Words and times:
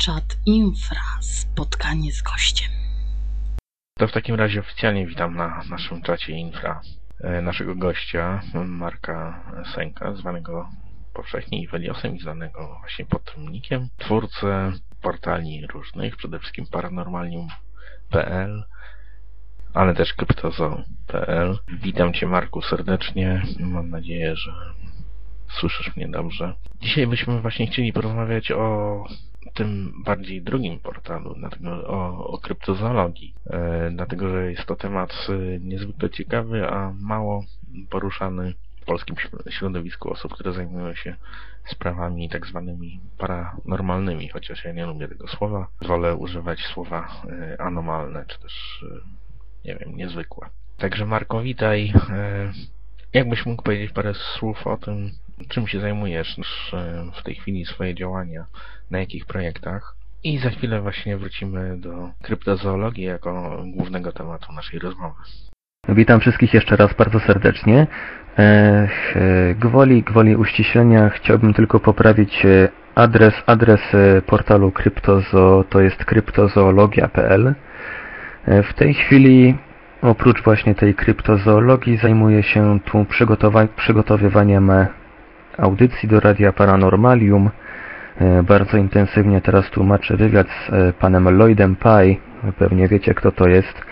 Czat 0.00 0.36
Infra. 0.46 1.00
Spotkanie 1.20 2.12
z 2.12 2.22
gościem. 2.22 2.70
To 3.98 4.08
w 4.08 4.12
takim 4.12 4.34
razie 4.34 4.60
oficjalnie 4.60 5.06
witam 5.06 5.36
na 5.36 5.62
naszym 5.70 6.02
czacie 6.02 6.32
Infra 6.32 6.80
e, 7.20 7.42
naszego 7.42 7.74
gościa, 7.74 8.42
Marka 8.66 9.44
Senka, 9.74 10.14
zwanego 10.14 10.68
powszechnie 11.14 11.62
Iweliosem 11.62 12.16
i 12.16 12.20
znanego 12.20 12.78
właśnie 12.80 13.04
pod 13.06 13.34
tym 13.68 13.88
twórcę 13.98 14.72
portali 15.02 15.66
różnych, 15.66 16.16
przede 16.16 16.38
wszystkim 16.38 16.66
paranormalium.pl, 16.66 18.64
ale 19.74 19.94
też 19.94 20.14
kryptozo.pl. 20.14 21.58
Witam 21.82 22.12
Cię 22.12 22.26
Marku 22.26 22.62
serdecznie, 22.62 23.42
mam 23.58 23.90
nadzieję, 23.90 24.36
że 24.36 24.52
słyszysz 25.48 25.96
mnie 25.96 26.08
dobrze. 26.08 26.54
Dzisiaj 26.80 27.06
byśmy 27.06 27.40
właśnie 27.40 27.66
chcieli 27.66 27.92
porozmawiać 27.92 28.52
o 28.52 29.04
tym 29.54 29.92
bardziej 30.04 30.42
drugim 30.42 30.78
portalu, 30.78 31.34
dlatego 31.34 31.70
o, 31.86 32.26
o 32.26 32.38
kryptozoologii, 32.38 33.34
e, 33.46 33.90
dlatego 33.90 34.28
że 34.28 34.50
jest 34.50 34.64
to 34.66 34.76
temat 34.76 35.12
e, 35.28 35.58
niezwykle 35.60 36.10
ciekawy, 36.10 36.68
a 36.68 36.92
mało 37.00 37.44
poruszany 37.90 38.54
w 38.80 38.84
polskim 38.84 39.16
środowisku 39.50 40.10
osób, 40.10 40.34
które 40.34 40.52
zajmują 40.52 40.94
się 40.94 41.16
sprawami 41.66 42.28
tak 42.28 42.46
zwanymi 42.46 43.00
paranormalnymi, 43.18 44.28
chociaż 44.28 44.64
ja 44.64 44.72
nie 44.72 44.86
lubię 44.86 45.08
tego 45.08 45.28
słowa. 45.28 45.68
Wolę 45.82 46.16
używać 46.16 46.60
słowa 46.60 47.08
e, 47.28 47.60
anomalne, 47.60 48.24
czy 48.28 48.40
też, 48.40 48.84
nie 49.64 49.76
wiem, 49.76 49.96
niezwykłe. 49.96 50.48
Także 50.78 51.06
Marko, 51.06 51.42
witaj. 51.42 51.92
Jakbyś 53.12 53.46
mógł 53.46 53.62
powiedzieć 53.62 53.92
parę 53.92 54.14
słów 54.14 54.66
o 54.66 54.76
tym, 54.76 55.10
czym 55.48 55.66
się 55.66 55.80
zajmujesz 55.80 56.38
e, 56.72 57.04
w 57.20 57.22
tej 57.22 57.34
chwili, 57.34 57.64
swoje 57.64 57.94
działania, 57.94 58.44
na 58.90 58.98
jakich 58.98 59.26
projektach? 59.26 59.96
I 60.24 60.38
za 60.38 60.50
chwilę 60.50 60.80
właśnie 60.80 61.16
wrócimy 61.16 61.76
do 61.76 62.10
kryptozoologii 62.22 63.04
jako 63.04 63.62
głównego 63.66 64.12
tematu 64.12 64.52
naszej 64.52 64.78
rozmowy. 64.78 65.22
Witam 65.88 66.20
wszystkich 66.20 66.54
jeszcze 66.54 66.76
raz 66.76 66.94
bardzo 66.94 67.20
serdecznie. 67.20 67.86
E, 68.38 68.88
gwoli, 69.54 70.02
gwoli 70.02 70.36
uściślenia 70.36 71.08
chciałbym 71.08 71.54
tylko 71.54 71.80
poprawić 71.80 72.44
e, 72.44 72.68
adres, 72.94 73.34
adres 73.46 73.80
portalu 74.26 74.72
Kryptozo 74.72 75.64
to 75.70 75.80
jest 75.80 76.04
kryptozoologia.pl. 76.04 77.54
W 78.46 78.74
tej 78.74 78.94
chwili 78.94 79.58
oprócz 80.02 80.42
właśnie 80.42 80.74
tej 80.74 80.94
kryptozoologii 80.94 81.96
zajmuję 81.96 82.42
się 82.42 82.80
tu 82.84 83.06
przygotowywaniem 83.76 84.72
audycji 85.60 86.08
do 86.08 86.20
Radia 86.20 86.52
Paranormalium. 86.52 87.50
E, 88.20 88.42
bardzo 88.42 88.76
intensywnie 88.76 89.40
teraz 89.40 89.70
tłumaczę 89.70 90.16
wywiad 90.16 90.46
z 90.48 90.72
e, 90.72 90.92
panem 90.92 91.28
Lloydem 91.28 91.76
Pye. 91.76 92.16
Pewnie 92.58 92.88
wiecie 92.88 93.14
kto 93.14 93.32
to 93.32 93.48
jest. 93.48 93.82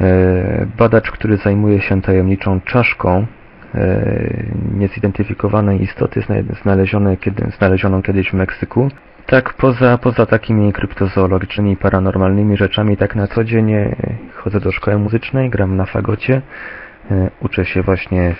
E, 0.00 0.66
badacz, 0.78 1.10
który 1.10 1.36
zajmuje 1.36 1.80
się 1.80 2.02
tajemniczą 2.02 2.60
czaszką 2.60 3.26
niezidentyfikowanej 4.74 5.82
istoty 5.82 6.22
znalezionej, 6.62 7.18
kiedy, 7.18 7.50
znalezioną 7.58 8.02
kiedyś 8.02 8.30
w 8.30 8.34
Meksyku. 8.34 8.90
Tak, 9.26 9.54
poza, 9.54 9.98
poza 9.98 10.26
takimi 10.26 10.72
kryptozoologicznymi, 10.72 11.76
paranormalnymi 11.76 12.56
rzeczami, 12.56 12.96
tak 12.96 13.16
na 13.16 13.26
co 13.26 13.44
dzień 13.44 13.72
chodzę 14.34 14.60
do 14.60 14.72
szkoły 14.72 14.98
muzycznej, 14.98 15.50
gram 15.50 15.76
na 15.76 15.86
fagocie, 15.86 16.42
uczę 17.40 17.64
się 17.64 17.82
właśnie 17.82 18.34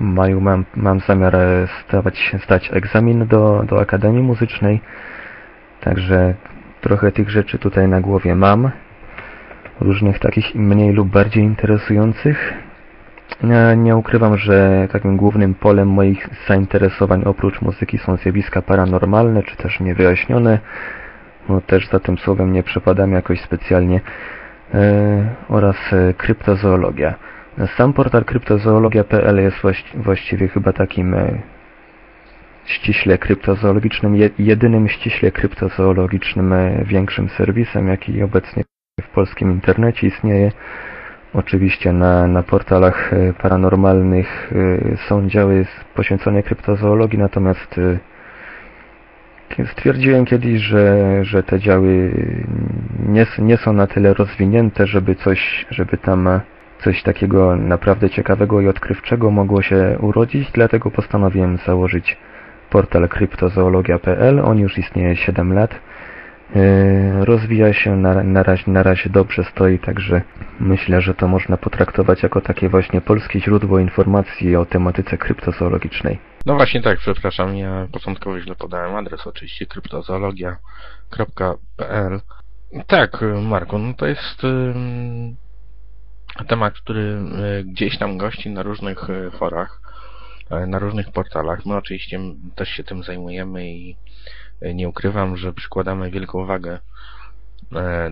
w 0.00 0.04
maju 0.04 0.40
mam, 0.40 0.64
mam 0.76 1.00
zamiar 1.00 1.36
stawać, 1.84 2.36
zdać 2.44 2.70
egzamin 2.72 3.26
do, 3.26 3.64
do 3.68 3.80
Akademii 3.80 4.22
Muzycznej. 4.22 4.80
Także 5.80 6.34
trochę 6.80 7.12
tych 7.12 7.30
rzeczy 7.30 7.58
tutaj 7.58 7.88
na 7.88 8.00
głowie 8.00 8.34
mam. 8.34 8.70
Różnych 9.80 10.18
takich 10.18 10.54
mniej 10.54 10.92
lub 10.92 11.08
bardziej 11.08 11.44
interesujących. 11.44 12.54
Nie 13.76 13.96
ukrywam, 13.96 14.36
że 14.36 14.88
takim 14.92 15.16
głównym 15.16 15.54
polem 15.54 15.88
moich 15.88 16.28
zainteresowań 16.48 17.22
oprócz 17.24 17.62
muzyki 17.62 17.98
są 17.98 18.16
zjawiska 18.16 18.62
paranormalne, 18.62 19.42
czy 19.42 19.56
też 19.56 19.80
niewyjaśnione. 19.80 20.58
No, 21.48 21.60
też 21.60 21.88
za 21.88 22.00
tym 22.00 22.18
słowem 22.18 22.52
nie 22.52 22.62
przepadam 22.62 23.12
jakoś 23.12 23.40
specjalnie. 23.40 24.00
E, 24.74 25.34
oraz 25.48 25.76
e, 25.92 26.14
kryptozoologia. 26.14 27.14
Sam 27.66 27.92
portal 27.92 28.24
kryptozoologia.pl 28.24 29.40
jest 29.40 29.56
właściwie 29.94 30.48
chyba 30.48 30.72
takim 30.72 31.14
e, 31.14 31.42
ściśle 32.64 33.18
kryptozoologicznym, 33.18 34.16
jedynym 34.38 34.88
ściśle 34.88 35.30
kryptozoologicznym 35.30 36.52
e, 36.52 36.84
większym 36.84 37.28
serwisem, 37.28 37.88
jaki 37.88 38.22
obecnie 38.22 38.64
w 39.00 39.08
polskim 39.08 39.50
internecie 39.50 40.06
istnieje. 40.06 40.52
Oczywiście 41.34 41.92
na, 41.92 42.26
na 42.26 42.42
portalach 42.42 43.12
e, 43.12 43.32
paranormalnych 43.32 44.52
są 45.08 45.28
działy 45.28 45.66
poświęcone 45.94 46.42
kryptozoologii, 46.42 47.18
natomiast 47.18 47.80
stwierdziłem 49.72 50.24
kiedyś, 50.24 50.60
że, 50.62 50.96
że 51.24 51.42
te 51.42 51.58
działy 51.58 52.12
nie, 53.08 53.26
nie 53.38 53.56
są 53.56 53.72
na 53.72 53.86
tyle 53.86 54.14
rozwinięte, 54.14 54.86
żeby 54.86 55.14
coś, 55.14 55.66
żeby 55.70 55.98
tam 55.98 56.40
coś 56.84 57.02
takiego 57.02 57.56
naprawdę 57.56 58.10
ciekawego 58.10 58.60
i 58.60 58.68
odkrywczego 58.68 59.30
mogło 59.30 59.62
się 59.62 59.98
urodzić, 60.00 60.50
dlatego 60.52 60.90
postanowiłem 60.90 61.58
założyć 61.66 62.16
portal 62.70 63.08
kryptozoologia.pl. 63.08 64.40
On 64.44 64.58
już 64.58 64.78
istnieje 64.78 65.16
7 65.16 65.52
lat. 65.52 65.80
Yy, 66.54 67.24
rozwija 67.24 67.72
się, 67.72 67.96
na, 67.96 68.24
na, 68.24 68.42
razie, 68.42 68.70
na 68.70 68.82
razie 68.82 69.10
dobrze 69.10 69.44
stoi, 69.44 69.78
także 69.78 70.22
myślę, 70.60 71.00
że 71.00 71.14
to 71.14 71.28
można 71.28 71.56
potraktować 71.56 72.22
jako 72.22 72.40
takie 72.40 72.68
właśnie 72.68 73.00
polskie 73.00 73.40
źródło 73.40 73.78
informacji 73.78 74.56
o 74.56 74.64
tematyce 74.64 75.18
kryptozoologicznej. 75.18 76.18
No 76.46 76.54
właśnie 76.54 76.82
tak, 76.82 76.98
przepraszam, 76.98 77.56
ja 77.56 77.86
początkowo 77.92 78.40
źle 78.40 78.54
podałem 78.54 78.96
adres, 78.96 79.26
oczywiście 79.26 79.66
kryptozoologia.pl 79.66 82.20
Tak, 82.86 83.24
Marku, 83.42 83.78
no 83.78 83.94
to 83.94 84.06
jest 84.06 84.42
temat, 86.48 86.74
który 86.74 87.00
e, 87.00 87.64
gdzieś 87.64 87.98
tam 87.98 88.18
gości 88.18 88.50
na 88.50 88.62
różnych 88.62 89.10
e, 89.10 89.30
forach, 89.30 89.80
e, 90.50 90.66
na 90.66 90.78
różnych 90.78 91.12
portalach. 91.12 91.66
My 91.66 91.76
oczywiście 91.76 92.20
też 92.54 92.68
się 92.68 92.84
tym 92.84 93.02
zajmujemy 93.02 93.70
i 93.70 93.96
nie 94.74 94.88
ukrywam, 94.88 95.36
że 95.36 95.52
przykładamy 95.52 96.10
wielką 96.10 96.46
wagę 96.46 96.78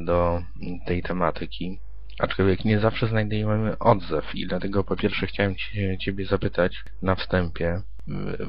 do 0.04 0.42
tej 0.86 1.02
tematyki. 1.02 1.80
Aczkolwiek 2.18 2.64
nie 2.64 2.80
zawsze 2.80 3.06
znajdujemy 3.06 3.78
odzew 3.78 4.34
i 4.34 4.46
dlatego 4.46 4.84
po 4.84 4.96
pierwsze 4.96 5.26
chciałem 5.26 5.54
Ciebie 6.00 6.26
zapytać 6.26 6.84
na 7.02 7.14
wstępie, 7.14 7.82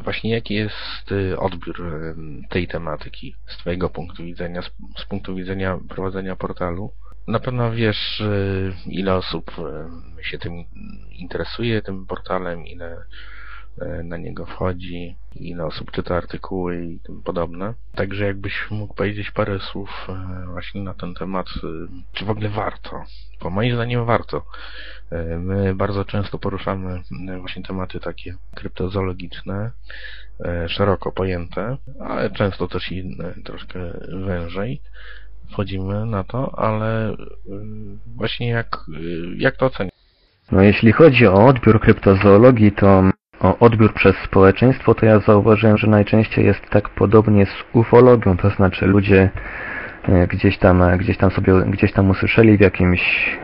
właśnie 0.03 0.31
jaki 0.31 0.53
jest 0.53 1.13
odbiór 1.37 1.81
tej 2.49 2.67
tematyki 2.67 3.35
z 3.47 3.57
Twojego 3.57 3.89
punktu 3.89 4.23
widzenia, 4.23 4.61
z 4.97 5.05
punktu 5.05 5.35
widzenia 5.35 5.79
prowadzenia 5.89 6.35
portalu 6.35 6.91
na 7.29 7.39
pewno 7.39 7.71
wiesz, 7.71 8.19
y, 8.21 8.73
ile 8.85 9.15
osób 9.15 9.51
y, 10.19 10.23
się 10.23 10.37
tym 10.37 10.53
interesuje, 11.11 11.81
tym 11.81 12.05
portalem, 12.05 12.67
ile 12.67 12.97
y, 13.81 14.03
na 14.03 14.17
niego 14.17 14.45
wchodzi, 14.45 15.15
ile 15.35 15.65
osób 15.65 15.91
czyta 15.91 16.15
artykuły 16.15 16.85
i 16.85 16.99
tym 16.99 17.23
podobne. 17.23 17.73
Także 17.95 18.25
jakbyś 18.25 18.71
mógł 18.71 18.93
powiedzieć 18.93 19.31
parę 19.31 19.59
słów 19.59 20.07
właśnie 20.45 20.81
na 20.81 20.93
ten 20.93 21.13
temat, 21.13 21.47
czy 22.13 22.25
w 22.25 22.29
ogóle 22.29 22.49
warto? 22.49 23.03
Bo 23.41 23.49
moim 23.49 23.75
zdaniem 23.75 24.05
warto. 24.05 24.45
My 25.39 25.75
bardzo 25.75 26.05
często 26.05 26.39
poruszamy 26.39 27.01
właśnie 27.39 27.63
tematy 27.63 27.99
takie 27.99 28.35
kryptozoologiczne, 28.55 29.71
szeroko 30.67 31.11
pojęte, 31.11 31.77
ale 31.99 32.29
często 32.29 32.67
też 32.67 32.91
i 32.91 33.17
troszkę 33.43 33.79
wężej 34.25 34.81
wchodzimy 35.51 36.05
na 36.05 36.23
to, 36.23 36.59
ale 36.59 37.11
y, 37.11 37.15
właśnie 38.15 38.49
jak, 38.49 38.77
y, 38.89 39.35
jak 39.37 39.57
to 39.57 39.65
oceniać? 39.65 39.93
No 40.51 40.61
jeśli 40.61 40.91
chodzi 40.91 41.27
o 41.27 41.45
odbiór 41.45 41.79
kryptozoologii, 41.79 42.71
to 42.71 43.03
o 43.39 43.59
odbiór 43.59 43.93
przez 43.93 44.15
społeczeństwo, 44.15 44.95
to 44.95 45.05
ja 45.05 45.19
zauważyłem, 45.19 45.77
że 45.77 45.87
najczęściej 45.87 46.45
jest 46.45 46.69
tak 46.69 46.89
podobnie 46.89 47.45
z 47.45 47.53
ufologią, 47.73 48.37
to 48.37 48.49
znaczy 48.49 48.85
ludzie 48.85 49.29
e, 50.03 50.27
gdzieś 50.27 50.57
tam, 50.57 50.97
gdzieś 50.97 51.17
tam 51.17 51.31
sobie, 51.31 51.53
gdzieś 51.67 51.93
tam 51.93 52.09
usłyszeli 52.09 52.57
w 52.57 52.61
jakimś, 52.61 53.01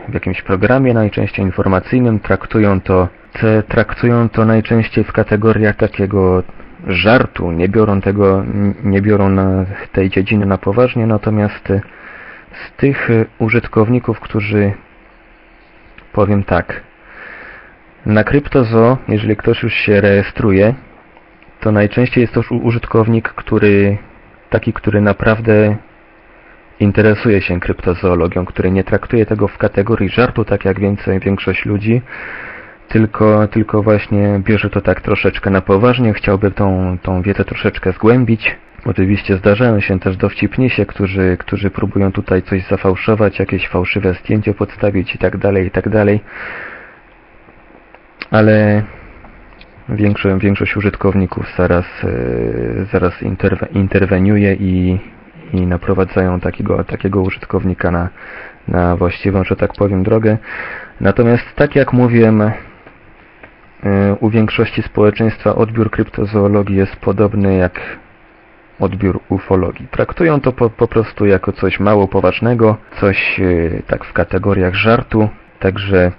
w 0.08 0.14
jakimś 0.14 0.42
programie, 0.42 0.94
najczęściej 0.94 1.44
informacyjnym, 1.44 2.20
traktują 2.20 2.80
to, 2.80 3.08
te, 3.32 3.62
traktują 3.62 4.28
to 4.28 4.44
najczęściej 4.44 5.04
w 5.04 5.12
kategoriach 5.12 5.76
takiego 5.76 6.42
żartu, 6.86 7.52
nie 7.52 7.68
biorą 7.68 8.00
tego, 8.00 8.44
nie 8.84 9.02
biorą 9.02 9.28
na 9.28 9.66
tej 9.92 10.10
dziedziny 10.10 10.46
na 10.46 10.58
poważnie, 10.58 11.06
natomiast 11.06 11.72
z 12.52 12.76
tych 12.76 13.10
y, 13.10 13.26
użytkowników, 13.38 14.20
którzy 14.20 14.72
powiem 16.12 16.44
tak 16.44 16.80
na 18.06 18.24
CryptoZoo, 18.24 18.98
jeżeli 19.08 19.36
ktoś 19.36 19.62
już 19.62 19.74
się 19.74 20.00
rejestruje 20.00 20.74
to 21.60 21.72
najczęściej 21.72 22.22
jest 22.22 22.34
to 22.34 22.54
użytkownik, 22.54 23.28
który 23.28 23.98
taki, 24.50 24.72
który 24.72 25.00
naprawdę 25.00 25.76
interesuje 26.80 27.42
się 27.42 27.60
kryptozoologią, 27.60 28.44
który 28.44 28.70
nie 28.70 28.84
traktuje 28.84 29.26
tego 29.26 29.48
w 29.48 29.58
kategorii 29.58 30.08
żartu, 30.08 30.44
tak 30.44 30.64
jak 30.64 30.80
więcej, 30.80 31.20
większość 31.20 31.64
ludzi, 31.64 32.02
tylko, 32.88 33.48
tylko 33.48 33.82
właśnie 33.82 34.40
bierze 34.44 34.70
to 34.70 34.80
tak 34.80 35.00
troszeczkę 35.00 35.50
na 35.50 35.60
poważnie, 35.60 36.14
chciałby 36.14 36.50
tą, 36.50 36.98
tą 37.02 37.22
wiedzę 37.22 37.44
troszeczkę 37.44 37.92
zgłębić. 37.92 38.56
Oczywiście 38.84 39.36
zdarzają 39.36 39.80
się 39.80 40.00
też 40.00 40.16
dowcipnisie, 40.16 40.86
którzy, 40.86 41.36
którzy 41.40 41.70
próbują 41.70 42.12
tutaj 42.12 42.42
coś 42.42 42.66
zafałszować, 42.66 43.38
jakieś 43.38 43.68
fałszywe 43.68 44.14
zdjęcie 44.14 44.54
podstawić 44.54 45.14
i 45.14 45.18
tak 45.18 45.36
dalej, 45.36 45.66
i 45.66 45.70
tak 45.70 45.88
dalej. 45.88 46.20
Ale 48.30 48.82
większość, 49.88 50.42
większość 50.42 50.76
użytkowników 50.76 51.46
zaraz, 51.56 51.84
e, 52.04 52.84
zaraz 52.92 53.22
interwe, 53.22 53.66
interweniuje 53.72 54.54
i, 54.54 54.98
i 55.52 55.66
naprowadzają 55.66 56.40
takiego, 56.40 56.84
takiego 56.84 57.20
użytkownika 57.20 57.90
na, 57.90 58.08
na 58.68 58.96
właściwą, 58.96 59.44
że 59.44 59.56
tak 59.56 59.72
powiem, 59.72 60.02
drogę. 60.02 60.38
Natomiast 61.00 61.44
tak 61.56 61.76
jak 61.76 61.92
mówiłem, 61.92 62.50
u 64.20 64.30
większości 64.30 64.82
społeczeństwa 64.82 65.54
odbiór 65.54 65.90
kryptozoologii 65.90 66.76
jest 66.76 66.96
podobny 66.96 67.56
jak 67.56 67.80
odbiór 68.80 69.20
ufologii. 69.28 69.88
Traktują 69.90 70.40
to 70.40 70.52
po, 70.52 70.70
po 70.70 70.88
prostu 70.88 71.26
jako 71.26 71.52
coś 71.52 71.80
mało 71.80 72.08
poważnego, 72.08 72.76
coś 73.00 73.40
e, 73.40 73.82
tak 73.86 74.04
w 74.04 74.12
kategoriach 74.12 74.74
żartu, 74.74 75.28
także 75.60 76.12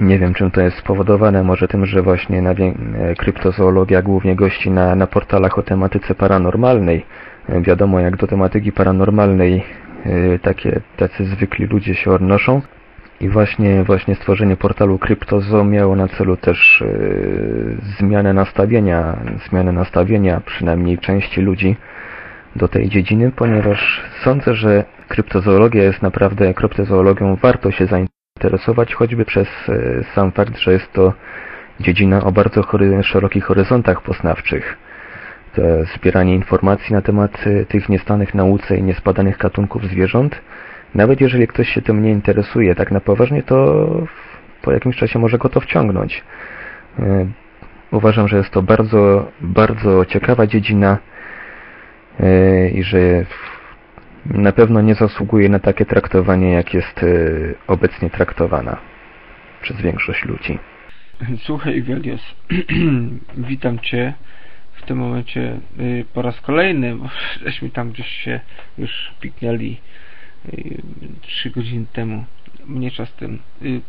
nie 0.00 0.18
wiem 0.18 0.34
czym 0.34 0.50
to 0.50 0.60
jest 0.60 0.76
spowodowane, 0.76 1.42
może 1.42 1.68
tym, 1.68 1.86
że 1.86 2.02
właśnie 2.02 2.42
na 2.42 2.50
e, 2.50 2.74
kryptozoologia 3.18 4.02
głównie 4.02 4.36
gości 4.36 4.70
na, 4.70 4.94
na 4.94 5.06
portalach 5.06 5.58
o 5.58 5.62
tematyce 5.62 6.14
paranormalnej. 6.14 7.06
E, 7.48 7.60
Wiadomo 7.60 8.00
jak 8.00 8.16
do 8.16 8.26
tematyki 8.26 8.72
paranormalnej 8.72 9.64
e, 10.06 10.38
takie, 10.38 10.80
tacy 10.96 11.24
zwykli 11.24 11.66
ludzie 11.66 11.94
się 11.94 12.10
odnoszą. 12.10 12.62
I 13.20 13.28
właśnie, 13.28 13.84
właśnie 13.84 14.14
stworzenie 14.14 14.56
portalu 14.56 14.98
Cryptozo 14.98 15.64
miało 15.64 15.96
na 15.96 16.08
celu 16.08 16.36
też 16.36 16.82
e, 16.82 16.86
zmianę 17.98 18.32
nastawienia, 18.32 19.16
zmianę 19.48 19.72
nastawienia 19.72 20.40
przynajmniej 20.40 20.98
części 20.98 21.40
ludzi 21.40 21.76
do 22.56 22.68
tej 22.68 22.88
dziedziny, 22.88 23.32
ponieważ 23.36 24.02
sądzę, 24.24 24.54
że 24.54 24.84
kryptozoologia 25.08 25.82
jest 25.82 26.02
naprawdę, 26.02 26.54
kryptozoologią 26.54 27.36
warto 27.36 27.70
się 27.70 27.86
zainteresować, 27.86 28.94
choćby 28.94 29.24
przez 29.24 29.48
e, 29.68 30.04
sam 30.14 30.32
fakt, 30.32 30.58
że 30.58 30.72
jest 30.72 30.92
to 30.92 31.12
dziedzina 31.80 32.24
o 32.24 32.32
bardzo 32.32 32.62
chory, 32.62 33.02
szerokich 33.02 33.44
horyzontach 33.44 34.02
poznawczych. 34.02 34.76
To 35.54 35.62
zbieranie 35.96 36.34
informacji 36.34 36.94
na 36.94 37.02
temat 37.02 37.46
e, 37.46 37.64
tych 37.64 37.88
niestanych 37.88 38.34
nauce 38.34 38.76
i 38.76 38.82
niespadanych 38.82 39.38
gatunków 39.38 39.84
zwierząt, 39.84 40.40
nawet 40.94 41.20
jeżeli 41.20 41.46
ktoś 41.46 41.68
się 41.68 41.82
tym 41.82 42.02
nie 42.02 42.10
interesuje 42.10 42.74
tak 42.74 42.90
na 42.90 43.00
poważnie, 43.00 43.42
to 43.42 43.86
po 44.62 44.72
jakimś 44.72 44.96
czasie 44.96 45.18
może 45.18 45.38
go 45.38 45.48
to 45.48 45.60
wciągnąć. 45.60 46.24
E, 46.98 47.26
Uważam, 47.94 48.28
że 48.28 48.36
jest 48.36 48.50
to 48.50 48.62
bardzo, 48.62 49.32
bardzo 49.40 50.04
ciekawa 50.04 50.46
dziedzina 50.46 50.98
e, 52.20 52.68
i 52.68 52.82
że 52.82 53.26
na 54.26 54.52
pewno 54.52 54.80
nie 54.80 54.94
zasługuje 54.94 55.48
na 55.48 55.58
takie 55.58 55.84
traktowanie, 55.84 56.52
jak 56.52 56.74
jest 56.74 57.02
e, 57.02 57.06
obecnie 57.66 58.10
traktowana 58.10 58.76
przez 59.62 59.80
większość 59.80 60.24
ludzi. 60.24 60.58
Słuchaj, 61.38 61.82
Welios, 61.82 62.34
witam 63.50 63.78
Cię 63.78 64.14
w 64.72 64.82
tym 64.82 64.98
momencie 64.98 65.60
po 66.14 66.22
raz 66.22 66.40
kolejny, 66.40 66.96
bo 66.96 67.08
żeśmy 67.44 67.70
tam 67.70 67.90
gdzieś 67.90 68.08
się 68.08 68.40
już 68.78 69.14
piknęli 69.20 69.80
y, 70.52 70.82
trzy 71.22 71.50
godziny 71.50 71.86
temu, 71.92 72.24
mniejsza 72.66 73.06
z 73.06 73.12
tym. 73.12 73.38
Y, 73.62 73.80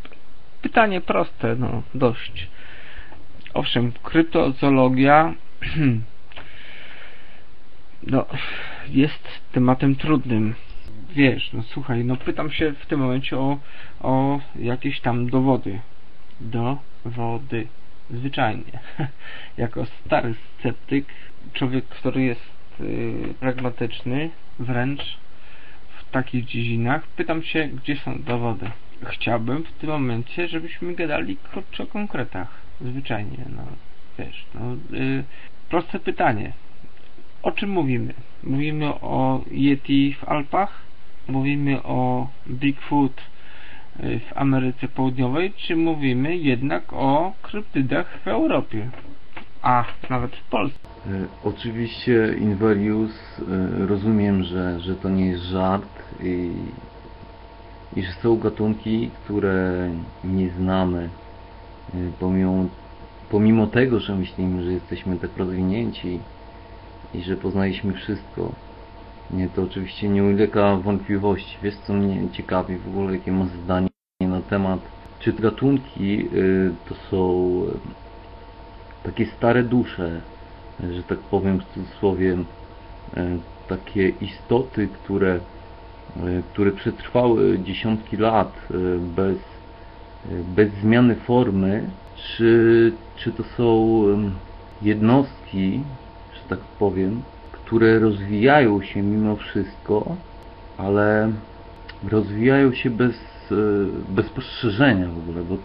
Pytanie 0.65 1.01
proste, 1.01 1.55
no 1.55 1.83
dość. 1.93 2.47
Owszem, 3.53 3.91
kryptozoologia 4.03 5.33
no, 8.11 8.25
jest 8.89 9.27
tematem 9.51 9.95
trudnym. 9.95 10.55
Wiesz, 11.15 11.53
no 11.53 11.63
słuchaj, 11.63 12.05
no 12.05 12.15
pytam 12.15 12.51
się 12.51 12.73
w 12.73 12.85
tym 12.85 12.99
momencie 12.99 13.37
o, 13.37 13.57
o 14.01 14.39
jakieś 14.55 14.99
tam 14.99 15.29
dowody. 15.29 15.79
Dowody. 16.41 17.67
Zwyczajnie. 18.09 18.79
Jako 19.57 19.85
stary 19.85 20.35
sceptyk, 20.59 21.05
człowiek, 21.53 21.85
który 21.85 22.23
jest 22.23 22.49
y, 22.81 23.33
pragmatyczny, 23.39 24.29
wręcz 24.59 25.17
w 26.07 26.11
takich 26.11 26.45
dziedzinach, 26.45 27.07
pytam 27.07 27.43
się, 27.43 27.67
gdzie 27.67 27.95
są 27.95 28.21
dowody. 28.21 28.71
Chciałbym 29.05 29.63
w 29.63 29.71
tym 29.71 29.89
momencie, 29.89 30.47
żebyśmy 30.47 30.95
gadali 30.95 31.37
kurczę 31.37 31.83
o 31.83 31.87
konkretach. 31.87 32.47
Zwyczajnie, 32.81 33.45
no 33.55 33.63
wiesz, 34.19 34.45
no 34.53 34.73
y, 34.97 35.23
proste 35.69 35.99
pytanie. 35.99 36.53
O 37.43 37.51
czym 37.51 37.69
mówimy? 37.69 38.13
Mówimy 38.43 38.85
o 38.85 39.43
Yeti 39.51 40.13
w 40.13 40.23
Alpach? 40.23 40.81
Mówimy 41.27 41.83
o 41.83 42.27
Bigfoot 42.47 43.21
y, 43.99 44.19
w 44.19 44.37
Ameryce 44.37 44.87
Południowej? 44.87 45.53
Czy 45.53 45.75
mówimy 45.75 46.37
jednak 46.37 46.93
o 46.93 47.33
kryptydach 47.41 48.19
w 48.23 48.27
Europie? 48.27 48.89
A, 49.65 49.85
nawet 50.09 50.35
w 50.35 50.49
Polsce. 50.49 50.79
E, 51.07 51.09
Oczywiście 51.43 52.35
Inverius, 52.41 53.11
e, 53.39 53.85
rozumiem, 53.85 54.43
że, 54.43 54.79
że 54.79 54.95
to 54.95 55.09
nie 55.09 55.25
jest 55.25 55.43
żart 55.43 55.89
i, 56.23 56.51
i 57.95 58.03
że 58.03 58.11
są 58.11 58.37
gatunki, 58.37 59.09
które 59.23 59.89
nie 60.23 60.49
znamy. 60.49 61.09
E, 61.93 61.97
Pomimo, 62.19 62.65
pomimo 63.31 63.67
tego, 63.67 63.99
że 63.99 64.15
myślimy, 64.15 64.63
że 64.63 64.71
jesteśmy 64.71 65.19
tak 65.19 65.37
rozwinięci 65.37 66.19
i 67.13 67.21
że 67.23 67.35
poznaliśmy 67.37 67.93
wszystko, 67.93 68.51
nie, 69.31 69.49
to 69.49 69.63
oczywiście 69.63 70.09
nie 70.09 70.23
ulega 70.23 70.75
wątpliwości. 70.75 71.57
Wiesz 71.63 71.75
co 71.75 71.93
mnie 71.93 72.29
ciekawi 72.31 72.77
w 72.77 72.87
ogóle, 72.87 73.13
jakie 73.13 73.31
masz 73.31 73.49
zdanie 73.63 73.89
na 74.21 74.41
temat, 74.41 74.79
czy 75.19 75.33
te 75.33 75.41
gatunki 75.41 76.27
y, 76.33 76.71
to 76.89 76.95
są 77.09 77.61
takie 79.05 79.25
stare 79.25 79.63
dusze, 79.63 80.21
że 80.91 81.03
tak 81.03 81.19
powiem 81.19 81.59
w 81.59 81.73
cudzysłowie, 81.73 82.37
e, 83.17 83.37
takie 83.69 84.09
istoty, 84.09 84.87
które, 84.87 85.33
e, 86.17 86.41
które 86.53 86.71
przetrwały 86.71 87.59
dziesiątki 87.59 88.17
lat 88.17 88.53
e, 88.71 88.73
bez, 89.15 89.37
bez 90.55 90.73
zmiany 90.73 91.15
formy, 91.15 91.83
czy, 92.15 92.91
czy 93.15 93.31
to 93.31 93.43
są 93.43 93.85
jednostki, 94.81 95.81
że 96.33 96.49
tak 96.49 96.59
powiem, 96.59 97.21
które 97.51 97.99
rozwijają 97.99 98.81
się 98.81 99.01
mimo 99.01 99.35
wszystko, 99.35 100.15
ale 100.77 101.31
rozwijają 102.11 102.73
się 102.73 102.89
bez, 102.89 103.15
bez 104.09 104.29
postrzeżenia 104.29 105.07
w 105.07 105.17
ogóle, 105.17 105.43
bo 105.43 105.57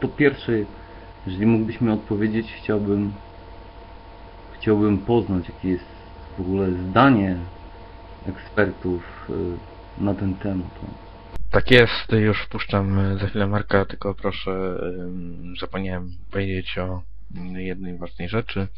po 0.00 0.08
pierwsze, 0.08 0.52
jeżeli 1.26 1.46
mógłbyś 1.46 1.80
mi 1.80 1.90
odpowiedzieć, 1.90 2.52
chciałbym 2.52 3.12
chciałbym 4.52 4.98
poznać, 4.98 5.48
jakie 5.48 5.68
jest 5.68 5.84
w 6.36 6.40
ogóle 6.40 6.70
zdanie 6.70 7.36
ekspertów 8.26 9.30
y, 9.30 10.02
na 10.04 10.14
ten 10.14 10.34
temat. 10.34 10.80
Tak 11.50 11.70
jest, 11.70 12.12
już 12.12 12.42
wpuszczam 12.42 12.98
e, 12.98 13.18
za 13.18 13.26
chwilę 13.26 13.46
Marka, 13.46 13.84
tylko 13.84 14.14
proszę, 14.14 14.80
zapomniałem 15.60 16.10
powiedzieć 16.30 16.78
o 16.78 17.02
jednej 17.54 17.98
ważnej 17.98 18.28
rzeczy. 18.28 18.68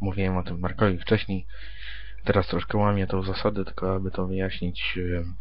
Mówiłem 0.00 0.36
o 0.36 0.42
tym 0.42 0.60
Markowi 0.60 0.98
wcześniej. 0.98 1.46
Teraz 2.24 2.46
troszkę 2.46 2.78
łamię 2.78 3.06
tą 3.06 3.22
zasadę, 3.22 3.64
tylko 3.64 3.94
aby 3.94 4.10
to 4.10 4.26
wyjaśnić, 4.26 4.94
ym, 4.96 5.34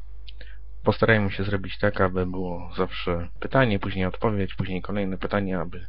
postarajmy 0.84 1.32
się 1.32 1.44
zrobić 1.44 1.78
tak, 1.78 2.02
aby 2.02 2.26
było 2.26 2.72
zawsze 2.78 3.28
pytanie, 3.40 3.80
później 3.80 4.06
odpowiedź, 4.06 4.56
później 4.56 4.82
kolejne 4.82 5.18
pytanie, 5.18 5.60
aby 5.60 5.86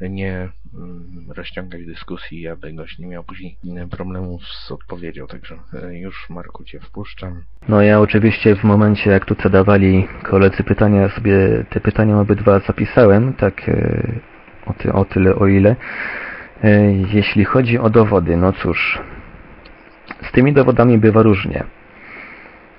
nie 0.00 0.48
ym, 0.74 1.26
rozciągać 1.36 1.86
dyskusji, 1.86 2.48
aby 2.48 2.72
gość 2.72 2.98
nie 2.98 3.06
miał 3.06 3.24
później 3.24 3.56
mm, 3.64 3.88
problemów 3.88 4.42
z 4.46 4.72
odpowiedzią. 4.72 5.26
Także 5.26 5.58
e, 5.82 5.98
już 5.98 6.30
Marku 6.30 6.64
Cię 6.64 6.80
wpuszczam. 6.80 7.42
No 7.68 7.82
ja 7.82 8.00
oczywiście 8.00 8.56
w 8.56 8.64
momencie 8.64 9.10
jak 9.10 9.24
tu 9.24 9.34
zadawali 9.42 10.08
koledzy 10.22 10.62
pytania, 10.64 11.08
sobie 11.08 11.64
te 11.70 11.80
pytania 11.80 12.20
obydwa 12.20 12.58
zapisałem, 12.58 13.34
tak 13.34 13.68
e, 13.68 14.12
o, 14.66 14.72
ty, 14.72 14.92
o 14.92 15.04
tyle 15.04 15.34
o 15.34 15.46
ile. 15.46 15.76
E, 16.64 16.92
Jeśli 16.92 17.44
chodzi 17.44 17.78
o 17.78 17.90
dowody, 17.90 18.36
no 18.36 18.52
cóż, 18.52 19.00
z 20.28 20.32
tymi 20.32 20.52
dowodami 20.52 20.98
bywa 20.98 21.22
różnie. 21.22 21.64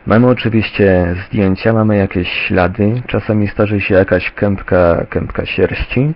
Mamy 0.06 0.28
oczywiście 0.28 1.16
zdjęcia, 1.28 1.74
mamy 1.74 1.98
jakieś 1.98 2.28
ślady, 2.48 3.02
czasami 3.08 3.48
starzy 3.48 3.82
się 3.82 3.96
jakaś 3.96 4.32
kępka, 4.32 5.06
kępka 5.10 5.46
sierści, 5.46 6.14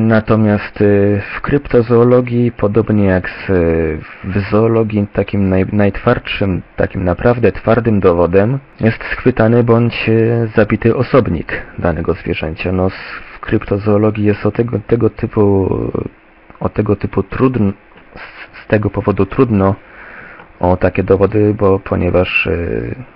Natomiast 0.00 0.80
e, 0.80 0.84
w 1.36 1.40
kryptozoologii, 1.40 2.52
podobnie 2.52 3.04
jak 3.04 3.28
w 4.24 4.38
zoologii, 4.50 5.06
takim 5.12 5.48
naj, 5.48 5.66
najtwardszym, 5.72 6.62
takim 6.76 7.04
naprawdę 7.04 7.52
twardym 7.52 8.00
dowodem 8.00 8.58
jest 8.80 9.04
schwytany 9.04 9.64
bądź 9.64 10.08
e, 10.08 10.46
zabity 10.56 10.96
osobnik 10.96 11.62
danego 11.78 12.14
zwierzęcia. 12.14 12.72
No, 12.72 12.88
w 13.34 13.40
kryptozoologii 13.40 14.24
jest 14.24 14.46
o 14.46 14.50
tego, 14.50 14.78
tego 14.86 15.10
typu, 15.10 15.68
o 16.60 16.68
tego 16.68 16.96
typu 16.96 17.22
trudno, 17.22 17.72
z- 18.16 18.66
tego 18.66 18.90
powodu 18.90 19.26
trudno 19.26 19.74
o 20.60 20.76
takie 20.76 21.02
dowody, 21.02 21.54
bo 21.54 21.78
ponieważ 21.78 22.46
e, 22.46 23.15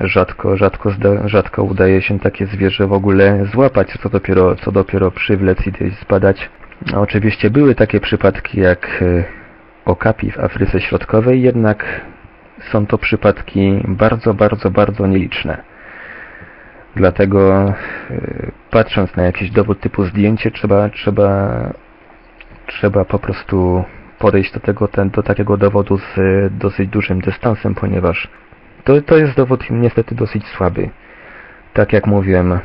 rzadko, 0.00 0.56
rzadko, 0.56 0.90
zda, 0.90 1.28
rzadko 1.28 1.62
udaje 1.62 2.02
się 2.02 2.18
takie 2.18 2.46
zwierzę 2.46 2.86
w 2.86 2.92
ogóle 2.92 3.44
złapać, 3.52 3.88
co 4.02 4.08
dopiero, 4.08 4.56
co 4.56 4.72
dopiero 4.72 5.10
przywlec 5.10 5.66
i 5.66 5.72
gdzieś 5.72 5.94
zbadać. 5.94 6.50
No, 6.92 7.00
oczywiście 7.00 7.50
były 7.50 7.74
takie 7.74 8.00
przypadki 8.00 8.60
jak 8.60 9.02
e, 9.02 9.24
okapi 9.84 10.30
w 10.30 10.38
Afryce 10.38 10.80
Środkowej, 10.80 11.42
jednak 11.42 12.00
są 12.72 12.86
to 12.86 12.98
przypadki 12.98 13.82
bardzo, 13.88 14.34
bardzo, 14.34 14.70
bardzo 14.70 15.06
nieliczne. 15.06 15.62
Dlatego 16.96 17.68
e, 17.68 17.74
patrząc 18.70 19.16
na 19.16 19.22
jakiś 19.22 19.50
dowód 19.50 19.80
typu 19.80 20.04
zdjęcie, 20.04 20.50
trzeba, 20.50 20.88
trzeba, 20.88 21.50
trzeba 22.66 23.04
po 23.04 23.18
prostu 23.18 23.84
podejść 24.18 24.52
do 24.52 24.60
tego, 24.60 24.88
ten, 24.88 25.10
do 25.10 25.22
takiego 25.22 25.56
dowodu 25.56 25.98
z 25.98 26.18
e, 26.18 26.50
dosyć 26.50 26.90
dużym 26.90 27.20
dystansem, 27.20 27.74
ponieważ 27.74 28.28
to, 28.84 29.02
to 29.02 29.16
jest 29.16 29.36
dowód 29.36 29.70
niestety 29.70 30.14
dosyć 30.14 30.46
słaby. 30.46 30.90
Tak 31.72 31.92
jak 31.92 32.06
mówiłem, 32.06 32.60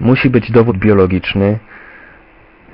musi 0.00 0.30
być 0.30 0.50
dowód 0.50 0.78
biologiczny, 0.78 1.58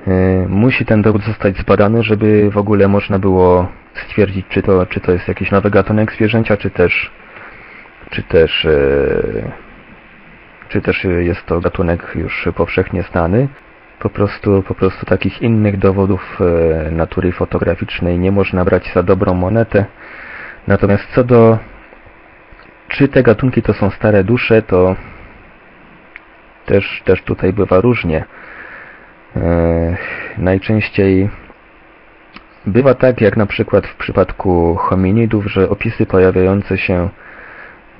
e, 0.06 0.12
musi 0.48 0.84
ten 0.84 1.02
dowód 1.02 1.22
zostać 1.22 1.56
zbadany, 1.56 2.02
żeby 2.02 2.50
w 2.50 2.56
ogóle 2.56 2.88
można 2.88 3.18
było 3.18 3.68
stwierdzić, 3.94 4.46
czy 4.48 4.62
to, 4.62 4.86
czy 4.86 5.00
to 5.00 5.12
jest 5.12 5.28
jakiś 5.28 5.50
nowy 5.50 5.70
gatunek 5.70 6.12
zwierzęcia, 6.12 6.56
czy 6.56 6.70
też, 6.70 7.10
czy 8.10 8.22
też, 8.22 8.64
e, 8.64 9.52
czy 10.68 10.80
też 10.80 11.04
jest 11.04 11.46
to 11.46 11.60
gatunek 11.60 12.12
już 12.14 12.48
powszechnie 12.56 13.02
znany. 13.02 13.48
Po 13.98 14.10
prostu, 14.10 14.62
po 14.62 14.74
prostu 14.74 15.06
takich 15.06 15.42
innych 15.42 15.78
dowodów 15.78 16.38
e, 16.40 16.90
natury 16.90 17.32
fotograficznej 17.32 18.18
nie 18.18 18.32
można 18.32 18.64
brać 18.64 18.92
za 18.94 19.02
dobrą 19.02 19.34
monetę. 19.34 19.84
Natomiast 20.66 21.04
co 21.14 21.24
do 21.24 21.58
czy 22.92 23.08
te 23.08 23.22
gatunki 23.22 23.62
to 23.62 23.74
są 23.74 23.90
stare 23.90 24.24
dusze, 24.24 24.62
to 24.62 24.96
też, 26.66 27.02
też 27.04 27.22
tutaj 27.22 27.52
bywa 27.52 27.80
różnie. 27.80 28.24
E, 29.36 29.96
najczęściej 30.38 31.28
bywa 32.66 32.94
tak, 32.94 33.20
jak 33.20 33.36
na 33.36 33.46
przykład 33.46 33.86
w 33.86 33.96
przypadku 33.96 34.76
hominidów, 34.76 35.46
że 35.46 35.70
opisy 35.70 36.06
pojawiające 36.06 36.78
się 36.78 37.08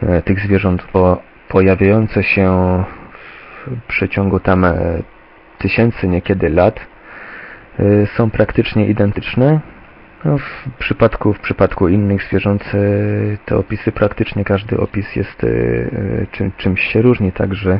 e, 0.02 0.22
tych 0.22 0.40
zwierząt 0.40 0.82
po, 0.82 1.22
pojawiające 1.49 2.22
się 2.22 2.49
w 3.66 3.87
przeciągu 3.88 4.40
tam 4.40 4.64
e, 4.64 5.02
tysięcy 5.58 6.08
niekiedy 6.08 6.49
lat 6.49 6.80
e, 7.78 8.06
są 8.06 8.30
praktycznie 8.30 8.87
identyczne. 8.87 9.61
No, 10.25 10.38
w 10.38 10.69
przypadku, 10.79 11.33
w 11.33 11.41
przypadku 11.41 11.88
innych 11.88 12.23
zwierząt 12.23 12.73
te 13.45 13.57
opisy, 13.57 13.93
praktycznie 13.93 14.45
każdy 14.45 14.76
opis 14.79 15.17
jest 15.17 15.45
e, 15.45 15.49
e, 15.49 16.26
czym, 16.33 16.52
czymś 16.57 16.81
się 16.81 17.02
różni, 17.02 17.33
także 17.33 17.79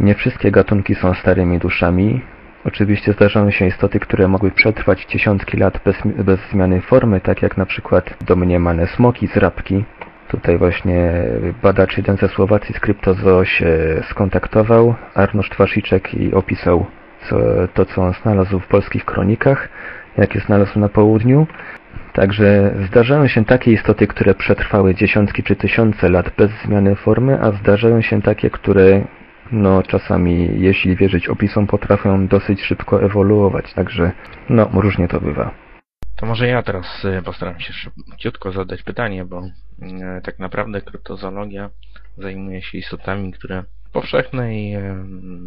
nie 0.00 0.14
wszystkie 0.14 0.50
gatunki 0.50 0.94
są 0.94 1.14
starymi 1.14 1.58
duszami. 1.58 2.20
Oczywiście 2.64 3.12
zdarzają 3.12 3.50
się 3.50 3.66
istoty, 3.66 4.00
które 4.00 4.28
mogły 4.28 4.50
przetrwać 4.50 5.06
dziesiątki 5.06 5.56
lat 5.56 5.80
bez, 5.84 5.96
bez 6.24 6.40
zmiany 6.50 6.80
formy, 6.80 7.20
tak 7.20 7.42
jak 7.42 7.56
na 7.56 7.66
przykład 7.66 8.16
domniemane 8.26 8.86
smoki 8.86 9.26
z 9.26 9.36
rabki. 9.36 9.84
Tutaj 10.28 10.58
właśnie 10.58 11.24
badacz 11.62 11.96
jeden 11.96 12.16
ze 12.16 12.28
Słowacji 12.28 12.74
z 12.74 12.80
Kryptozoo 12.80 13.44
się 13.44 13.66
skontaktował, 14.10 14.94
Arnoszd 15.14 15.54
Wasziczek 15.54 16.14
i 16.14 16.34
opisał 16.34 16.86
co, 17.28 17.36
to, 17.74 17.84
co 17.84 18.02
on 18.02 18.12
znalazł 18.22 18.60
w 18.60 18.66
polskich 18.66 19.04
kronikach, 19.04 19.68
jakie 20.18 20.40
znalazł 20.40 20.78
na 20.78 20.88
południu. 20.88 21.46
Także 22.12 22.74
zdarzają 22.88 23.28
się 23.28 23.44
takie 23.44 23.72
istoty, 23.72 24.06
które 24.06 24.34
przetrwały 24.34 24.94
dziesiątki 24.94 25.42
czy 25.42 25.56
tysiące 25.56 26.08
lat 26.08 26.30
bez 26.38 26.50
zmiany 26.64 26.96
formy, 26.96 27.40
a 27.40 27.52
zdarzają 27.52 28.02
się 28.02 28.22
takie, 28.22 28.50
które 28.50 29.04
no 29.52 29.82
czasami, 29.82 30.60
jeśli 30.60 30.96
wierzyć 30.96 31.28
opisom, 31.28 31.66
potrafią 31.66 32.26
dosyć 32.26 32.62
szybko 32.62 33.02
ewoluować. 33.02 33.74
Także 33.74 34.12
no 34.48 34.70
różnie 34.72 35.08
to 35.08 35.20
bywa. 35.20 35.54
To 36.16 36.26
może 36.26 36.48
ja 36.48 36.62
teraz 36.62 37.04
e, 37.04 37.22
postaram 37.22 37.60
się 37.60 37.72
szybciutko 37.72 38.52
zadać 38.52 38.82
pytanie, 38.82 39.24
bo 39.24 39.42
e, 39.82 40.20
tak 40.24 40.38
naprawdę 40.38 40.80
kryptozoologia 40.80 41.70
zajmuje 42.18 42.62
się 42.62 42.78
istotami, 42.78 43.32
które 43.32 43.64
powszechnej 44.00 44.76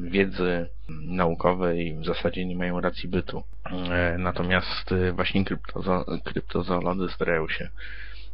wiedzy 0.03 0.67
naukowej 0.89 1.95
w 1.99 2.05
zasadzie 2.05 2.45
nie 2.45 2.55
mają 2.55 2.81
racji 2.81 3.09
bytu. 3.09 3.43
E, 3.91 4.15
Natomiast 4.19 4.91
e, 4.91 5.11
właśnie 5.11 5.45
kryptozo 5.45 6.05
kryptozoolodzy 6.23 7.09
starają 7.13 7.47
się 7.49 7.69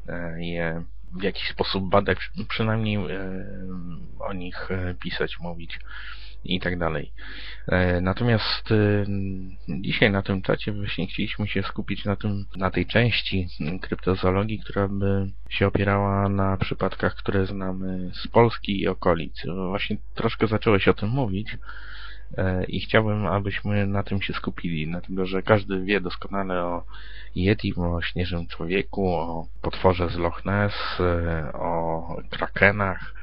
e, 0.09 0.45
je 0.45 0.83
w 1.13 1.23
jakiś 1.23 1.49
sposób 1.49 1.89
badać, 1.89 2.17
przy- 2.17 2.45
przynajmniej 2.45 2.97
o 4.19 4.33
nich 4.33 4.69
pisać, 4.99 5.39
mówić 5.39 5.79
i 6.45 6.59
tak 6.59 6.77
dalej. 6.79 7.11
E, 7.67 8.01
Natomiast 8.01 8.71
e, 8.71 9.05
dzisiaj 9.67 10.11
na 10.11 10.21
tym 10.21 10.41
czacie 10.41 10.71
właśnie 10.71 11.07
chcieliśmy 11.07 11.47
się 11.47 11.63
skupić 11.63 12.05
na 12.05 12.15
tym, 12.15 12.45
na 12.55 12.71
tej 12.71 12.85
części 12.85 13.47
kryptozoologii, 13.81 14.59
która 14.59 14.87
by 14.87 15.27
się 15.49 15.67
opierała 15.67 16.29
na 16.29 16.57
przypadkach, 16.57 17.15
które 17.15 17.45
znamy 17.45 18.11
z 18.13 18.27
Polski 18.27 18.81
i 18.81 18.87
okolic. 18.87 19.43
Właśnie 19.69 19.97
troszkę 20.15 20.47
zacząłeś 20.47 20.87
o 20.87 20.93
tym 20.93 21.09
mówić 21.09 21.57
e, 22.37 22.63
i 22.63 22.79
chciałbym, 22.79 23.25
abyśmy 23.25 23.87
na 23.87 24.03
tym 24.03 24.21
się 24.21 24.33
skupili, 24.33 24.87
dlatego 24.87 25.25
że 25.25 25.43
każdy 25.43 25.83
wie 25.83 26.01
doskonale 26.01 26.63
o 26.63 26.83
Yeti, 27.35 27.73
o 27.75 28.01
śnieżnym 28.01 28.47
człowieku, 28.47 29.15
o 29.15 29.47
potworze 29.61 30.09
z 30.09 30.17
Loch 30.17 30.45
Ness, 30.45 30.73
e, 30.99 31.53
o 31.53 32.07
krakenach, 32.29 33.15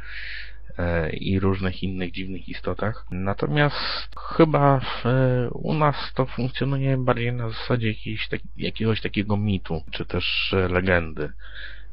i 1.13 1.41
różnych 1.41 1.83
innych 1.83 2.13
dziwnych 2.13 2.49
istotach. 2.49 3.07
Natomiast 3.11 4.17
chyba 4.37 4.81
e, 5.05 5.51
u 5.51 5.75
nas 5.75 5.97
to 6.15 6.27
funkcjonuje 6.27 6.97
bardziej 6.97 7.33
na 7.33 7.49
zasadzie 7.49 7.95
tak, 8.31 8.41
jakiegoś 8.57 9.01
takiego 9.01 9.37
mitu, 9.37 9.83
czy 9.91 10.07
też 10.07 10.55
e, 10.57 10.69
legendy, 10.69 11.33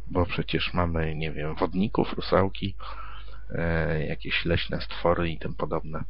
bo 0.07 0.25
przecież 0.25 0.73
mamy, 0.73 1.15
nie 1.15 1.31
wiem, 1.31 1.55
wodników, 1.55 2.13
rusałki, 2.13 2.75
e, 3.55 4.05
jakieś 4.05 4.45
leśne 4.45 4.81
stwory 4.81 5.29
i 5.29 5.39
tym 5.39 5.53
podobne. 5.53 6.03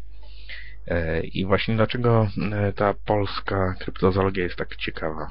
E, 0.87 1.21
I 1.21 1.45
właśnie 1.45 1.75
dlaczego 1.75 2.27
e, 2.51 2.73
ta 2.73 2.93
polska 3.05 3.75
kryptozoologia 3.79 4.43
jest 4.43 4.55
tak 4.55 4.75
ciekawa? 4.75 5.27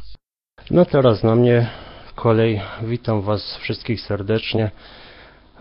No 0.71 0.85
teraz 0.85 1.23
na 1.23 1.35
mnie 1.35 1.71
kolej. 2.15 2.61
Witam 2.83 3.23
Was 3.23 3.59
wszystkich 3.61 4.01
serdecznie. 4.01 4.71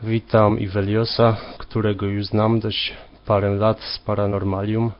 Witam 0.04 0.60
Iweliosa, 0.60 1.38
którego 1.58 2.06
już 2.06 2.25
znam 2.25 2.60
dość 2.60 2.94
parę 3.25 3.50
lat 3.50 3.82
z 3.82 4.00
Paranormalium. 4.00 4.92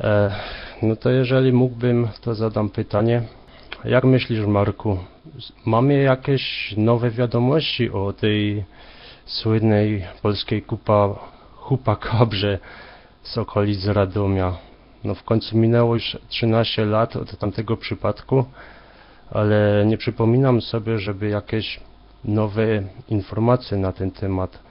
E, 0.00 0.34
no 0.82 0.96
to 0.96 1.10
jeżeli 1.10 1.52
mógłbym, 1.52 2.08
to 2.20 2.34
zadam 2.34 2.68
pytanie. 2.70 3.22
Jak 3.84 4.04
myślisz, 4.04 4.46
Marku, 4.46 4.98
mamy 5.64 6.02
jakieś 6.02 6.74
nowe 6.76 7.10
wiadomości 7.10 7.90
o 7.90 8.12
tej 8.12 8.64
słynnej 9.26 10.04
polskiej 10.22 10.62
kupa, 10.62 11.08
chupakabrze 11.54 12.58
z 13.22 13.38
okolic 13.38 13.86
Radomia? 13.86 14.56
No 15.04 15.14
w 15.14 15.22
końcu 15.22 15.56
minęło 15.56 15.94
już 15.94 16.16
13 16.28 16.84
lat 16.84 17.16
od 17.16 17.38
tamtego 17.38 17.76
przypadku, 17.76 18.44
ale 19.30 19.84
nie 19.86 19.98
przypominam 19.98 20.60
sobie, 20.60 20.98
żeby 20.98 21.28
jakieś 21.28 21.80
nowe 22.24 22.82
informacje 23.08 23.78
na 23.78 23.92
ten 23.92 24.10
temat 24.10 24.62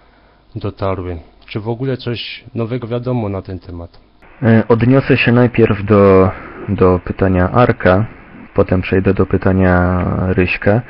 dotarły. 0.55 1.17
Czy 1.45 1.59
w 1.59 1.69
ogóle 1.69 1.97
coś 1.97 2.43
nowego 2.55 2.87
wiadomo 2.87 3.29
na 3.29 3.41
ten 3.41 3.59
temat? 3.59 3.99
E, 4.43 4.63
Odniosę 4.67 5.17
się 5.17 5.31
najpierw 5.31 5.85
do, 5.85 6.31
do 6.69 6.99
pytania 7.05 7.51
Arka, 7.51 8.05
potem 8.53 8.81
przejdę 8.81 9.13
do 9.13 9.25
pytania 9.25 10.03
Ryśka. 10.27 10.81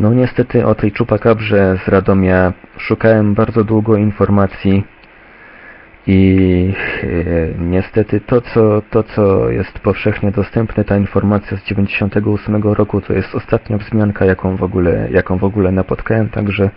No 0.00 0.14
niestety 0.14 0.66
o 0.66 0.74
tej 0.74 0.92
czupakabrze 0.92 1.78
z 1.84 1.88
Radomia 1.88 2.52
szukałem 2.78 3.34
bardzo 3.34 3.64
długo 3.64 3.96
informacji 3.96 4.84
i 6.06 6.72
e, 7.02 7.06
niestety 7.58 8.20
to 8.20 8.40
co, 8.40 8.82
to, 8.90 9.02
co 9.02 9.50
jest 9.50 9.78
powszechnie 9.78 10.30
dostępne, 10.30 10.84
ta 10.84 10.96
informacja 10.96 11.56
z 11.56 11.64
98 11.64 12.62
roku, 12.62 13.00
to 13.00 13.12
jest 13.12 13.34
ostatnia 13.34 13.78
wzmianka, 13.78 14.24
jaką 14.24 14.56
w 14.56 14.62
ogóle, 14.62 15.08
jaką 15.10 15.38
w 15.38 15.44
ogóle 15.44 15.72
napotkałem, 15.72 16.28
także 16.28 16.70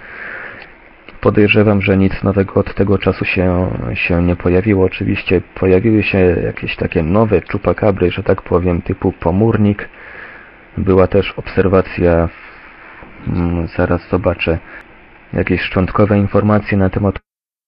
podejrzewam, 1.21 1.81
że 1.81 1.97
nic 1.97 2.23
nowego 2.23 2.53
od 2.53 2.75
tego 2.75 2.97
czasu 2.97 3.25
się, 3.25 3.69
się 3.93 4.23
nie 4.23 4.35
pojawiło. 4.35 4.85
Oczywiście 4.85 5.41
pojawiły 5.55 6.03
się 6.03 6.17
jakieś 6.19 6.75
takie 6.75 7.03
nowe 7.03 7.41
czupakabry, 7.41 8.11
że 8.11 8.23
tak 8.23 8.41
powiem, 8.41 8.81
typu 8.81 9.11
pomórnik. 9.11 9.89
Była 10.77 11.07
też 11.07 11.33
obserwacja, 11.37 12.29
mm, 13.27 13.67
zaraz 13.67 14.09
zobaczę, 14.09 14.59
jakieś 15.33 15.61
szczątkowe 15.61 16.17
informacje 16.17 16.77
na 16.77 16.89
temat 16.89 17.24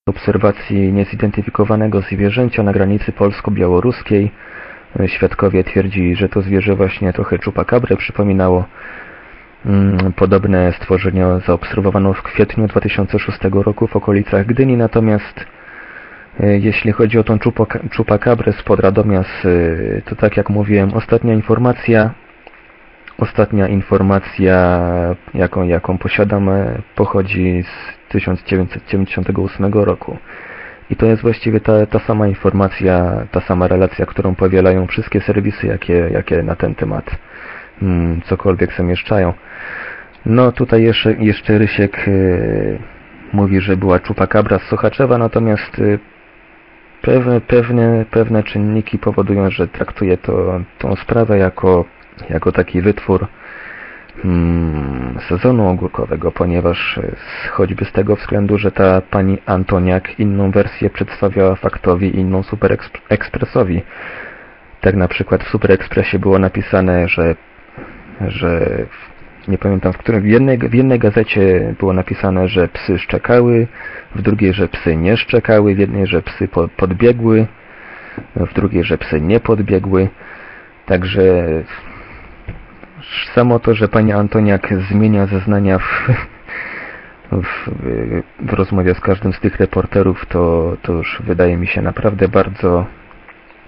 obserwacji 0.07 0.93
niezidentyfikowanego 0.93 2.01
zwierzęcia 2.01 2.63
na 2.63 2.73
granicy 2.73 3.11
polsko-białoruskiej. 3.11 4.31
Świadkowie 5.07 5.63
twierdzi, 5.63 6.15
że 6.15 6.29
to 6.29 6.41
zwierzę 6.41 6.75
właśnie 6.75 7.13
trochę 7.13 7.39
czupakabrę 7.39 7.97
przypominało. 7.97 8.65
Mm, 9.65 10.13
Podobne 10.15 10.73
stworzenie 10.73 11.25
zaobserwowano 11.45 12.13
w 12.13 12.21
kwietniu 12.23 12.67
2006 12.67 13.39
roku 13.51 13.87
w 13.87 13.95
okolicach 13.95 14.45
Gdyni, 14.45 14.77
natomiast 14.77 15.45
e, 16.39 16.57
jeśli 16.57 16.91
chodzi 16.91 17.19
o 17.19 17.23
tą 17.23 17.37
czupaka- 17.37 17.89
czupakabrę 17.89 18.53
spod 18.53 18.79
Radomia, 18.79 19.19
e, 19.19 20.01
to 20.01 20.15
tak 20.15 20.37
jak 20.37 20.49
mówiłem, 20.49 20.93
ostatnia 20.93 21.33
informacja, 21.33 22.11
ostatnia 23.17 23.67
informacja, 23.67 24.79
jaką, 25.33 25.63
jaką 25.63 25.97
posiadam, 25.97 26.50
pochodzi 26.95 27.63
z 27.63 28.12
1998 28.12 29.74
roku. 29.74 30.17
I 30.89 30.95
to 30.95 31.05
jest 31.05 31.21
właściwie 31.21 31.59
ta, 31.59 31.86
ta 31.86 32.00
sama 32.00 32.27
informacja, 32.27 33.24
ta 33.31 33.41
sama 33.41 33.67
relacja, 33.67 34.05
którą 34.05 34.36
powielają 34.36 34.88
wszystkie 34.88 35.21
serwisy, 35.21 35.67
jakie, 35.67 35.93
jakie 35.93 36.43
na 36.43 36.55
ten 36.55 36.75
temat 36.75 37.12
mm, 37.81 38.21
cokolwiek 38.21 38.74
zamieszczają. 38.74 39.33
No 40.25 40.51
tutaj 40.51 40.83
jeszcze, 40.83 41.13
jeszcze 41.13 41.57
Rysiek 41.57 42.07
y, 42.07 42.79
mówi, 43.33 43.62
że 43.62 43.77
była 43.77 44.00
czupakabra 44.00 44.59
z 44.59 44.63
Sochaczewa, 44.63 45.17
natomiast 45.17 45.79
y, 45.79 46.00
pewne, 47.01 47.41
pewne, 47.41 48.05
pewne 48.12 48.43
czynniki 48.43 48.97
powodują, 48.97 49.50
że 49.51 49.67
traktuje 49.67 50.17
to, 50.17 50.59
tą 50.77 50.95
sprawę 50.95 51.38
jako, 51.38 51.86
jako 52.29 52.51
taki 52.51 52.81
wytwór 52.81 53.27
mm, 54.25 55.19
sezonu 55.29 55.69
ogórkowego, 55.69 56.31
ponieważ 56.31 57.00
z- 57.45 57.47
choćby 57.50 57.86
z 57.86 57.91
tego 57.91 58.15
względu, 58.15 58.57
że 58.57 58.71
ta 58.71 59.01
pani 59.01 59.38
Antoniak 59.45 60.19
inną 60.19 60.51
wersję 60.51 60.89
przedstawiała 60.89 61.55
faktowi, 61.55 62.19
inną 62.19 62.43
Super 62.43 62.71
Exp- 62.71 63.00
Expressowi. 63.09 63.81
Tak 64.81 64.95
na 64.95 65.07
przykład 65.07 65.43
w 65.43 65.47
Super 65.50 65.71
Expressie 65.71 66.19
było 66.19 66.39
napisane, 66.39 67.07
że, 67.07 67.36
że 68.27 68.67
nie 69.47 69.57
pamiętam 69.57 69.93
w 69.93 69.97
którym, 69.97 70.21
w 70.21 70.25
jednej, 70.25 70.57
w 70.57 70.74
jednej 70.74 71.00
gazecie 71.00 71.74
było 71.79 71.93
napisane, 71.93 72.47
że 72.47 72.67
psy 72.67 73.00
szczekały, 73.00 73.67
w 74.15 74.21
drugiej, 74.21 74.53
że 74.53 74.67
psy 74.67 74.95
nie 74.97 75.17
szczekały, 75.17 75.75
w 75.75 75.79
jednej, 75.79 76.07
że 76.07 76.21
psy 76.21 76.47
po, 76.47 76.67
podbiegły, 76.67 77.47
w 78.36 78.53
drugiej, 78.53 78.83
że 78.83 78.97
psy 78.97 79.21
nie 79.21 79.39
podbiegły. 79.39 80.09
Także 80.86 81.21
samo 83.35 83.59
to, 83.59 83.73
że 83.73 83.87
pani 83.87 84.11
Antoniak 84.11 84.73
zmienia 84.91 85.25
zeznania 85.25 85.79
w, 85.79 86.09
w, 87.31 87.69
w 88.39 88.53
rozmowie 88.53 88.95
z 88.95 88.99
każdym 88.99 89.33
z 89.33 89.39
tych 89.39 89.59
reporterów, 89.59 90.25
to, 90.25 90.73
to 90.81 90.93
już 90.93 91.21
wydaje 91.23 91.57
mi 91.57 91.67
się 91.67 91.81
naprawdę 91.81 92.27
bardzo, 92.27 92.85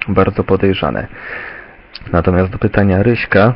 bardzo 0.08 0.44
podejrzane. 0.44 1.08
Natomiast 2.12 2.52
do 2.52 2.58
pytania 2.58 3.04
Ryśka, 3.04 3.54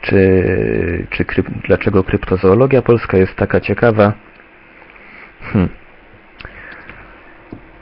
czy, 0.00 1.06
czy 1.10 1.24
kryp, 1.24 1.46
dlaczego 1.66 2.04
kryptozoologia 2.04 2.82
polska 2.82 3.16
jest 3.16 3.36
taka 3.36 3.60
ciekawa? 3.60 4.12
Hmm. 5.42 5.68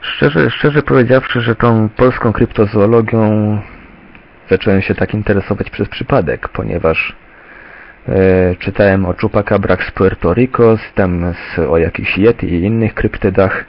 Szczerze, 0.01 0.49
szczerze 0.49 0.81
powiedziawszy, 0.81 1.41
że 1.41 1.55
tą 1.55 1.89
polską 1.89 2.33
kryptozoologią 2.33 3.59
zacząłem 4.49 4.81
się 4.81 4.95
tak 4.95 5.13
interesować 5.13 5.69
przez 5.69 5.89
przypadek, 5.89 6.49
ponieważ 6.49 7.15
e, 8.07 8.55
czytałem 8.59 9.05
o 9.05 9.13
czupakabrach 9.13 9.83
z 9.85 9.91
Puerto 9.91 10.33
Rico, 10.33 10.77
tam 10.95 11.33
z, 11.33 11.59
o 11.59 11.77
jakichś 11.77 12.17
yeti 12.17 12.47
i 12.47 12.63
innych 12.63 12.93
kryptydach 12.93 13.65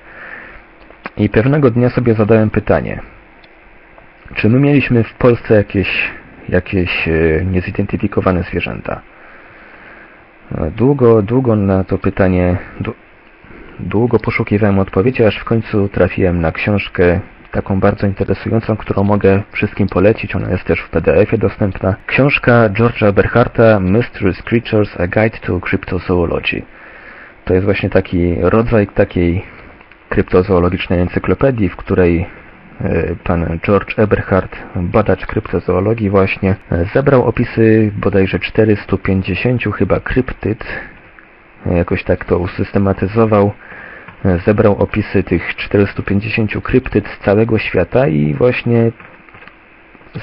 i 1.17 1.29
pewnego 1.29 1.71
dnia 1.71 1.91
sobie 1.91 2.15
zadałem 2.15 2.51
pytanie, 2.51 3.01
czy 4.35 4.49
my 4.49 4.61
mieliśmy 4.61 5.05
w 5.05 5.15
Polsce 5.15 5.55
jakieś, 5.55 6.11
jakieś 6.49 7.09
e, 7.09 7.45
niezidentyfikowane 7.45 8.43
zwierzęta? 8.43 9.01
E, 10.59 10.71
Długo, 10.71 11.23
długo 11.23 11.57
na 11.57 11.85
to 11.85 11.99
pytanie, 11.99 12.57
dłu- 12.81 12.95
długo 13.81 14.19
poszukiwałem 14.19 14.79
odpowiedzi, 14.79 15.25
aż 15.25 15.37
w 15.39 15.45
końcu 15.45 15.89
trafiłem 15.89 16.41
na 16.41 16.53
książkę 16.53 17.21
taką 17.53 17.81
bardzo 17.81 18.07
interesującą, 18.07 18.77
którą 18.77 19.05
mogę 19.05 19.43
wszystkim 19.53 19.89
polecić. 19.89 20.37
Ona 20.37 20.51
jest 20.51 20.65
też 20.65 20.81
w 20.81 20.91
PDF-ie 20.91 21.39
dostępna. 21.39 21.95
Książka 22.07 22.69
George'a 22.69 23.07
Eberharta 23.07 23.81
Mysterious 23.81 24.43
Creatures, 24.43 25.01
A 25.01 25.07
Guide 25.07 25.39
to 25.39 25.61
Cryptozoology. 25.61 26.63
To 27.45 27.55
jest 27.55 27.65
właśnie 27.65 27.91
taki 27.91 28.37
rodzaj 28.41 28.87
takiej 28.87 29.45
kryptozoologicznej 30.09 31.01
encyklopedii, 31.01 31.69
w 31.69 31.77
której 31.77 32.27
e, 32.81 33.15
pan 33.25 33.59
George 33.67 33.99
Eberhard, 33.99 34.57
badacz 34.77 35.27
kryptozoologii 35.27 36.11
właśnie, 36.11 36.57
e, 36.73 36.85
zebrał 36.95 37.25
opisy 37.25 37.93
bodajże 37.97 38.39
450 38.39 39.63
chyba 39.75 40.01
kryptyd, 40.01 40.65
e, 41.67 41.77
jakoś 41.77 42.05
tak 42.05 42.25
to 42.25 42.39
usystematyzował, 42.39 43.53
zebrał 44.25 44.77
opisy 44.79 45.23
tych 45.23 45.57
450 45.57 46.63
kryptyd 46.63 47.09
z 47.09 47.25
całego 47.25 47.59
świata 47.59 48.07
i 48.07 48.35
właśnie 48.35 48.93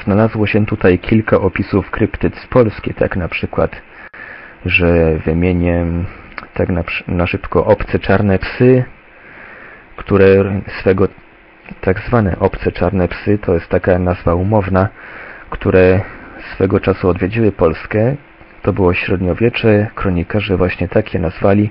znalazło 0.03 0.47
się 0.47 0.65
tutaj 0.65 0.99
kilka 0.99 1.37
opisów 1.39 1.91
kryptyd 1.91 2.35
z 2.37 2.47
Polski, 2.47 2.93
tak 2.93 3.15
na 3.15 3.27
przykład, 3.27 3.81
że 4.65 5.17
wymienię 5.17 5.85
tak 6.53 6.69
na, 6.69 6.83
na 7.07 7.27
szybko 7.27 7.65
obce 7.65 7.99
czarne 7.99 8.39
psy, 8.39 8.83
które 9.95 10.61
swego 10.79 11.07
tak 11.81 11.99
zwane 11.99 12.39
obce 12.39 12.71
czarne 12.71 13.07
psy, 13.07 13.37
to 13.37 13.53
jest 13.53 13.67
taka 13.67 13.99
nazwa 13.99 14.35
umowna, 14.35 14.89
które 15.49 16.01
swego 16.53 16.79
czasu 16.79 17.09
odwiedziły 17.09 17.51
Polskę. 17.51 18.15
To 18.61 18.73
było 18.73 18.93
średniowiecze, 18.93 19.87
kronikarze 19.95 20.57
właśnie 20.57 20.87
takie 20.87 21.19
nazwali. 21.19 21.69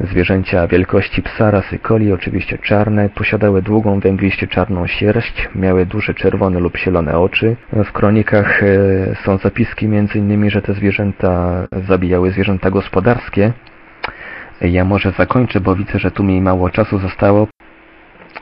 Zwierzęcia 0.00 0.66
wielkości 0.66 1.22
psa 1.22 1.50
rasy 1.50 1.78
coli, 1.78 2.12
oczywiście 2.12 2.58
czarne, 2.58 3.08
posiadały 3.08 3.62
długą, 3.62 4.00
węgliście 4.00 4.46
czarną 4.46 4.86
sierść, 4.86 5.48
miały 5.54 5.86
duże 5.86 6.14
czerwone 6.14 6.60
lub 6.60 6.76
zielone 6.76 7.18
oczy. 7.18 7.56
W 7.72 7.92
kronikach 7.92 8.62
e, 8.62 8.66
są 9.24 9.38
zapiski 9.38 9.86
m.in., 9.86 10.50
że 10.50 10.62
te 10.62 10.74
zwierzęta 10.74 11.66
zabijały 11.88 12.30
zwierzęta 12.30 12.70
gospodarskie. 12.70 13.52
Ja 14.60 14.84
może 14.84 15.12
zakończę, 15.12 15.60
bo 15.60 15.76
widzę, 15.76 15.98
że 15.98 16.10
tu 16.10 16.24
mi 16.24 16.40
mało 16.40 16.70
czasu 16.70 16.98
zostało. 16.98 17.48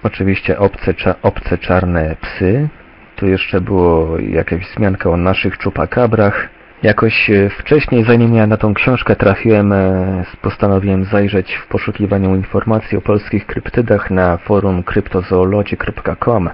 Oczywiście 0.02 0.58
obce, 0.58 0.94
cza, 0.94 1.14
obce 1.22 1.58
czarne 1.58 2.16
psy. 2.20 2.68
Tu 3.16 3.26
jeszcze 3.26 3.60
było 3.60 4.18
jakaś 4.18 4.60
wzmianka 4.60 5.10
o 5.10 5.16
naszych 5.16 5.58
czupakabrach. 5.58 6.55
Jakoś 6.82 7.30
e, 7.30 7.50
wcześniej, 7.50 8.04
zanim 8.04 8.34
ja 8.34 8.46
na 8.46 8.56
tą 8.56 8.74
książkę 8.74 9.16
trafiłem, 9.16 9.72
e, 9.72 10.24
postanowiłem 10.42 11.04
zajrzeć 11.04 11.54
w 11.54 11.66
poszukiwaniu 11.66 12.36
informacji 12.36 12.98
o 12.98 13.00
polskich 13.00 13.46
kryptydach 13.46 14.10
na 14.10 14.36
forum 14.36 14.82
cryptozoology.com 14.82 16.50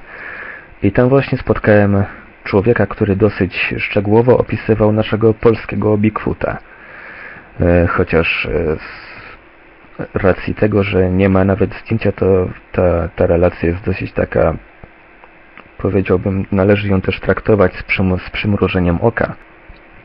i 0.82 0.92
tam 0.92 1.08
właśnie 1.08 1.38
spotkałem 1.38 2.04
człowieka, 2.44 2.86
który 2.86 3.16
dosyć 3.16 3.74
szczegółowo 3.78 4.38
opisywał 4.38 4.92
naszego 4.92 5.34
polskiego 5.34 5.98
Bigfoota. 5.98 6.58
E, 7.60 7.86
Chociaż 7.86 8.48
z 8.76 10.16
racji 10.16 10.54
tego, 10.54 10.82
że 10.82 11.10
nie 11.10 11.28
ma 11.28 11.44
nawet 11.44 11.74
zdjęcia, 11.74 12.12
to 12.12 12.48
ta, 12.72 13.08
ta 13.16 13.26
relacja 13.26 13.68
jest 13.68 13.84
dosyć 13.84 14.12
taka, 14.12 14.54
powiedziałbym, 15.78 16.46
należy 16.52 16.88
ją 16.88 17.00
też 17.00 17.20
traktować 17.20 17.76
z, 17.76 17.82
przym 17.82 18.18
z 18.18 18.30
przymrużeniem 18.30 18.98
oka. 19.00 19.34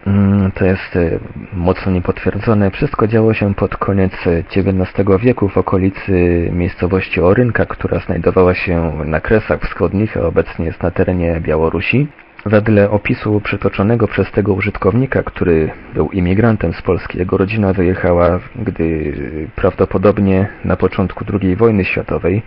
Mm, 0.06 0.52
To 0.52 0.66
jest 0.66 0.96
e, 0.96 1.20
mocno 1.54 1.92
niepotwierdzone. 1.92 2.72
Wszystko 2.72 3.08
działo 3.08 3.34
się 3.34 3.54
pod 3.56 3.78
koniec 3.78 4.14
XIX 4.56 5.08
wieku 5.20 5.50
w 5.50 5.58
okolicy 5.58 6.12
miejscowości 6.54 7.22
Orynka, 7.22 7.66
która 7.66 8.00
znajdowała 8.00 8.54
się 8.54 8.92
na 9.06 9.20
Kresach 9.22 9.62
Wschodnich, 9.62 10.18
a 10.18 10.22
obecnie 10.22 10.66
jest 10.66 10.84
na 10.84 10.92
terenie 10.92 11.40
Białorusi. 11.42 12.08
Wedle 12.46 12.90
opisu 12.90 13.42
przytoczonego 13.42 14.08
przez 14.08 14.32
tego 14.32 14.54
użytkownika, 14.54 15.24
który 15.24 15.70
był 15.94 16.10
imigrantem 16.10 16.74
z 16.74 16.82
Polski, 16.82 17.18
jego 17.18 17.38
rodzina 17.38 17.74
wyjechała, 17.74 18.40
gdy 18.56 19.14
prawdopodobnie 19.56 20.48
na 20.66 20.76
początku 20.76 21.26
II 21.42 21.56
wojny 21.56 21.86
światowej 21.86 22.42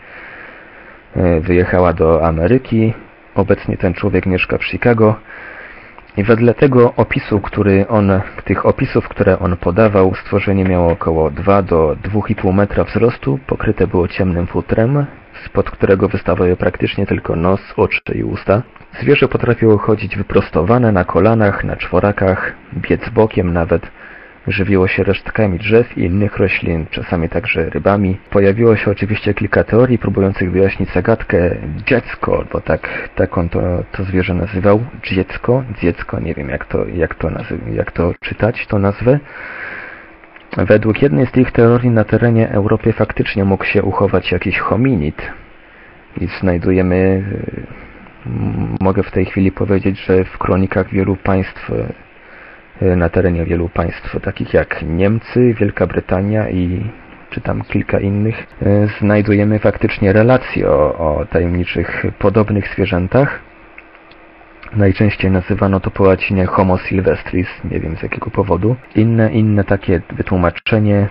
wyjechała 1.40 1.92
do 1.92 2.26
Ameryki. 2.26 2.94
Obecnie 3.34 3.76
ten 3.76 3.94
człowiek 3.94 4.26
mieszka 4.26 4.58
w 4.58 4.64
Chicago 4.64 5.14
I 6.16 6.24
wedle 6.24 6.54
tego 6.54 6.94
opisu, 6.96 7.40
który 7.40 7.88
on, 7.88 8.20
tych 8.44 8.66
opisów, 8.66 9.08
które 9.08 9.38
on 9.38 9.56
podawał, 9.56 10.14
stworzenie 10.14 10.64
miało 10.64 10.92
około 10.92 11.30
2 11.30 11.62
do 11.62 11.96
2,5 12.02 12.54
metra 12.54 12.84
wzrostu, 12.84 13.38
pokryte 13.46 13.86
było 13.86 14.08
ciemnym 14.08 14.46
futrem, 14.46 15.06
spod 15.44 15.70
którego 15.70 16.08
wystawały 16.08 16.56
praktycznie 16.56 17.06
tylko 17.06 17.36
nos, 17.36 17.60
oczy 17.76 18.00
i 18.14 18.22
usta. 18.22 18.62
Zwierzę 19.00 19.28
potrafiło 19.28 19.78
chodzić 19.78 20.16
wyprostowane 20.16 20.92
na 20.92 21.04
kolanach, 21.04 21.64
na 21.64 21.76
czworakach, 21.76 22.52
biec 22.76 23.08
bokiem 23.08 23.52
nawet. 23.52 23.99
Żywiło 24.48 24.88
się 24.88 25.03
resztkami 25.03 25.59
drzew 25.59 25.98
i 25.98 26.00
innych 26.05 26.37
roślin, 26.37 26.87
czasami 26.90 27.29
także 27.29 27.70
rybami. 27.70 28.18
Pojawiło 28.31 28.76
się 28.76 28.90
oczywiście 28.90 29.35
kilka 29.35 29.64
teorii 29.64 29.98
próbujących 29.98 30.50
wyjaśnić 30.53 30.92
zagadkę 30.92 31.57
dziecko, 31.87 32.44
bo 32.53 32.61
tak, 32.61 33.09
tak 33.14 33.38
on 33.38 33.48
to, 33.48 33.61
to 33.92 34.05
zwierzę 34.05 34.35
nazywał. 34.35 34.85
Dziecko, 35.03 35.64
dziecko, 35.83 36.20
nie 36.20 36.35
wiem 36.35 36.48
jak 36.48 36.66
to, 36.66 36.87
jak 36.87 37.14
to, 37.14 37.29
nazy- 37.29 37.59
jak 37.74 37.92
to 37.92 38.14
czytać, 38.20 38.66
to 38.66 38.79
nazwę. 38.79 39.18
Według 40.57 41.03
jednej 41.03 41.26
z 41.26 41.31
tych 41.31 41.53
teorii 41.53 41.90
na 41.90 42.05
terenie 42.05 42.48
Europy 42.50 42.92
faktycznie 42.92 43.44
mógł 43.44 43.64
się 43.64 43.83
uchować 43.83 44.33
jakiś 44.33 44.59
hominid. 44.59 45.33
I 46.20 46.26
znajdujemy, 46.26 47.24
mogę 48.81 49.03
w 49.03 49.11
tej 49.11 49.24
chwili 49.24 49.53
powiedzieć, 49.53 50.00
że 50.05 50.24
w 50.24 50.38
kronikach 50.38 50.90
wielu 50.90 51.16
państw, 51.16 51.70
na 52.80 53.08
terenie 53.08 53.44
wielu 53.44 53.68
państw, 53.68 54.20
takich 54.22 54.54
jak 54.54 54.82
Niemcy, 54.82 55.54
Wielka 55.54 55.86
Brytania 55.86 56.50
i 56.50 56.90
czy 57.30 57.40
tam 57.40 57.62
kilka 57.62 58.00
innych, 58.00 58.46
y, 58.62 58.88
znajdujemy 59.00 59.58
faktycznie 59.58 60.12
relacje 60.12 60.70
o, 60.70 60.98
o 60.98 61.26
tajemniczych, 61.26 62.06
podobnych 62.18 62.68
zwierzętach. 62.68 63.40
Najczęściej 64.76 65.30
nazywano 65.30 65.80
to 65.80 65.90
po 65.90 66.04
łacinie 66.04 66.46
Homo 66.46 66.78
sylvestris, 66.78 67.48
nie 67.64 67.80
wiem 67.80 67.96
z 67.96 68.02
jakiego 68.02 68.30
powodu. 68.30 68.76
Inne, 68.94 69.32
inne 69.32 69.64
takie 69.64 70.00
wytłumaczenie 70.10 71.08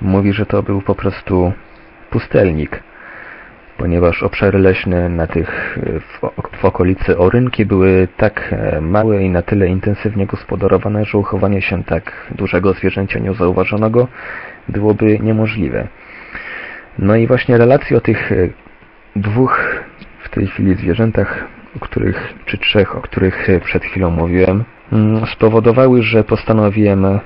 mówi, 0.00 0.32
że 0.32 0.46
to 0.46 0.62
był 0.62 0.82
po 0.82 0.94
prostu 0.94 1.52
pustelnik, 2.10 2.82
ponieważ 3.80 4.22
obszary 4.22 4.58
leśne 4.58 5.08
na 5.08 5.26
tych 5.26 5.78
w, 6.00 6.20
w 6.60 6.64
okolicy 6.64 7.18
Orynki 7.18 7.66
były 7.66 8.08
tak 8.16 8.52
e, 8.52 8.80
małe 8.80 9.22
i 9.22 9.30
na 9.30 9.42
tyle 9.42 9.68
intensywnie 9.68 10.26
gospodarowane, 10.26 11.04
że 11.04 11.18
uchowanie 11.18 11.62
się 11.62 11.84
tak 11.84 12.26
dużego 12.30 12.72
zwierzęcia 12.72 13.18
niezauważonego 13.18 14.08
byłoby 14.68 15.18
niemożliwe. 15.18 15.88
No 16.98 17.16
i 17.16 17.26
właśnie 17.26 17.58
relacje 17.58 17.96
o 17.96 18.00
tych 18.00 18.32
e, 18.32 18.48
dwóch 19.16 19.84
w 20.18 20.28
tej 20.28 20.46
chwili 20.46 20.74
zwierzętach, 20.74 21.44
o 21.76 21.78
których, 21.78 22.34
czy 22.46 22.58
trzech, 22.58 22.96
o 22.96 23.00
których 23.00 23.50
e, 23.50 23.60
przed 23.60 23.84
chwilą 23.84 24.10
mówiłem, 24.10 24.64
mm, 24.92 25.26
spowodowały, 25.26 26.02
że 26.02 26.24
postanowiłem 26.24 27.20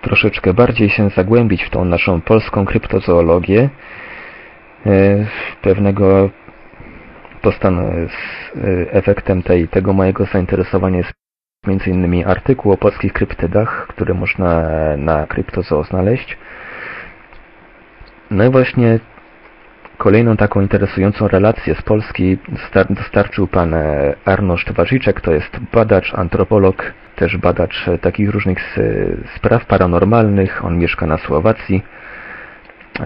troszeczkę 0.00 0.54
bardziej 0.54 0.88
się 0.88 1.08
zagłębić 1.08 1.64
w 1.64 1.70
tą 1.70 1.84
naszą 1.84 2.20
polską 2.20 2.64
kryptozoologię. 2.64 3.68
E, 4.86 5.26
Pewnego 5.62 6.30
postan- 7.42 8.08
z 8.08 8.56
e, 8.56 8.92
efektem 8.92 9.42
tej, 9.42 9.68
tego 9.68 9.92
mojego 9.92 10.24
zainteresowania 10.24 10.96
jest 10.98 11.86
innymi 11.86 12.24
artykuł 12.24 12.72
o 12.72 12.76
polskich 12.76 13.12
kryptydach, 13.12 13.86
które 13.88 14.14
można 14.14 14.66
na 14.96 15.26
kryptozoo 15.26 15.84
znaleźć. 15.84 16.38
No 18.30 18.44
i 18.44 18.50
właśnie 18.50 18.98
Kolejną 20.00 20.36
taką 20.36 20.60
interesującą 20.60 21.28
relację 21.28 21.74
z 21.74 21.82
Polski 21.82 22.38
dostar- 22.48 22.92
dostarczył 22.94 23.46
pan 23.46 23.74
e, 23.74 24.14
Arnoszd 24.24 24.72
Warziczek, 24.72 25.20
to 25.20 25.32
jest 25.32 25.58
badacz, 25.72 26.14
antropolog, 26.14 26.92
też 27.16 27.36
badacz 27.36 27.88
e, 27.88 27.98
takich 27.98 28.30
różnych 28.30 28.76
spraw 29.36 29.66
paranormalnych. 29.66 30.64
On 30.64 30.78
mieszka 30.78 31.06
na 31.06 31.18
Słowacji. 31.18 31.82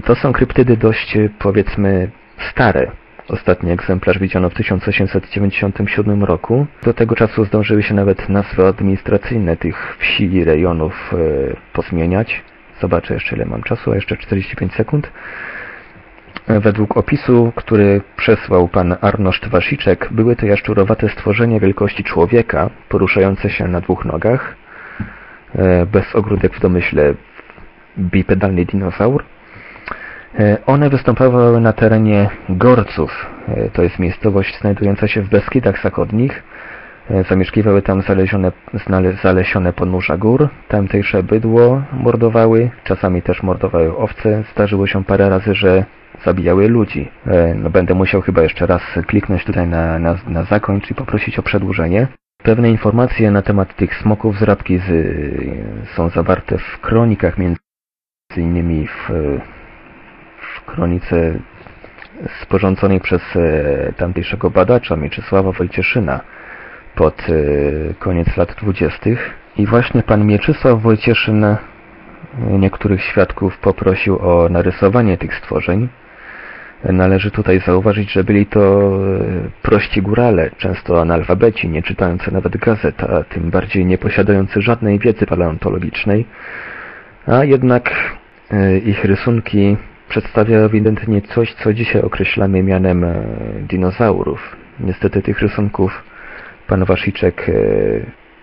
To 0.05 0.14
są 0.14 0.33
kryptydy 0.33 0.77
dość, 0.77 1.16
e, 1.16 1.29
powiedzmy, 1.38 2.11
stare. 2.51 2.90
Ostatni 3.29 3.70
egzemplarz 3.70 4.18
widziano 4.18 4.51
w 4.51 4.55
1897 4.55 6.25
roku. 6.25 6.66
Do 6.83 6.94
tego 6.94 7.14
czasu 7.14 7.44
zdążyły 7.44 7.83
się 7.83 7.94
nawet 7.94 8.29
nazwy 8.29 8.66
administracyjne 8.66 9.57
tych 9.57 9.97
wsi 9.99 10.33
i 10.33 10.44
rejonów 10.44 11.12
e, 11.12 11.16
pozmieniać. 11.73 12.42
Zobaczę 12.81 13.14
jeszcze 13.14 13.37
ile 13.37 13.44
mam 13.44 13.62
czasu, 13.62 13.92
a 13.92 13.94
jeszcze 13.94 14.16
45 14.16 14.73
sekund. 14.73 15.12
Według 16.49 16.97
opisu, 16.97 17.53
który 17.57 18.01
przesłał 18.16 18.68
pan 18.68 18.97
Arnoszd 19.01 19.49
Wasiczek, 19.49 20.09
były 20.11 20.37
to 20.37 20.47
jaszczurowate 20.47 21.09
stworzenia 21.09 21.61
wielkości 21.61 22.05
człowieka, 22.05 22.70
poruszające 22.88 23.51
się 23.51 23.68
na 23.68 23.81
dwóch 23.81 24.05
nogach, 24.05 24.57
e, 25.55 25.87
bez 25.87 26.16
ogródek 26.16 26.57
w 26.57 26.61
domyśle 26.61 27.14
bipedalny 27.99 28.64
dinozaur. 28.64 29.25
E, 30.38 30.59
One 30.66 30.90
występowały 30.90 31.61
na 31.61 31.73
terenie 31.73 32.31
Gorców, 32.49 33.27
e, 33.49 33.70
to 33.70 33.83
jest 33.83 33.99
miejscowość 33.99 34.61
znajdująca 34.61 35.09
się 35.09 35.23
w 35.23 35.29
Beskidach 35.29 35.83
Zachodnich. 35.83 36.42
E, 37.11 37.25
Zamieszkiwały 37.25 37.83
tam 37.83 38.03
zalezione, 38.03 38.53
znale, 38.87 39.12
zalesione 39.12 39.73
podnóża 39.73 40.16
gór, 40.16 40.49
tamtejsze 40.68 41.23
bydło 41.23 41.83
mordowały, 41.92 42.70
czasami 42.85 43.23
też 43.23 43.42
mordowały 43.42 43.97
owce. 43.97 44.44
Zdarzyło 44.53 44.87
się 44.87 45.05
parę 45.05 45.29
razy, 45.29 45.55
że 45.55 45.85
zabijały 46.25 46.68
ludzi. 46.68 47.11
No, 47.55 47.70
będę 47.70 47.94
musiał 47.94 48.20
chyba 48.20 48.42
jeszcze 48.42 48.66
raz 48.66 48.83
kliknąć 49.07 49.44
tutaj 49.44 49.68
na, 49.68 49.99
na, 49.99 50.18
na 50.29 50.44
zakończ 50.44 50.90
i 50.90 50.94
poprosić 50.94 51.38
o 51.38 51.42
przedłużenie. 51.42 52.07
Pewne 52.42 52.70
informacje 52.70 53.31
na 53.31 53.42
temat 53.42 53.77
tych 53.77 53.94
smoków 53.94 54.38
z 54.38 54.42
rabki 54.42 54.79
z, 54.79 54.85
są 55.97 56.09
zawarte 56.09 56.59
w 56.59 56.81
kronikach, 56.81 57.38
między 57.38 57.59
innymi 58.37 58.87
w, 58.87 59.11
kronice 60.66 61.35
sporządzonej 62.42 63.00
przez 63.00 63.22
e, 63.37 63.92
tamtejszego 63.96 64.50
badacza 64.50 64.96
Mieczysława 64.96 65.53
Wojcieszyna 65.53 66.20
pod 66.94 67.27
e, 67.29 67.94
koniec 67.94 68.37
lat 68.37 68.55
dwudziestych. 68.55 69.31
I 69.57 69.66
właśnie 69.66 70.03
pan 70.03 70.27
Mieczysław 70.27 70.83
Wojcieszyn 70.83 71.44
e, 71.44 71.59
niektórych 72.38 73.03
świadków 73.03 73.59
poprosił 73.59 74.18
o 74.18 74.48
narysowanie 74.48 75.18
tych 75.18 75.35
stworzeń. 75.35 75.88
Należy 76.85 77.31
tutaj 77.31 77.61
zauważyć, 77.61 78.12
że 78.12 78.24
byli 78.24 78.46
to 78.46 78.92
prości 79.62 80.03
górale, 80.03 80.50
często 80.59 81.00
analfabeci, 81.00 81.68
nie 81.68 81.83
czytający 81.83 82.33
nawet 82.33 82.57
gazet, 82.57 83.03
a 83.03 83.24
tym 83.24 83.50
bardziej 83.50 83.87
nie 83.87 83.98
posiadający 83.98 84.62
żadnej 84.62 84.98
wiedzy 84.98 85.27
paleontologicznej, 85.27 86.27
a 87.27 87.44
jednak 87.44 87.90
ich 88.85 89.05
rysunki 89.05 89.77
przedstawiają 90.14 90.64
ewidentnie 90.64 91.22
coś, 91.22 91.55
co 91.55 91.72
dzisiaj 91.72 92.03
określamy 92.03 92.62
mianem 92.62 93.05
e, 93.05 93.14
dinozaurów. 93.68 94.57
Niestety 94.81 95.22
tych 95.22 95.40
rysunków 95.40 96.05
pan 96.66 96.85
Wasiczek, 96.85 97.48
e, 97.48 97.53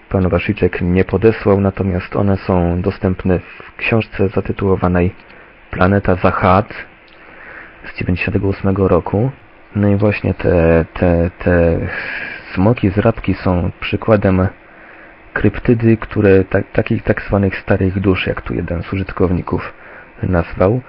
pan 0.10 0.30
Wasiczek 0.30 0.82
nie 0.82 1.06
podesłał, 1.06 1.62
natomiast 1.62 2.16
one 2.16 2.38
są 2.38 2.82
dostępne 2.82 3.40
w 3.40 3.76
książce 3.78 4.28
zatytułowanej 4.28 5.16
Planeta 5.70 6.16
Zahad 6.16 6.74
z 7.86 8.00
98 8.00 8.76
roku. 8.78 9.32
No 9.76 9.90
i 9.90 9.96
właśnie 9.96 10.34
te, 10.34 10.86
te, 10.94 11.30
te 11.40 11.78
smoki 12.54 12.90
z 12.90 12.98
rabki 12.98 13.34
są 13.34 13.72
przykładem 13.80 14.48
kryptydy, 15.34 15.98
które 15.98 16.44
tak, 16.44 16.72
takich 16.72 17.04
tak 17.04 17.22
zwanych 17.22 17.58
starych 17.58 18.00
dusz, 18.00 18.28
jak 18.28 18.42
tu 18.42 18.54
jeden 18.54 18.84
z 18.84 18.94
użytkowników 18.94 19.74
nazwał. 20.24 20.82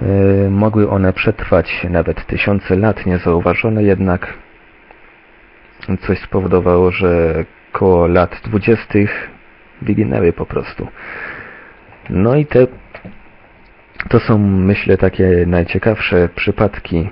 Yy, 0.00 0.50
mogły 0.50 0.90
one 0.90 1.12
przetrwać 1.12 1.86
nawet 1.90 2.26
tysiące 2.26 2.76
lat 2.76 3.06
niezauważone, 3.06 3.82
jednak 3.82 4.34
coś 6.00 6.18
spowodowało, 6.18 6.90
że 6.90 7.44
koło 7.72 8.06
lat 8.06 8.40
dwudziestych 8.44 9.30
wyginęły 9.82 10.32
po 10.32 10.46
prostu. 10.46 10.88
No 12.10 12.36
i 12.36 12.46
te 12.46 12.66
to 14.08 14.20
są, 14.20 14.38
myślę, 14.38 14.96
takie 14.96 15.44
najciekawsze 15.46 16.28
przypadki 16.34 17.10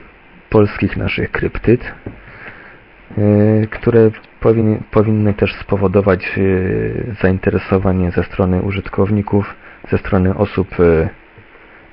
polskich 0.51 0.97
naszych 0.97 1.31
kryptyd, 1.31 1.93
yy, 3.16 3.69
które 3.71 4.11
powin, 4.40 4.83
powinny 4.90 5.35
też 5.35 5.55
spowodować 5.55 6.37
yy, 6.37 7.14
zainteresowanie 7.23 8.11
ze 8.11 8.25
strony 8.25 8.62
użytkowników, 8.62 9.55
ze 9.90 9.99
strony 9.99 10.35
osób 10.35 10.69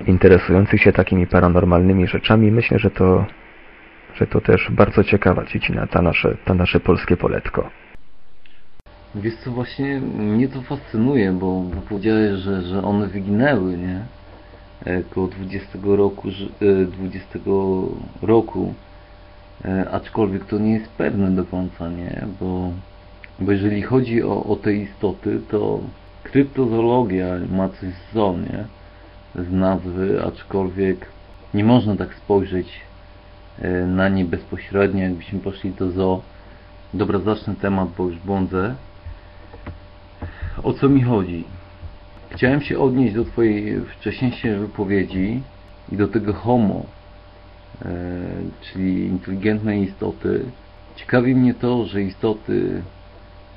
interesujących 0.06 0.82
się 0.82 0.92
takimi 0.92 1.28
paranormalnymi 1.28 2.08
rzeczami. 2.08 2.52
Myślę, 2.52 2.80
że 2.80 2.90
to, 2.90 3.26
że 4.16 4.28
to 4.28 4.42
też 4.42 4.72
bardzo 4.72 5.04
ciekawa 5.04 5.46
dziedzina, 5.46 5.88
ta 5.88 6.02
nasze, 6.02 6.38
ta 6.46 6.54
nasze 6.54 6.80
polskie 6.80 7.18
poletko. 7.18 7.70
Wiesz 9.16 9.36
co, 9.36 9.52
właśnie 9.52 10.00
mnie 10.20 10.48
to 10.48 10.62
fascynuje, 10.62 11.32
bo, 11.32 11.64
powiedziałeś, 11.90 12.40
że, 12.40 12.62
że 12.62 12.84
one 12.84 13.08
wyginęły, 13.08 13.78
nie? 13.78 14.02
E, 14.86 15.04
Koło 15.04 15.28
20 15.28 15.80
roku, 15.84 16.32
ży- 16.32 16.50
e, 16.62 16.86
20 16.86 17.40
roku, 18.22 18.74
E, 19.66 19.90
aczkolwiek 19.92 20.46
to 20.46 20.60
nie 20.60 20.74
jest 20.74 20.90
pewne 20.90 21.32
do 21.32 21.44
końca, 21.44 21.90
nie? 21.90 22.26
Bo 22.42 22.72
Bo 23.40 23.52
jeżeli 23.52 23.82
chodzi 23.82 24.24
o, 24.24 24.44
o 24.44 24.56
te 24.56 24.74
istoty, 24.74 25.40
to 25.52 25.80
kryptozoologia 26.24 27.26
ma 27.50 27.70
coś 27.70 27.90
z 27.90 28.16
nie? 28.16 28.77
Z 29.36 29.52
nazwy, 29.52 30.24
aczkolwiek 30.26 31.06
nie 31.54 31.64
można 31.64 31.96
tak 31.96 32.16
spojrzeć 32.16 32.82
e, 33.60 33.86
na 33.86 34.10
nie 34.10 34.26
bezpośrednio, 34.26 35.04
jakbyśmy 35.04 35.40
poszli 35.40 35.72
do 35.72 35.92
zoo. 35.92 36.22
Dobra, 36.94 37.20
zacznę 37.20 37.56
temat, 37.56 37.90
bo 37.98 38.04
już 38.04 38.18
błądzę. 38.18 38.76
O 40.64 40.74
co 40.74 40.90
mi 40.90 41.02
chodzi? 41.02 41.44
Chciałem 42.30 42.62
się 42.62 42.80
odnieść 42.80 43.16
do 43.16 43.26
Twojej 43.26 43.82
wcześniejszej 43.82 44.56
wypowiedzi 44.56 45.42
i 45.92 45.98
do 45.98 46.08
tego 46.08 46.34
homo, 46.34 46.86
e, 47.82 47.90
czyli 48.62 49.06
inteligentnej 49.06 49.84
istoty. 49.84 50.46
Ciekawi 50.96 51.36
mnie 51.36 51.54
to, 51.54 51.86
że 51.86 52.02
istoty, 52.02 52.82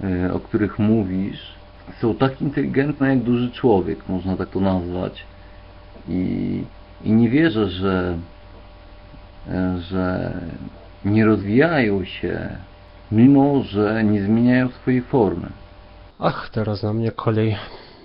e, 0.05 0.33
o 0.33 0.41
których 0.41 0.79
mówisz, 0.79 1.55
są 2.01 2.15
tak 2.15 2.41
inteligentne 2.41 3.09
jak 3.09 3.19
duży 3.19 3.51
człowiek, 3.51 4.09
można 4.09 4.37
tak 4.37 4.51
to 4.51 4.61
nazwać. 4.61 5.25
I, 6.09 6.65
i 7.05 7.13
nie 7.13 7.29
wierzę, 7.29 7.69
że, 7.69 8.19
e, 9.49 9.81
że 9.81 10.33
nie 11.05 11.25
rozwijają 11.25 12.05
się, 12.05 12.57
mimo 13.13 13.63
że 13.63 14.05
nie 14.05 14.23
zmieniają 14.23 14.69
swojej 14.69 15.03
formy. 15.03 15.49
Ach, 16.19 16.51
teraz 16.53 16.83
na 16.83 16.93
mnie 16.93 17.11
kolej. 17.11 17.57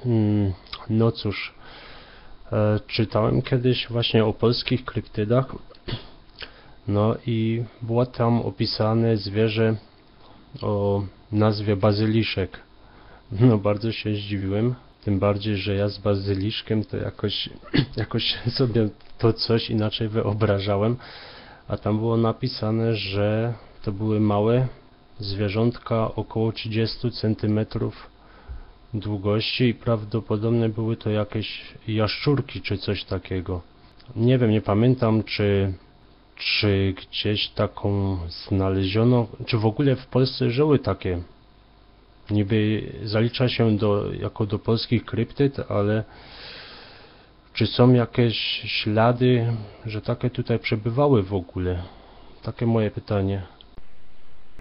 Mm, 0.05 0.53
no 0.89 1.12
cóż, 1.12 1.53
e, 2.51 2.79
czytałem 2.88 3.41
kiedyś 3.41 3.88
właśnie 3.89 4.25
o 4.25 4.34
polskich 4.34 4.86
kryptydach. 4.86 5.55
No 6.88 7.15
i 7.27 7.63
było 7.81 8.05
tam 8.05 8.41
opisane 8.41 9.17
zwierzę 9.17 9.75
o 10.62 11.03
nazwie 11.31 11.75
bazyliszek. 11.75 12.60
No 13.31 13.58
bardzo 13.58 13.91
się 13.91 14.15
zdziwiłem, 14.15 14.75
tym 15.06 15.20
bardziej, 15.20 15.58
że 15.58 15.76
ja 15.76 15.89
z 15.89 15.98
bazyliszkiem 15.98 16.84
to 16.84 16.98
jakoś, 16.98 17.50
jakoś 17.98 18.38
sobie 18.58 18.89
to 19.18 19.34
coś 19.34 19.70
inaczej 19.70 20.10
wyobrażałem, 20.10 20.96
a 21.68 21.78
tam 21.78 21.98
było 21.98 22.18
napisane, 22.18 22.96
że 22.96 23.54
to 23.84 23.91
były 23.91 24.20
małe 24.20 24.68
zwierzątka 25.20 26.15
około 26.15 26.52
30 26.52 27.12
centymetrów 27.12 28.10
długości 28.94 29.63
i 29.63 29.74
prawdopodobnie 29.74 30.70
były 30.70 30.98
to 30.98 31.10
jakieś 31.10 31.62
jaszczurki 31.88 32.62
czy 32.62 32.78
coś 32.78 33.04
takiego. 33.04 33.62
Nie 34.15 34.38
wiem, 34.38 34.52
nie 34.52 34.62
pamiętam 34.62 35.24
czy, 35.24 35.74
czy 36.36 36.94
gdzieś 36.98 37.50
taką 37.50 38.18
znaleziono, 38.48 39.28
czy 39.46 39.58
w 39.58 39.65
ogóle 39.65 39.96
w 39.96 40.08
Polsce 40.08 40.50
żyły 40.50 40.80
takie. 40.80 41.22
Niby 42.32 42.84
zalicza 43.04 43.50
się 43.50 43.78
do, 43.78 44.14
jako 44.14 44.46
do 44.46 44.60
polskich 44.60 45.06
kryptyd, 45.06 45.60
ale 45.70 46.04
czy 47.54 47.68
są 47.68 47.94
jakieś 47.94 48.36
ślady, 48.66 49.46
że 49.86 50.02
takie 50.02 50.30
tutaj 50.30 50.60
przebywały 50.60 51.24
w 51.24 51.34
ogóle? 51.34 51.84
Takie 52.44 52.66
moje 52.66 52.92
pytanie. 52.92 53.42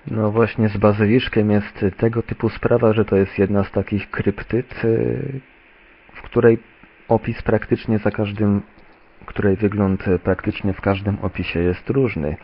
No 0.06 0.30
właśnie 0.30 0.68
z 0.68 0.76
bazyliszkiem 0.76 1.50
jest 1.50 1.84
tego 1.96 2.22
typu 2.22 2.48
sprawa, 2.48 2.92
że 2.92 3.04
to 3.04 3.16
jest 3.16 3.38
jedna 3.38 3.64
z 3.64 3.70
takich 3.70 4.10
kryptyd, 4.10 4.84
y, 4.84 5.40
w 6.14 6.22
której 6.22 6.58
opis 7.08 7.42
praktycznie 7.42 7.98
za 7.98 8.10
każdym, 8.10 8.62
której 9.26 9.56
wygląd 9.56 10.04
praktycznie 10.24 10.72
w 10.72 10.80
każdym 10.80 11.18
opisie 11.18 11.60
jest 11.60 11.90
różny. 11.90 12.36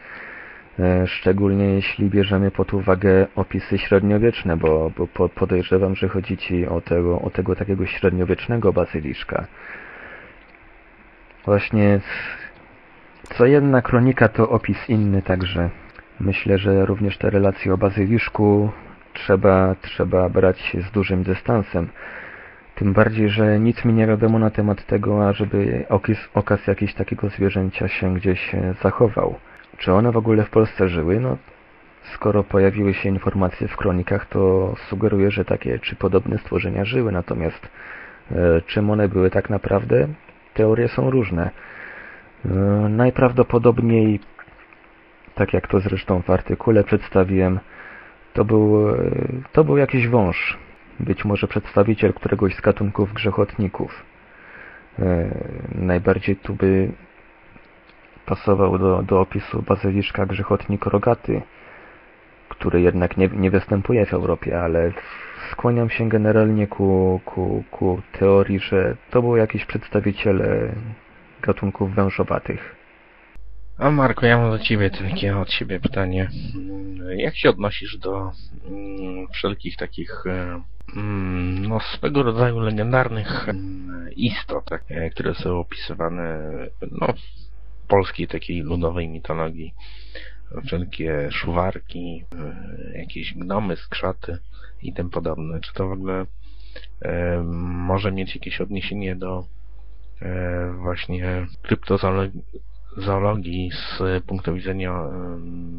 E, 0.81 1.07
Szczególnie 1.07 1.65
jeśli 1.65 2.09
bierzemy 2.11 2.51
pod 2.51 2.75
uwagę 2.75 3.27
opisy 3.37 3.79
średniowieczne, 3.79 4.57
bo, 4.57 4.91
bo 4.97 5.07
po- 5.07 5.29
podejrzewam, 5.29 5.95
że 5.97 6.09
chodzi 6.09 6.37
Ci 6.37 6.67
o 6.67 6.81
tego, 6.81 7.21
o 7.21 7.31
tego 7.31 7.57
takiego 7.57 7.87
średniowiecznego 7.87 8.73
bazyliszka. 8.73 9.47
Właśnie 11.45 12.01
co 13.35 13.47
jedna 13.47 13.83
kronika 13.83 14.29
to 14.29 14.49
opis 14.51 14.89
inny, 14.89 15.23
także 15.23 15.71
myślę, 16.21 16.59
że 16.59 16.87
również 16.87 17.19
te 17.19 17.31
relacje 17.31 17.75
o 17.75 17.77
bazyliszku 17.77 18.71
trzeba, 19.13 19.75
trzeba 19.83 20.29
brać 20.29 20.77
z 20.89 20.91
dużym 20.91 21.23
dystansem. 21.23 21.89
Tym 22.75 22.93
bardziej, 22.93 23.29
że 23.29 23.61
nic 23.61 23.85
mi 23.85 23.93
nie 23.93 24.07
wiadomo 24.07 24.39
na 24.39 24.51
temat 24.51 24.87
tego, 24.87 25.29
ażeby 25.29 25.85
okis, 25.89 26.19
okaz 26.35 26.67
jakiś 26.67 26.95
takiego 26.95 27.29
zwierzęcia 27.29 27.89
się 27.89 28.15
gdzieś 28.15 28.55
e, 28.55 28.75
zachował. 28.83 29.39
Czy 29.81 29.93
one 29.93 30.13
w 30.13 30.17
ogóle 30.17 30.45
w 30.45 30.51
Polsce 30.51 30.89
żyły? 30.89 31.21
No, 31.21 31.37
skoro 32.15 32.45
pojawiły 32.45 32.95
się 32.95 33.09
informacje 33.09 33.69
w 33.69 33.77
kronikach, 33.77 34.27
to 34.27 34.75
sugeruje, 34.89 35.31
że 35.31 35.45
takie 35.45 35.79
czy 35.79 35.97
podobne 35.97 36.39
stworzenia 36.39 36.85
żyły. 36.85 37.13
Natomiast 37.13 37.69
e, 38.31 38.61
czym 38.67 38.91
one 38.91 39.09
były 39.09 39.31
tak 39.31 39.51
naprawdę? 39.51 40.09
Teorie 40.55 40.89
są 40.89 41.11
różne. 41.11 41.51
E, 42.45 42.49
najprawdopodobniej, 42.89 44.21
tak 45.35 45.53
jak 45.53 45.69
to 45.69 45.81
zresztą 45.81 46.23
w 46.23 46.31
artykule 46.31 46.85
przedstawiłem, 46.85 47.61
to 48.33 48.45
był, 48.45 48.91
e, 48.91 48.97
to 49.53 49.65
był 49.65 49.77
jakiś 49.77 50.09
wąż. 50.09 50.59
Być 51.01 51.25
może 51.25 51.49
przedstawiciel 51.49 52.13
któregoś 52.13 52.55
z 52.55 52.61
gatunków 52.61 53.13
grzechotników. 53.13 54.05
E, 54.99 55.31
najbardziej 55.75 56.37
tu 56.37 56.55
by 56.55 56.93
pasował 58.31 58.79
do, 58.79 59.03
do 59.03 59.21
opisu 59.21 59.63
bazyliszka 59.63 60.27
grzechotnik 60.27 60.87
rogaty, 60.87 61.43
który 62.49 62.81
jednak 62.81 63.17
nie, 63.17 63.29
nie 63.29 63.51
występuje 63.51 64.07
w 64.07 64.15
Europie, 64.15 64.61
ale 64.61 64.93
skłaniam 65.53 65.91
się 65.91 66.09
generalnie 66.09 66.67
ku, 66.67 67.21
ku, 67.25 67.65
ku 67.71 68.03
teorii, 68.19 68.59
że 68.59 68.97
to 69.11 69.23
był 69.23 69.37
jakiś 69.37 69.65
przedstawiciel 69.65 70.43
e, 70.43 70.73
gatunków 71.43 71.95
wężowatych. 71.95 72.77
A 73.79 73.91
Marko, 73.91 74.27
ja 74.27 74.39
mam 74.39 74.51
do 74.51 74.59
Ciebie 74.59 74.91
takie 74.91 75.39
od 75.39 75.53
siebie 75.53 75.81
pytanie. 75.81 76.29
Jak 77.17 77.37
się 77.37 77.51
odnosisz 77.51 77.99
do 77.99 78.31
mm, 78.67 79.27
wszelkich 79.33 79.77
takich 79.77 80.25
e, 80.27 80.63
mm, 80.97 81.67
no 81.67 81.81
swego 81.81 82.23
rodzaju 82.23 82.59
legendarnych 82.59 83.49
mm, 83.49 84.09
istot, 84.17 84.71
e, 84.73 85.11
które 85.11 85.35
są 85.35 85.59
opisywane 85.59 86.39
no, 86.91 87.15
polskiej 87.91 88.27
takiej 88.29 88.63
ludowej 88.63 89.09
mitologii? 89.09 89.75
Wszelkie 90.67 91.29
szuwarki, 91.31 92.25
e, 92.95 92.99
jakieś 92.99 93.35
gnomy, 93.35 93.77
skrzaty 93.77 94.39
i 94.83 94.93
tym 94.93 95.11
podobne. 95.11 95.61
Czy 95.61 95.73
to 95.73 95.89
w 95.89 95.93
ogóle 95.93 96.27
e, 97.03 97.43
może 97.63 98.13
mieć 98.13 98.35
jakieś 98.35 98.61
odniesienie 98.61 99.17
do 99.17 99.45
e, 100.23 100.73
właśnie 100.73 101.47
kryptozoologii 101.63 102.43
zoologii 102.97 103.71
z 103.71 104.25
punktu 104.25 104.55
widzenia 104.55 104.93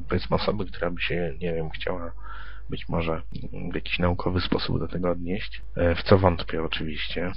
powiedzmy 0.09 0.35
osoby, 0.35 0.65
która 0.65 0.91
by 0.91 1.01
się, 1.01 1.33
nie 1.41 1.53
wiem, 1.53 1.69
chciała 1.69 2.11
być 2.69 2.89
może 2.89 3.21
w 3.71 3.75
jakiś 3.75 3.99
naukowy 3.99 4.41
sposób 4.41 4.79
do 4.79 4.87
tego 4.87 5.11
odnieść, 5.11 5.61
w 5.95 6.03
co 6.03 6.17
wątpię 6.17 6.63
oczywiście, 6.63 7.31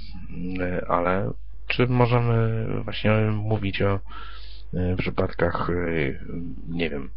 ale 0.87 1.31
czy 1.67 1.87
możemy 1.87 2.65
właśnie 2.83 3.11
mówić 3.31 3.81
o 3.81 3.99
e, 4.73 4.95
przypadkach, 4.95 5.69
e, 5.69 5.73
nie 6.67 6.89
wiem, 6.89 7.09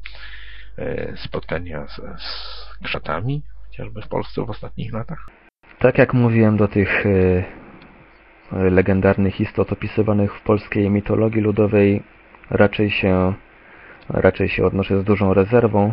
e, 0.78 1.16
spotkania 1.16 1.87
z, 1.87 1.96
z 1.96 2.78
krzatami, 2.84 3.42
chociażby 3.66 4.02
w 4.02 4.08
Polsce 4.08 4.44
w 4.44 4.50
ostatnich 4.50 4.92
latach? 4.92 5.26
Tak 5.78 5.98
jak 5.98 6.14
mówiłem 6.14 6.56
do 6.56 6.68
tych 6.68 7.04
legendarnych 8.52 9.40
istot 9.40 9.72
opisywanych 9.72 10.34
w 10.34 10.42
polskiej 10.42 10.90
mitologii 10.90 11.40
ludowej, 11.40 12.02
raczej 12.50 12.90
się, 12.90 13.34
raczej 14.08 14.48
się 14.48 14.66
odnoszę 14.66 15.00
z 15.00 15.04
dużą 15.04 15.34
rezerwą. 15.34 15.92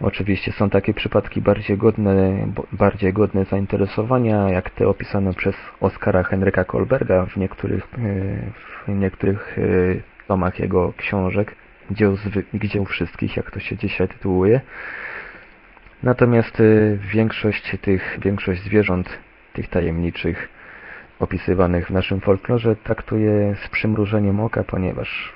Oczywiście 0.00 0.52
są 0.52 0.70
takie 0.70 0.94
przypadki 0.94 1.42
bardziej 1.42 1.76
godne, 1.76 2.46
bardziej 2.72 3.12
godne 3.12 3.44
zainteresowania, 3.44 4.50
jak 4.50 4.70
te 4.70 4.88
opisane 4.88 5.34
przez 5.34 5.54
Oskara 5.80 6.22
Henryka 6.22 6.64
Kolberga 6.64 7.26
w 7.26 7.36
niektórych, 7.36 7.88
w 8.86 8.88
niektórych 8.88 9.56
tomach 10.28 10.58
jego 10.58 10.92
książek, 10.96 11.54
dzieł, 11.90 12.16
dzieł 12.54 12.84
wszystkich, 12.84 13.36
jak 13.36 13.50
to 13.50 13.60
się 13.60 13.76
dzisiaj 13.76 14.08
tytułuje. 14.08 14.60
Natomiast 16.02 16.60
e, 16.60 16.96
większość 16.96 17.76
tych, 17.82 18.18
większość 18.22 18.62
zwierząt, 18.62 19.18
tych 19.52 19.68
tajemniczych, 19.68 20.48
opisywanych 21.20 21.86
w 21.86 21.90
naszym 21.90 22.20
folklorze, 22.20 22.76
traktuję 22.76 23.56
z 23.64 23.68
przymrużeniem 23.68 24.40
oka, 24.40 24.64
ponieważ 24.64 25.32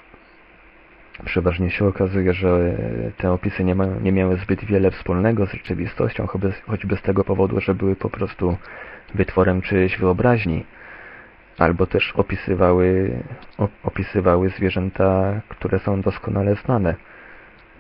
przeważnie 1.25 1.71
się 1.71 1.87
okazuje, 1.87 2.33
że 2.33 2.77
te 3.17 3.33
opisy 3.33 3.65
nie, 3.65 3.75
mają, 3.75 4.01
nie 4.01 4.13
miały 4.13 4.37
zbyt 4.37 4.65
wiele 4.65 4.91
wspólnego 4.91 5.47
z 5.47 5.53
rzeczywistością, 5.53 6.27
choćby, 6.27 6.53
choćby 6.67 6.97
z 6.97 7.03
tego 7.03 7.25
powodu, 7.25 7.61
że 7.61 7.75
były 7.75 7.97
po 7.97 8.11
prostu 8.11 8.57
wytworem 9.15 9.63
czyjejś 9.63 9.99
wyobraźni, 9.99 10.65
albo 11.59 11.87
też 11.87 12.13
opisywały, 12.17 13.19
opisywały 13.83 14.49
zwierzęta, 14.49 15.41
które 15.49 15.79
są 15.79 16.01
doskonale 16.01 16.55
znane 16.55 16.95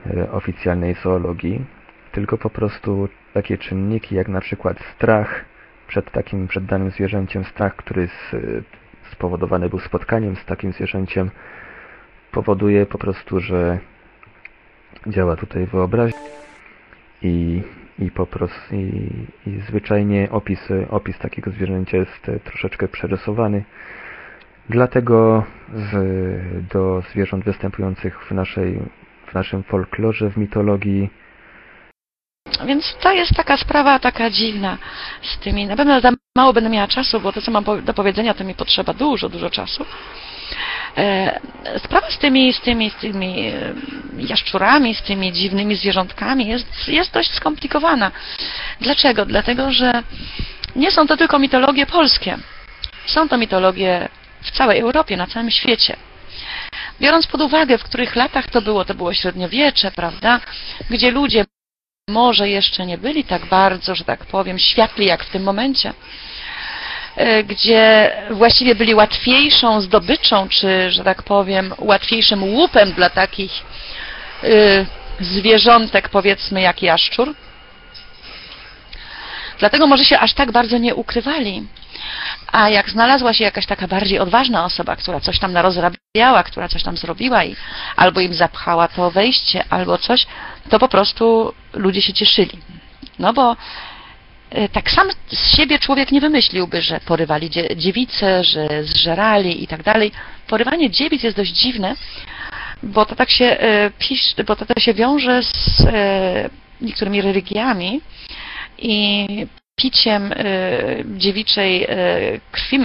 e, 0.06 0.30
oficjalnej 0.30 0.94
zoologii. 0.94 1.64
tylko 2.12 2.38
po 2.38 2.50
prostu 2.50 3.08
takie 3.34 3.58
czynniki 3.58 4.14
jak 4.14 4.28
na 4.28 4.40
przykład 4.40 4.80
strach 4.94 5.44
przed 5.86 6.10
takim, 6.10 6.48
przed 6.48 6.64
danym 6.64 6.90
zwierzęciem, 6.90 7.44
strach, 7.44 7.76
który 7.76 8.08
z, 8.08 8.36
spowodowany 9.12 9.68
był 9.68 9.78
spotkaniem 9.78 10.36
z 10.36 10.44
takim 10.44 10.72
zwierzęciem, 10.72 11.30
powoduje 12.32 12.86
po 12.86 12.98
prostu, 12.98 13.40
że 13.40 13.78
działa 15.06 15.36
tutaj 15.36 15.66
wyobraźnia 15.66 16.20
i, 17.22 17.62
i 18.02 18.10
po 18.10 18.26
prostu 18.26 18.76
i, 18.76 19.10
i 19.46 19.60
zwyczajnie 19.68 20.28
opis, 20.30 20.68
opis 20.90 21.18
takiego 21.18 21.50
zwierzęcia 21.50 21.96
jest 21.96 22.30
troszeczkę 22.44 22.88
przerysowany. 22.88 23.64
Dlatego 24.68 25.44
z, 25.74 25.92
do 26.72 27.02
zwierząt 27.10 27.44
występujących 27.44 28.24
w, 28.24 28.30
naszej, 28.30 28.80
w 29.26 29.34
naszym 29.34 29.62
folklorze, 29.62 30.30
w 30.30 30.36
mitologii 30.36 31.10
Więc 32.66 32.96
to 33.00 33.12
jest 33.12 33.34
taka 33.36 33.56
sprawa 33.56 33.98
taka 33.98 34.30
dziwna 34.30 34.78
z 35.22 35.38
tymi. 35.38 35.66
Na 35.66 35.76
pewno 35.76 36.00
za 36.00 36.12
mało 36.36 36.52
będę 36.52 36.70
miała 36.70 36.88
czasu, 36.88 37.20
bo 37.20 37.32
to 37.32 37.42
co 37.42 37.50
mam 37.50 37.64
do 37.82 37.94
powiedzenia 37.94 38.34
to 38.34 38.44
mi 38.44 38.54
potrzeba 38.54 38.94
dużo, 38.94 39.28
dużo 39.28 39.50
czasu. 39.50 39.86
E, 40.96 41.40
Sprawa 41.84 42.10
z 42.10 42.18
tymi, 42.18 42.52
z 42.52 42.60
tymi, 42.60 42.90
z 42.90 42.94
tymi 42.94 43.46
e, 43.46 43.74
jaszczurami, 44.18 44.94
z 44.94 45.02
tymi 45.02 45.32
dziwnymi 45.32 45.76
zwierzątkami 45.76 46.46
jest, 46.46 46.88
jest 46.88 47.12
dość 47.12 47.34
skomplikowana. 47.34 48.10
Dlaczego? 48.80 49.26
Dlatego, 49.26 49.72
że 49.72 50.02
nie 50.76 50.90
są 50.90 51.06
to 51.06 51.16
tylko 51.16 51.38
mitologie 51.38 51.86
polskie. 51.86 52.38
Są 53.06 53.28
to 53.28 53.38
mitologie 53.38 54.08
w 54.42 54.50
całej 54.50 54.80
Europie, 54.80 55.16
na 55.16 55.26
całym 55.26 55.50
świecie. 55.50 55.96
Biorąc 57.00 57.26
pod 57.26 57.40
uwagę, 57.40 57.78
w 57.78 57.84
których 57.84 58.16
latach 58.16 58.50
to 58.50 58.62
było, 58.62 58.84
to 58.84 58.94
było 58.94 59.14
średniowiecze, 59.14 59.90
prawda, 59.90 60.40
gdzie 60.90 61.10
ludzie 61.10 61.44
może 62.12 62.48
jeszcze 62.48 62.86
nie 62.86 62.98
byli 62.98 63.24
tak 63.24 63.46
bardzo, 63.46 63.94
że 63.94 64.04
tak 64.04 64.26
powiem, 64.26 64.58
światli 64.58 65.06
jak 65.06 65.24
w 65.24 65.30
tym 65.30 65.42
momencie, 65.42 65.92
e, 67.16 67.44
gdzie 67.44 68.12
właściwie 68.30 68.74
byli 68.74 68.94
łatwiejszą 68.94 69.80
zdobyczą, 69.80 70.48
czy, 70.48 70.90
że 70.90 71.04
tak 71.04 71.22
powiem, 71.22 71.74
łatwiejszym 71.78 72.44
łupem 72.44 72.92
dla 72.92 73.10
takich 73.10 73.52
y, 74.44 74.86
zwierzątek, 75.20 76.08
powiedzmy, 76.08 76.60
jak 76.60 76.82
jaszczur. 76.82 77.34
Dlatego 79.58 79.86
może 79.86 80.04
się 80.04 80.18
aż 80.18 80.32
tak 80.34 80.52
bardzo 80.52 80.78
nie 80.78 80.94
ukrywali. 80.94 81.66
A 82.52 82.68
jak 82.68 82.90
znalazła 82.90 83.32
się 83.32 83.44
jakaś 83.44 83.66
taka 83.66 83.88
bardziej 83.88 84.18
odważna 84.18 84.64
osoba, 84.64 84.96
która 84.96 85.20
coś 85.20 85.38
tam 85.38 85.52
narozrabiała, 85.52 86.42
która 86.42 86.68
coś 86.68 86.82
tam 86.82 86.96
zrobiła 86.96 87.44
i 87.44 87.56
albo 87.96 88.20
im 88.20 88.34
zapchała 88.34 88.88
to 88.88 89.10
wejście, 89.10 89.64
albo 89.70 89.98
coś, 89.98 90.26
to 90.70 90.78
po 90.78 90.88
prostu 90.88 91.52
ludzie 91.74 92.02
się 92.02 92.12
cieszyli. 92.12 92.58
No 93.18 93.32
bo 93.32 93.56
e, 94.50 94.68
tak 94.68 94.90
sam 94.90 95.08
z 95.28 95.56
siebie 95.56 95.78
człowiek 95.78 96.12
nie 96.12 96.20
wymyśliłby, 96.20 96.82
że 96.82 97.00
porywali 97.00 97.50
dzie- 97.50 97.76
dziewice, 97.76 98.44
że 98.44 98.84
zżerali 98.84 99.64
i 99.64 99.66
tak 99.66 99.82
dalej. 99.82 100.12
Porywanie 100.46 100.90
dziewic 100.90 101.22
jest 101.22 101.36
dość 101.36 101.52
dziwne, 101.52 101.94
bo 102.82 103.04
to 103.06 103.14
tak 103.14 103.30
się 103.30 103.44
e, 103.44 103.90
bo 104.46 104.56
to 104.56 104.66
tak 104.66 104.80
się 104.80 104.94
wiąże 104.94 105.42
z 105.42 105.80
e, 105.80 106.50
niektórymi 106.80 107.22
religiami 107.22 108.00
i 108.78 109.26
piciem 109.76 110.34
dziewiczej 111.16 111.86
krwi 112.52 112.78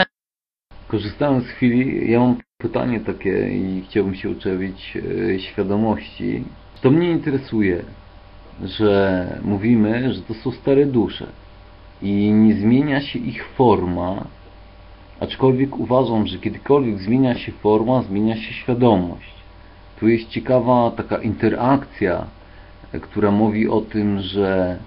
Korzystając 0.87 1.45
z 1.45 1.49
chwili, 1.49 2.11
ja 2.11 2.19
mam 2.19 2.37
pytanie 2.57 2.99
takie 2.99 3.49
i 3.49 3.83
chciałbym 3.89 4.15
się 4.15 4.29
uczepić 4.29 4.93
świadomości. 5.37 6.43
To 6.81 6.91
mnie 6.91 7.11
interesuje, 7.11 7.83
że 8.63 9.27
mówimy, 9.43 10.13
że 10.13 10.21
to 10.21 10.33
są 10.33 10.51
stare 10.51 10.85
dusze 10.85 11.27
i 12.01 12.31
nie 12.31 12.55
zmienia 12.55 13.01
się 13.01 13.19
ich 13.19 13.45
forma, 13.47 14.25
aczkolwiek 15.19 15.79
uważam, 15.79 16.27
że 16.27 16.37
kiedykolwiek 16.37 16.99
zmienia 16.99 17.35
się 17.35 17.51
forma, 17.51 18.01
zmienia 18.01 18.35
się 18.35 18.53
świadomość. 18.53 19.33
Tu 19.99 20.07
jest 20.07 20.29
ciekawa 20.29 20.91
taka 20.91 21.17
interakcja, 21.17 22.25
która 23.01 23.31
mówi 23.31 23.69
o 23.69 23.81
tym, 23.81 24.21
że 24.21 24.77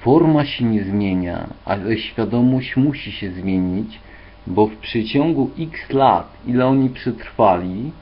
forma 0.00 0.44
się 0.44 0.64
nie 0.64 0.84
zmienia, 0.84 1.46
ale 1.64 1.98
świadomość 1.98 2.76
musi 2.76 3.12
się 3.12 3.30
zmienić, 3.30 4.00
bo 4.46 4.66
w 4.66 4.76
przeciągu 4.76 5.50
x 5.58 5.90
lat, 5.90 6.32
ile 6.46 6.66
oni 6.66 6.88
przetrwali, 6.90 7.92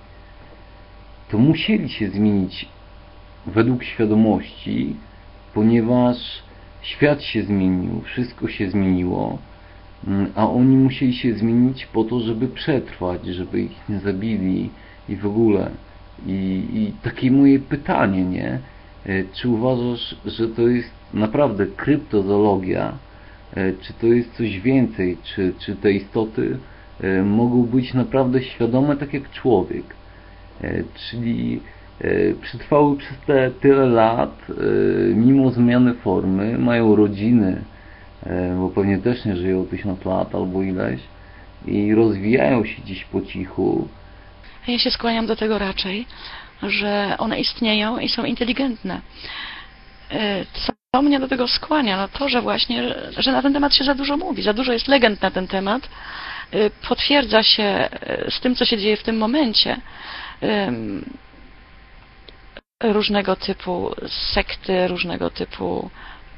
to 1.32 1.38
musieli 1.38 1.88
się 1.88 2.08
zmienić 2.08 2.68
według 3.46 3.84
świadomości, 3.84 4.96
ponieważ 5.54 6.16
świat 6.82 7.22
się 7.22 7.42
zmienił, 7.42 8.00
wszystko 8.00 8.48
się 8.48 8.70
zmieniło, 8.70 9.38
mm, 10.06 10.32
a 10.34 10.48
oni 10.48 10.76
musieli 10.76 11.14
się 11.14 11.34
zmienić 11.34 11.86
po 11.86 12.04
to, 12.04 12.20
żeby 12.20 12.48
przetrwać, 12.48 13.26
żeby 13.26 13.60
ich 13.60 13.88
nie 13.88 13.98
zabili 13.98 14.70
i 15.08 15.16
w 15.16 15.26
ogóle. 15.26 15.70
I, 16.26 16.64
i 16.72 16.92
takie 17.02 17.30
moje 17.30 17.58
pytanie, 17.58 18.24
nie? 18.24 18.58
E, 19.06 19.24
Czy 19.32 19.48
uważasz, 19.48 20.16
że 20.26 20.48
to 20.48 20.62
jest 20.68 20.90
naprawdę 21.14 21.66
kryptozoologia, 21.66 22.92
E, 23.54 23.72
czy 23.72 23.92
to 23.92 24.06
jest 24.06 24.36
coś 24.36 24.60
więcej, 24.60 25.16
czy, 25.22 25.52
czy 25.58 25.76
te 25.76 25.92
istoty 25.92 26.58
e, 27.00 27.22
mogą 27.22 27.62
być 27.62 27.94
naprawdę 27.94 28.42
świadome 28.42 28.96
tak 28.96 29.14
jak 29.14 29.30
człowiek. 29.30 29.84
E, 30.60 30.82
Czyli 31.10 31.60
e, 32.00 32.08
przetrwały 32.42 32.96
przez 32.96 33.18
te 33.26 33.50
tyle 33.50 33.86
lat, 33.86 34.30
e, 34.50 34.54
mimo 35.14 35.50
zmiany 35.50 35.94
formy, 35.94 36.58
mają 36.58 36.96
rodziny, 36.96 37.62
bo 38.58 38.68
pewnie 38.68 38.98
też 38.98 39.24
nie 39.24 39.36
żyją 39.36 39.66
tysiąc 39.66 40.04
lat 40.04 40.34
albo 40.34 40.62
ileś, 40.62 41.00
i 41.66 41.94
rozwijają 41.94 42.64
się 42.64 42.82
gdzieś 42.82 43.04
po 43.04 43.22
cichu. 43.22 43.88
Ja 44.66 44.78
się 44.78 44.90
skłaniam 44.90 45.26
do 45.26 45.36
tego 45.36 45.58
raczej, 45.58 46.06
że 46.62 47.14
one 47.18 47.40
istnieją 47.40 47.98
i 47.98 48.08
są 48.08 48.24
inteligentne. 48.24 49.00
Co 50.92 51.02
mnie 51.02 51.20
do 51.20 51.28
tego 51.28 51.48
skłania? 51.48 51.96
No 51.96 52.08
to, 52.08 52.28
że 52.28 52.42
właśnie, 52.42 52.94
że 53.16 53.32
na 53.32 53.42
ten 53.42 53.52
temat 53.52 53.74
się 53.74 53.84
za 53.84 53.94
dużo 53.94 54.16
mówi, 54.16 54.42
za 54.42 54.52
dużo 54.52 54.72
jest 54.72 54.88
legend 54.88 55.22
na 55.22 55.30
ten 55.30 55.46
temat. 55.48 55.88
Potwierdza 56.88 57.42
się 57.42 57.88
z 58.28 58.40
tym, 58.40 58.54
co 58.54 58.64
się 58.64 58.78
dzieje 58.78 58.96
w 58.96 59.02
tym 59.02 59.18
momencie. 59.18 59.76
Różnego 62.82 63.36
typu 63.36 63.94
sekty, 64.34 64.88
różnego 64.88 65.30
typu 65.30 65.90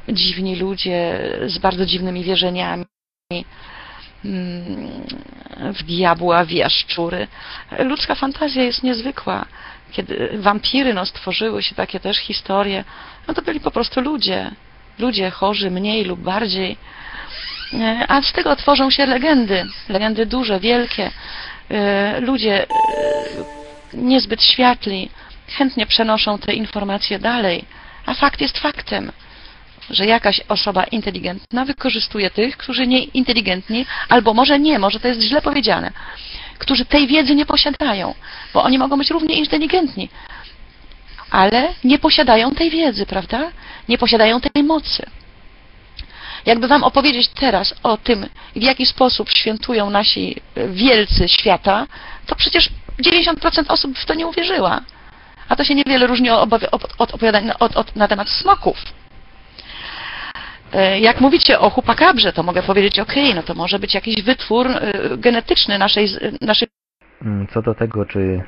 dziwni 0.08 0.56
ludzie 0.56 1.20
z 1.46 1.58
bardzo 1.58 1.86
dziwnymi 1.86 2.24
wierzeniami 2.24 2.84
mm, 4.24 5.04
w 5.74 5.82
diabła, 5.82 6.44
w 6.44 6.50
jaszczury. 6.50 7.28
Ludzka 7.78 8.14
fantazja 8.14 8.62
jest 8.62 8.82
niezwykła. 8.82 9.46
Kiedy 9.92 10.30
wampiry 10.38 10.94
no, 10.94 11.06
stworzyły 11.06 11.62
się 11.62 11.74
takie 11.74 12.00
też 12.00 12.16
historie, 12.16 12.84
no 13.28 13.34
to 13.34 13.42
byli 13.42 13.60
po 13.60 13.70
prostu 13.70 14.00
ludzie. 14.00 14.50
Ludzie 14.98 15.30
chorzy 15.30 15.70
mniej 15.70 16.04
lub 16.04 16.20
bardziej. 16.20 16.76
E, 17.72 18.04
A 18.08 18.22
z 18.22 18.32
tego 18.32 18.56
tworzą 18.56 18.90
się 18.90 19.06
legendy. 19.06 19.66
Legendy 19.88 20.26
duże, 20.26 20.60
wielkie. 20.60 21.10
E, 21.70 22.20
Ludzie 22.20 22.62
e, 22.62 23.63
niezbyt 23.96 24.42
światli 24.42 25.10
chętnie 25.48 25.86
przenoszą 25.86 26.38
te 26.38 26.54
informacje 26.54 27.18
dalej. 27.18 27.64
A 28.06 28.14
fakt 28.14 28.40
jest 28.40 28.58
faktem 28.58 29.12
że 29.90 30.06
jakaś 30.06 30.40
osoba 30.48 30.84
inteligentna 30.84 31.64
wykorzystuje 31.64 32.30
tych, 32.30 32.56
którzy 32.56 32.86
nie 32.86 33.04
inteligentni, 33.04 33.86
albo 34.08 34.34
może 34.34 34.58
nie, 34.58 34.78
może 34.78 35.00
to 35.00 35.08
jest 35.08 35.20
źle 35.20 35.42
powiedziane, 35.42 35.92
którzy 36.58 36.84
tej 36.84 37.06
wiedzy 37.06 37.34
nie 37.34 37.46
posiadają, 37.46 38.14
bo 38.54 38.62
oni 38.62 38.78
mogą 38.78 38.98
być 38.98 39.10
równie 39.10 39.34
inteligentni, 39.34 40.08
ale 41.30 41.68
nie 41.84 41.98
posiadają 41.98 42.50
tej 42.50 42.70
wiedzy, 42.70 43.06
prawda? 43.06 43.50
Nie 43.88 43.98
posiadają 43.98 44.40
tej 44.40 44.62
mocy. 44.62 45.06
Jakby 46.46 46.68
Wam 46.68 46.84
opowiedzieć 46.84 47.28
teraz 47.28 47.74
o 47.82 47.96
tym, 47.96 48.26
w 48.56 48.62
jaki 48.62 48.86
sposób 48.86 49.30
świętują 49.30 49.90
nasi 49.90 50.36
wielcy 50.68 51.28
świata, 51.28 51.86
to 52.26 52.36
przecież 52.36 52.70
90% 53.02 53.64
osób 53.68 53.98
w 53.98 54.06
to 54.06 54.14
nie 54.14 54.26
uwierzyła. 54.26 54.80
A 55.48 55.56
to 55.56 55.64
się 55.64 55.74
niewiele 55.74 56.06
różni 56.06 56.30
od, 56.30 56.94
opowiadań 56.98 57.44
na- 57.44 57.58
od, 57.58 57.76
od, 57.76 57.96
na 57.96 58.08
temat 58.08 58.28
smoków. 58.28 58.76
E, 60.72 61.00
Jak 61.00 61.20
mówicie 61.20 61.60
o 61.60 61.70
chupakabrze, 61.70 62.32
to 62.32 62.42
mogę 62.42 62.62
powiedzieć, 62.62 62.98
ok, 62.98 63.12
no 63.34 63.42
to 63.42 63.54
może 63.54 63.78
być 63.78 63.94
jakiś 63.94 64.22
wytwór 64.22 64.66
e, 64.70 64.92
genetyczny 65.18 65.78
naszej, 65.78 66.08
naszej 66.40 66.68
Mm, 67.22 67.46
Co 67.46 67.62
do 67.62 67.74
tego, 67.74 68.04
czy, 68.06 68.42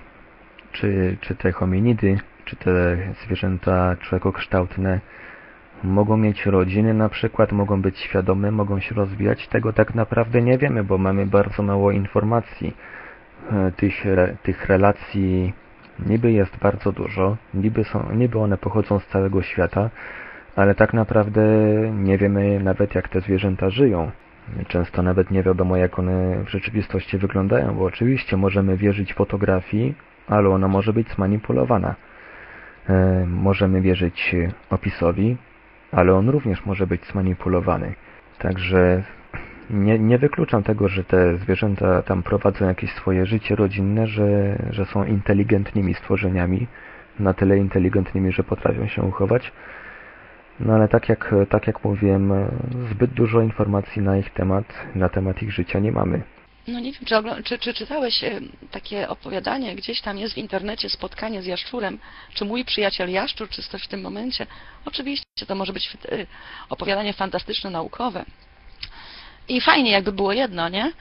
czy, 0.72 1.16
czy 1.20 1.34
te 1.34 1.52
hominidy, 1.52 2.18
czy 2.44 2.56
te 2.56 2.96
zwierzęta 3.24 3.96
człowiekokształtne 4.02 5.00
mogą 5.84 6.16
mieć 6.16 6.46
rodziny 6.46 6.94
na 6.94 7.08
przykład, 7.08 7.52
mogą 7.52 7.82
być 7.82 7.98
świadome, 7.98 8.50
mogą 8.50 8.80
się 8.80 8.94
rozwijać, 8.94 9.48
tego 9.48 9.72
tak 9.72 9.94
naprawdę 9.94 10.42
nie 10.42 10.58
wiemy, 10.58 10.84
bo 10.84 10.98
mamy 10.98 11.26
bardzo 11.26 11.62
mało 11.62 11.90
informacji. 11.90 12.76
E, 13.52 13.72
Tych, 13.72 14.04
tych 14.42 14.66
relacji 14.66 15.52
niby 16.06 16.32
jest 16.32 16.56
bardzo 16.58 16.92
dużo, 16.92 17.36
niby, 17.54 17.84
są, 17.84 18.12
niby 18.12 18.38
one 18.38 18.58
pochodzą 18.58 18.98
z 18.98 19.06
całego 19.06 19.42
świata, 19.42 19.90
ale 20.56 20.74
tak 20.74 20.94
naprawdę 20.94 21.42
nie 21.92 22.18
wiemy 22.18 22.60
nawet 22.60 22.94
jak 22.94 23.08
te 23.08 23.20
zwierzęta 23.20 23.70
żyją. 23.70 24.10
Często 24.68 25.02
nawet 25.02 25.30
nie 25.30 25.42
wiadomo 25.42 25.76
jak 25.76 25.98
one 25.98 26.44
w 26.44 26.48
rzeczywistości 26.48 27.18
wyglądają, 27.18 27.74
bo 27.74 27.84
oczywiście 27.84 28.36
możemy 28.36 28.76
wierzyć 28.76 29.14
fotografii, 29.14 29.94
ale 30.28 30.48
ona 30.48 30.68
może 30.68 30.92
być 30.92 31.08
zmanipulowana. 31.10 31.94
E, 32.88 33.26
możemy 33.26 33.80
wierzyć 33.80 34.36
opisowi, 34.70 35.36
ale 35.92 36.14
on 36.14 36.28
również 36.28 36.66
może 36.66 36.86
być 36.86 37.04
zmanipulowany. 37.06 37.94
Także 38.38 39.02
nie, 39.70 39.98
nie 39.98 40.18
wykluczam 40.18 40.62
tego, 40.62 40.88
że 40.88 41.04
te 41.04 41.36
zwierzęta 41.36 42.02
tam 42.02 42.22
prowadzą 42.22 42.68
jakieś 42.68 42.92
swoje 42.92 43.26
życie 43.26 43.56
rodzinne, 43.56 44.06
że, 44.06 44.58
że 44.70 44.86
są 44.86 45.04
inteligentnymi 45.04 45.94
stworzeniami, 45.94 46.66
na 47.18 47.34
tyle 47.34 47.58
inteligentnymi, 47.58 48.32
że 48.32 48.44
potrafią 48.44 48.88
się 48.88 49.02
uchować. 49.02 49.52
No 50.60 50.74
ale 50.74 50.88
tak 50.88 51.08
jak, 51.08 51.34
tak 51.50 51.66
jak 51.66 51.84
mówiłem, 51.84 52.32
zbyt 52.90 53.10
dużo 53.10 53.40
informacji 53.40 54.02
na 54.02 54.18
ich 54.18 54.30
temat, 54.30 54.64
na 54.94 55.08
temat 55.08 55.42
ich 55.42 55.52
życia 55.52 55.78
nie 55.78 55.92
mamy. 55.92 56.22
No 56.68 56.80
nie 56.80 56.92
wiem, 56.92 57.04
czy, 57.04 57.42
czy, 57.44 57.58
czy 57.58 57.74
czytałeś 57.74 58.24
takie 58.70 59.08
opowiadanie, 59.08 59.74
gdzieś 59.74 60.00
tam 60.00 60.18
jest 60.18 60.34
w 60.34 60.38
internecie 60.38 60.88
spotkanie 60.88 61.42
z 61.42 61.46
jaszczurem, 61.46 61.98
czy 62.34 62.44
mój 62.44 62.64
przyjaciel 62.64 63.10
jaszczur, 63.10 63.48
czy 63.48 63.62
coś 63.62 63.84
w 63.84 63.88
tym 63.88 64.00
momencie. 64.00 64.46
Oczywiście 64.84 65.46
to 65.46 65.54
może 65.54 65.72
być 65.72 65.96
e, 66.12 66.26
opowiadanie 66.68 67.12
fantastyczne, 67.12 67.70
naukowe. 67.70 68.24
I 69.48 69.60
fajnie 69.60 69.90
jakby 69.90 70.12
było 70.12 70.32
jedno, 70.32 70.68
nie? 70.68 70.92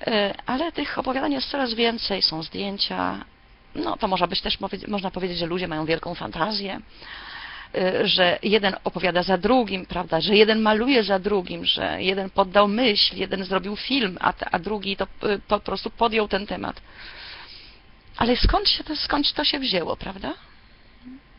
E, 0.00 0.34
Ale 0.46 0.72
tych 0.72 0.98
opowiadań 0.98 1.32
jest 1.32 1.50
coraz 1.50 1.74
więcej, 1.74 2.22
są 2.22 2.42
zdjęcia. 2.42 3.24
No 3.74 3.96
to 3.96 4.08
można 4.08 4.26
być 4.26 4.40
też 4.40 4.58
można 4.88 5.10
powiedzieć, 5.10 5.38
że 5.38 5.46
ludzie 5.46 5.68
mają 5.68 5.86
wielką 5.86 6.14
fantazję, 6.14 6.80
e, 7.74 8.08
że 8.08 8.38
jeden 8.42 8.76
opowiada 8.84 9.22
za 9.22 9.38
drugim, 9.38 9.86
prawda, 9.86 10.20
że 10.20 10.36
jeden 10.36 10.60
maluje 10.60 11.04
za 11.04 11.18
drugim, 11.18 11.64
że 11.64 12.02
jeden 12.02 12.30
poddał 12.30 12.68
myśl, 12.68 13.16
jeden 13.16 13.44
zrobił 13.44 13.76
film, 13.76 14.18
a, 14.20 14.32
a 14.50 14.58
drugi 14.58 14.96
to 14.96 15.04
e, 15.04 15.38
po 15.48 15.60
prostu 15.60 15.90
podjął 15.90 16.28
ten 16.28 16.46
temat. 16.46 16.80
Ale 18.16 18.36
skąd 18.36 18.68
się 18.68 18.84
to, 18.84 18.96
skąd 18.96 19.32
to 19.32 19.44
się 19.44 19.58
wzięło, 19.58 19.96
prawda? 19.96 20.34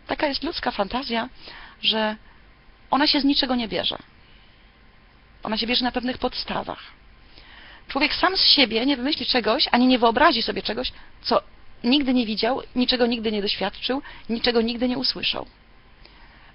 Taka 0.07 0.27
jest 0.27 0.43
ludzka 0.43 0.71
fantazja, 0.71 1.29
że 1.81 2.15
ona 2.91 3.07
się 3.07 3.21
z 3.21 3.23
niczego 3.23 3.55
nie 3.55 3.67
bierze. 3.67 3.97
Ona 5.45 5.57
się 5.57 5.67
bierze 5.67 5.85
na 5.85 5.91
pewnych 5.91 6.17
podstawach. 6.17 6.79
Człowiek 7.87 8.13
sam 8.13 8.37
z 8.37 8.43
siebie 8.45 8.85
nie 8.85 8.97
wymyśli 8.97 9.25
czegoś, 9.25 9.67
ani 9.71 9.87
nie 9.87 9.99
wyobrazi 9.99 10.41
sobie 10.41 10.61
czegoś, 10.61 10.91
co 11.21 11.41
nigdy 11.83 12.13
nie 12.13 12.25
widział, 12.25 12.61
niczego 12.75 13.05
nigdy 13.05 13.31
nie 13.31 13.41
doświadczył, 13.41 14.01
niczego 14.29 14.61
nigdy 14.61 14.87
nie 14.87 14.97
usłyszał. 14.97 15.45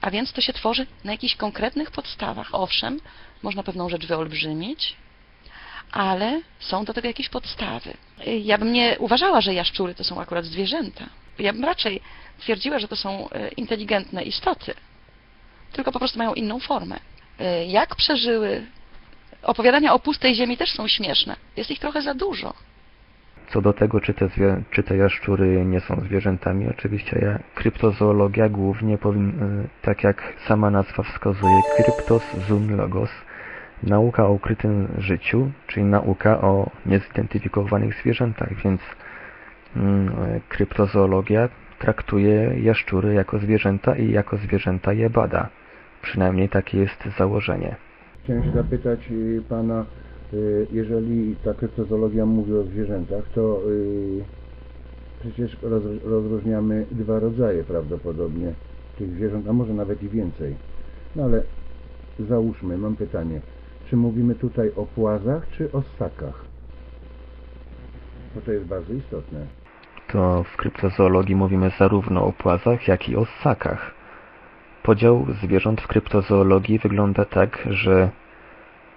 A 0.01 0.11
więc 0.11 0.33
to 0.33 0.41
się 0.41 0.53
tworzy 0.53 0.87
na 1.05 1.13
jakichś 1.13 1.37
konkretnych 1.37 1.91
podstawach. 1.91 2.49
Owszem, 2.53 3.01
można 3.43 3.63
pewną 3.63 3.89
rzecz 3.89 4.07
wyolbrzymić, 4.07 4.97
ale 5.93 6.41
są 6.61 6.85
do 6.85 6.95
tego 6.95 7.09
jakieś 7.09 7.29
podstawy. 7.29 7.95
Ja 8.45 8.59
bym 8.59 8.73
nie 8.73 8.97
uważała, 8.99 9.41
że 9.41 9.55
jaszczury 9.55 9.95
to 9.95 10.05
są 10.05 10.21
akurat 10.21 10.45
zwierzęta. 10.45 11.05
Ja 11.39 11.53
bym 11.53 11.65
raczej 11.65 12.01
twierdziła, 12.39 12.79
że 12.79 12.89
to 12.89 12.97
są 12.97 13.31
e, 13.31 13.49
inteligentne 13.49 14.23
istoty, 14.23 14.75
tylko 15.73 15.93
po 15.93 15.99
prostu 15.99 16.19
mają 16.19 16.35
inną 16.35 16.61
formę. 16.61 16.99
E, 17.39 17.67
Jak 17.67 17.97
przeżyły? 17.97 18.67
Opowiadania 19.43 19.95
o 19.95 19.99
pustej 19.99 20.35
ziemi 20.35 20.57
też 20.57 20.71
są 20.73 20.89
śmieszne. 20.89 21.37
Jest 21.57 21.71
ich 21.71 21.79
trochę 21.79 22.03
za 22.03 22.15
dużo. 22.15 22.55
Co 23.49 23.61
do 23.61 23.73
tego, 23.73 24.01
czy 24.01 24.15
te, 24.15 24.29
zwie, 24.29 24.63
czy 24.71 24.83
te 24.83 24.97
jaszczury 24.97 25.65
nie 25.65 25.81
są 25.81 26.01
zwierzętami, 26.01 26.69
oczywiście 26.69 27.19
ja, 27.23 27.39
kryptozoologia 27.55 28.49
głównie 28.49 28.99
powin, 28.99 29.29
y, 29.29 29.69
tak 29.83 30.05
jak 30.05 30.35
sama 30.47 30.71
nazwa 30.71 31.03
wskazuje, 31.03 31.57
kryptos 31.77 32.23
zoon 32.49 32.77
logos, 32.77 33.11
nauka 33.83 34.27
o 34.27 34.33
ukrytym 34.33 34.89
życiu, 34.99 35.51
czyli 35.67 35.87
nauka 35.87 36.41
o 36.41 36.71
niezidentyfikowanych 36.87 37.95
zwierzętach, 37.95 38.55
więc 38.55 38.81
mm, 39.77 40.41
kryptozoologia 40.49 41.49
traktuje 41.79 42.61
jaszczury 42.61 43.15
jako 43.15 43.39
zwierzęta 43.39 43.97
i 43.97 44.11
jako 44.11 44.37
zwierzęta 44.37 44.93
je 44.93 45.11
bada. 45.11 45.49
Przynajmniej 46.03 46.49
takie 46.49 46.79
jest 46.79 47.09
założenie. 47.19 47.77
Chciałem 48.25 48.45
się 48.45 48.53
zapytać 48.53 49.11
y, 49.11 49.43
pana, 49.49 49.87
y, 50.33 50.67
jeżeli 50.73 51.37
ta 51.37 51.55
kryptozoologia 51.55 52.27
mówi 52.27 52.55
o 52.55 52.63
zwierzętach, 52.63 53.25
to 53.35 53.61
y, 53.71 54.25
przecież 55.21 55.57
roz, 55.63 55.83
rozróżniamy 56.05 56.87
dwa 56.91 57.19
rodzaje 57.19 57.65
prawdopodobnie 57.65 58.53
tych 58.99 59.11
zwierząt, 59.11 59.49
a 59.49 59.53
może 59.53 59.75
nawet 59.75 60.03
i 60.03 60.09
więcej. 60.09 60.55
No 61.17 61.25
ale 61.25 61.43
załóżmy, 62.19 62.79
mam 62.79 62.97
pytanie, 62.97 63.41
czy 63.91 63.97
mówimy 63.97 64.35
tutaj 64.35 64.73
o 64.77 64.87
płazach, 64.87 65.49
czy 65.51 65.73
o 65.73 65.83
ssakach? 65.83 66.45
Bo 68.35 68.41
to 68.41 68.53
jest 68.53 68.67
bardzo 68.67 68.93
istotne. 68.93 69.47
to 70.13 70.45
w 70.45 70.57
kryptozoologii 70.57 71.37
mówimy 71.37 71.71
zarówno 71.79 72.25
o 72.25 72.33
płazach, 72.33 72.89
jak 72.89 73.09
i 73.09 73.17
o 73.17 73.27
ssakach. 73.27 74.00
Podział 74.83 75.27
zwierząt 75.43 75.81
w 75.81 75.87
kryptozoologii 75.87 76.79
wygląda 76.79 77.25
tak, 77.25 77.69
że 77.71 78.11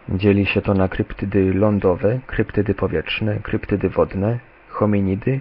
dzieli 0.10 0.46
się 0.46 0.62
to 0.62 0.74
na 0.74 0.88
kryptydy 0.88 1.54
lądowe, 1.54 2.20
kryptydy 2.28 2.74
powietrzne, 2.74 3.40
kryptydy 3.40 3.90
wodne, 3.90 4.40
hominidy 4.70 5.40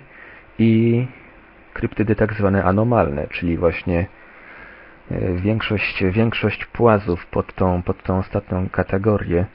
i 0.59 1.07
kryptydy 1.72 2.14
tak 2.14 2.34
zwane 2.34 2.64
anomalne, 2.64 3.26
czyli 3.26 3.57
właśnie 3.57 4.07
e, 5.11 5.32
większość, 5.32 6.05
większość 6.05 6.64
płazów 6.64 7.26
pod 7.26 7.55
tą, 7.55 7.82
pod 7.82 8.03
tą 8.03 8.18
ostatnią 8.18 8.68
kategorię 8.68 9.47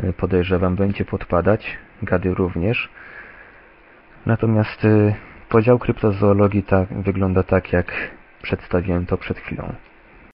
e, 0.00 0.12
podejrzewam 0.12 0.76
będzie 0.76 1.04
podpadać, 1.04 1.76
gady 2.02 2.34
również. 2.34 2.88
Natomiast 4.26 4.84
e, 4.84 5.14
podział 5.48 5.78
kryptozoologii 5.78 6.62
tak, 6.62 6.88
wygląda 6.88 7.42
tak, 7.42 7.72
jak 7.72 7.92
przedstawiłem 8.42 9.06
to 9.06 9.16
przed 9.16 9.38
chwilą. 9.38 9.74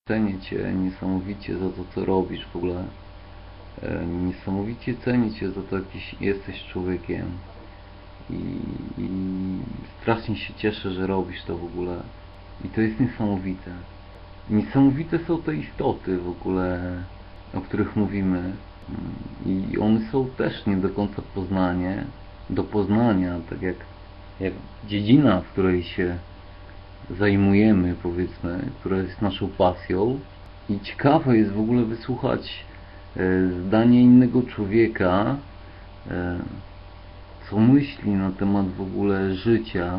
Cenię 0.09 0.41
Cię 0.41 0.73
niesamowicie 0.75 1.59
za 1.59 1.71
to, 1.71 1.85
co 1.95 2.05
robisz 2.05 2.47
w 2.47 2.57
ogóle. 2.57 2.85
E, 3.83 4.07
Niesamowicie 4.07 4.95
cenię 4.95 5.31
Cię 5.31 5.51
za 5.51 5.63
to, 5.63 5.77
jakiś 5.79 6.17
jesteś 6.21 6.65
człowiekiem. 6.65 7.27
I, 8.31 8.35
I 8.99 9.09
strasznie 10.01 10.37
się 10.37 10.55
cieszę, 10.55 10.91
że 10.91 11.07
robisz 11.07 11.43
to 11.43 11.59
w 11.59 11.65
ogóle. 11.65 12.03
I 12.65 12.69
to 12.69 12.81
jest 12.81 13.01
niesamowite. 13.01 13.71
Niesamowite 14.51 15.19
są 15.19 15.43
te 15.43 15.57
istoty 15.57 16.19
w 16.19 16.29
ogóle, 16.29 17.03
o 17.55 17.61
których 17.61 17.97
mówimy. 17.97 18.53
I 19.47 19.79
one 19.79 20.01
są 20.13 20.29
też 20.31 20.67
nie 20.67 20.77
do 20.77 20.89
końca 20.89 21.23
poznanie, 21.35 22.05
do 22.51 22.65
poznania, 22.65 23.39
tak 23.51 23.63
jak, 23.63 23.77
jak 24.41 24.53
dziedzina, 24.89 25.41
w 25.41 25.53
której 25.53 25.83
się 25.83 26.19
zajmujemy, 27.11 27.95
powiedzmy, 28.03 28.59
która 28.81 28.97
jest 28.97 29.23
naszą 29.23 29.49
pasją. 29.49 30.21
I 30.69 30.81
ciekawe 30.81 31.37
jest 31.37 31.53
w 31.53 31.61
ogóle 31.61 31.85
wysłuchać 31.85 32.65
e, 33.17 33.21
zdania 33.67 34.01
innego 34.01 34.43
człowieka, 34.43 35.37
e, 36.11 36.39
co 37.51 37.59
myśli 37.59 38.11
na 38.11 38.31
temat 38.31 38.69
w 38.69 38.81
ogóle 38.81 39.35
życia, 39.35 39.99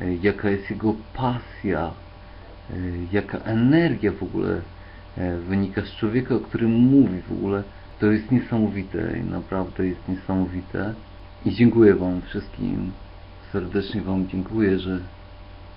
e, 0.00 0.14
jaka 0.14 0.50
jest 0.50 0.70
jego 0.70 0.94
pasja, 1.14 1.90
jaka 3.12 3.38
energia 3.38 4.12
w 4.12 4.22
ogóle 4.22 4.60
wynika 5.48 5.82
z 5.82 5.96
człowieka, 5.96 6.34
o 6.34 6.40
którym 6.40 6.70
mówi 6.70 7.22
w 7.22 7.32
ogóle. 7.32 7.62
To 8.00 8.06
jest 8.06 8.30
niesamowite 8.30 9.18
i 9.18 9.30
naprawdę 9.30 9.86
jest 9.86 10.08
niesamowite. 10.08 10.94
I 11.46 11.54
dziękuję 11.54 11.94
Wam 11.94 12.20
wszystkim, 12.22 12.92
serdecznie 13.52 14.02
Wam 14.02 14.28
dziękuję, 14.28 14.78
że 14.78 15.00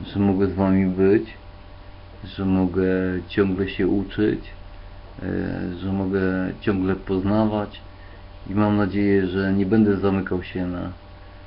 że 0.05 0.19
mogę 0.19 0.47
z 0.47 0.53
wami 0.53 0.85
być, 0.85 1.33
że 2.23 2.45
mogę 2.45 2.87
ciągle 3.27 3.69
się 3.69 3.87
uczyć, 3.87 4.39
e, 5.23 5.25
że 5.79 5.93
mogę 5.93 6.21
ciągle 6.61 6.95
poznawać 6.95 7.81
i 8.49 8.55
mam 8.55 8.77
nadzieję, 8.77 9.27
że 9.27 9.53
nie 9.53 9.65
będę 9.65 9.97
zamykał 9.97 10.43
się 10.43 10.67
na, 10.67 10.91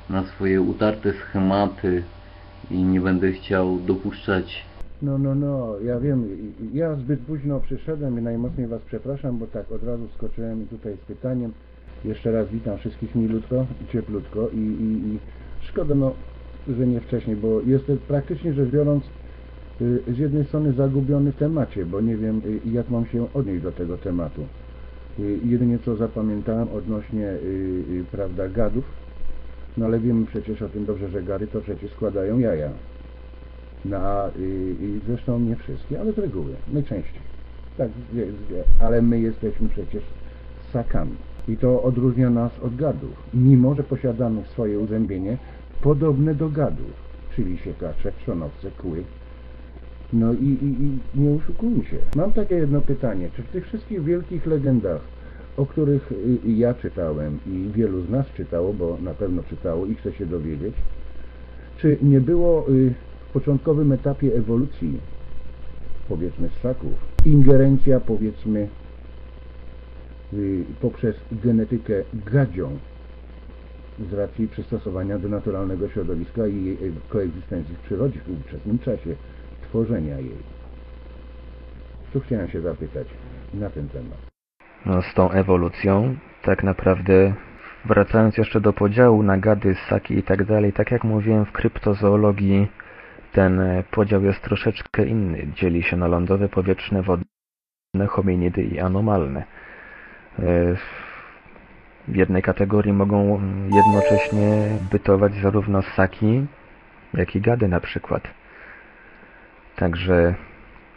na 0.09 0.23
swoje 0.23 0.61
utarte 0.61 1.13
schematy 1.13 2.03
i 2.71 2.83
nie 2.83 3.01
będę 3.01 3.31
chciał 3.31 3.79
dopuszczać 3.79 4.65
No, 5.01 5.17
no, 5.17 5.35
no, 5.35 5.79
ja 5.79 5.99
wiem, 5.99 6.29
ja 6.73 6.95
zbyt 6.95 7.19
późno 7.19 7.59
przyszedłem 7.59 8.19
i 8.19 8.21
najmocniej 8.21 8.67
Was 8.67 8.81
przepraszam, 8.81 9.37
bo 9.37 9.47
tak 9.47 9.71
od 9.71 9.83
razu 9.83 10.07
skoczyłem 10.15 10.67
tutaj 10.67 10.93
z 11.03 11.05
pytaniem. 11.05 11.53
Jeszcze 12.05 12.31
raz 12.31 12.49
witam 12.49 12.77
wszystkich 12.77 13.15
milutko 13.15 13.65
i 13.83 13.91
cieplutko 13.91 14.49
i, 14.49 14.57
i, 14.57 15.13
i 15.13 15.19
szkoda, 15.61 15.95
no, 15.95 16.13
że 16.67 16.87
nie 16.87 17.01
wcześniej, 17.01 17.35
bo 17.35 17.61
jestem 17.61 17.97
praktycznie 18.07 18.53
rzecz 18.53 18.69
biorąc 18.69 19.03
y, 19.81 20.03
z 20.07 20.17
jednej 20.17 20.45
strony 20.45 20.73
zagubiony 20.73 21.31
w 21.31 21.35
temacie, 21.35 21.85
bo 21.85 22.01
nie 22.01 22.17
wiem 22.17 22.41
y, 22.45 22.69
jak 22.69 22.89
mam 22.89 23.05
się 23.05 23.33
odnieść 23.33 23.63
do 23.63 23.71
tego 23.71 23.97
tematu. 23.97 24.41
Y, 25.19 25.39
Jedynie 25.45 25.79
co 25.85 25.95
zapamiętałem 25.95 26.67
odnośnie, 26.73 27.33
prawda, 28.11 28.49
gadów, 28.49 28.83
no 29.77 29.85
ale 29.85 29.99
wiemy 29.99 30.25
przecież 30.25 30.61
o 30.61 30.69
tym 30.69 30.85
dobrze, 30.85 31.09
że 31.09 31.23
gady 31.23 31.47
to 31.47 31.61
przecież 31.61 31.91
składają 31.91 32.39
jaja. 32.39 32.69
No, 33.85 33.97
a, 33.97 34.29
zresztą 35.07 35.39
nie 35.39 35.55
wszystkie, 35.55 35.99
ale 35.99 36.11
z 36.11 36.17
reguły, 36.17 36.53
najczęściej. 36.73 37.21
Tak, 37.77 37.89
ale 38.79 39.01
my 39.01 39.19
jesteśmy 39.19 39.69
przecież 39.69 40.03
ssakami. 40.69 41.15
I 41.47 41.57
to 41.57 41.83
odróżnia 41.83 42.29
nas 42.29 42.51
od 42.63 42.75
gadów, 42.75 43.29
mimo 43.33 43.75
że 43.75 43.83
posiadamy 43.83 44.43
swoje 44.43 44.79
uzębienie 44.79 45.37
podobne 45.81 46.35
do 46.35 46.49
gadów, 46.49 46.91
czyli 47.35 47.57
siekacze, 47.57 48.11
trzonowce, 48.11 48.71
kły. 48.71 49.03
No 50.13 50.33
i, 50.33 50.45
i, 50.45 50.83
i 50.83 51.21
nie 51.21 51.35
oszukujmy 51.35 51.85
się. 51.85 51.97
Mam 52.15 52.33
takie 52.33 52.55
jedno 52.55 52.81
pytanie. 52.81 53.29
Czy 53.35 53.43
w 53.43 53.47
tych 53.47 53.67
wszystkich 53.67 54.03
wielkich 54.03 54.45
legendach, 54.45 55.01
o 55.57 55.65
których 55.65 56.11
y, 56.11 56.51
ja 56.51 56.73
czytałem 56.73 57.39
i 57.47 57.71
wielu 57.75 58.01
z 58.01 58.09
nas 58.09 58.25
czytało, 58.37 58.73
bo 58.73 58.97
na 59.01 59.13
pewno 59.13 59.43
czytało 59.43 59.85
i 59.85 59.95
chce 59.95 60.13
się 60.13 60.25
dowiedzieć, 60.25 60.73
czy 61.77 61.97
nie 62.01 62.21
było 62.21 62.69
y, 62.69 62.93
w 63.29 63.33
początkowym 63.33 63.91
etapie 63.91 64.35
ewolucji, 64.35 64.99
powiedzmy 66.09 66.49
ssaków, 66.59 66.93
ingerencja 67.25 67.99
powiedzmy 67.99 68.67
y, 70.33 70.63
poprzez 70.81 71.15
genetykę 71.31 71.93
gadzią 72.31 72.77
z 74.09 74.13
racji 74.13 74.47
przystosowania 74.47 75.19
do 75.19 75.29
naturalnego 75.29 75.89
środowiska 75.89 76.47
i 76.47 76.77
y, 76.81 76.93
koegzystencji 77.09 77.75
w 77.75 77.79
przyrodzie 77.79 78.19
w 78.19 78.29
ówczesnym 78.29 78.79
czasie 78.79 79.15
tworzenia 79.61 80.19
jej. 80.19 80.37
Tu 82.13 82.19
chciałem 82.19 82.49
się 82.49 82.61
zapytać 82.61 83.07
na 83.53 83.69
ten 83.69 83.89
temat. 83.89 84.17
No, 84.85 85.01
z 85.01 85.13
tą 85.13 85.31
ewolucją, 85.31 86.15
tak 86.41 86.63
naprawdę, 86.63 87.33
wracając 87.85 88.37
jeszcze 88.37 88.61
do 88.61 88.73
podziału 88.73 89.23
na 89.23 89.37
gady, 89.37 89.75
ssaki 89.75 90.17
i 90.17 90.23
tak 90.23 90.45
dalej, 90.45 90.73
tak 90.73 90.91
jak 90.91 91.03
mówiłem 91.03 91.45
w 91.45 91.51
kryptozoologii, 91.51 92.67
ten 93.33 93.59
e, 93.59 93.83
podział 93.91 94.23
jest 94.23 94.41
troszeczkę 94.41 95.05
inny. 95.05 95.47
Dzieli 95.55 95.83
się 95.83 95.97
na 95.97 96.07
lądowe, 96.07 96.49
powietrzne, 96.49 97.01
wodne, 97.01 98.07
hominidy 98.07 98.63
i 98.63 98.79
anomalne. 98.79 99.43
W 102.07 102.15
jednej 102.15 102.41
kategorii 102.41 102.93
mogą 102.93 103.41
jednocześnie 103.75 104.77
bytować 104.91 105.33
zarówno 105.33 105.81
ssaki, 105.81 106.45
jak 107.13 107.35
i 107.35 107.41
gady 107.41 107.67
na 107.67 107.79
przykład. 107.79 108.23
Także, 109.75 110.35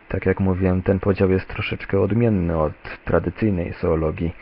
tak 0.08 0.26
jak 0.26 0.40
mówiłem, 0.40 0.82
ten 0.82 1.00
podział 1.00 1.30
jest 1.30 1.48
troszeczkę 1.48 2.00
odmienny 2.00 2.58
od 2.58 2.72
tradycyjnej 3.04 3.74
zoologii. 3.80 4.32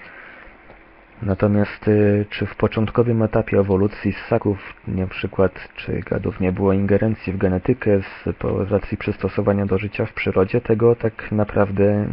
Natomiast 1.23 1.89
y, 1.89 2.27
czy 2.31 2.47
w 2.47 2.55
początkowym 2.55 3.23
etapie 3.23 3.59
ewolucji 3.59 4.13
ssaków, 4.13 4.59
na 4.89 5.07
przykład, 5.07 5.69
czy 5.75 6.01
gadów 6.01 6.41
nie 6.41 6.53
było 6.53 6.73
ingerencji 6.73 7.33
w 7.33 7.37
genetykę 7.37 8.01
z 8.01 8.71
racji 8.71 8.97
przystosowania 8.97 9.67
do 9.67 9.79
życia 9.79 10.07
w 10.07 10.13
przyrodzie, 10.13 10.61
tego 10.61 10.97
tak 10.97 11.33
naprawdę 11.33 11.85
mm, 11.85 12.09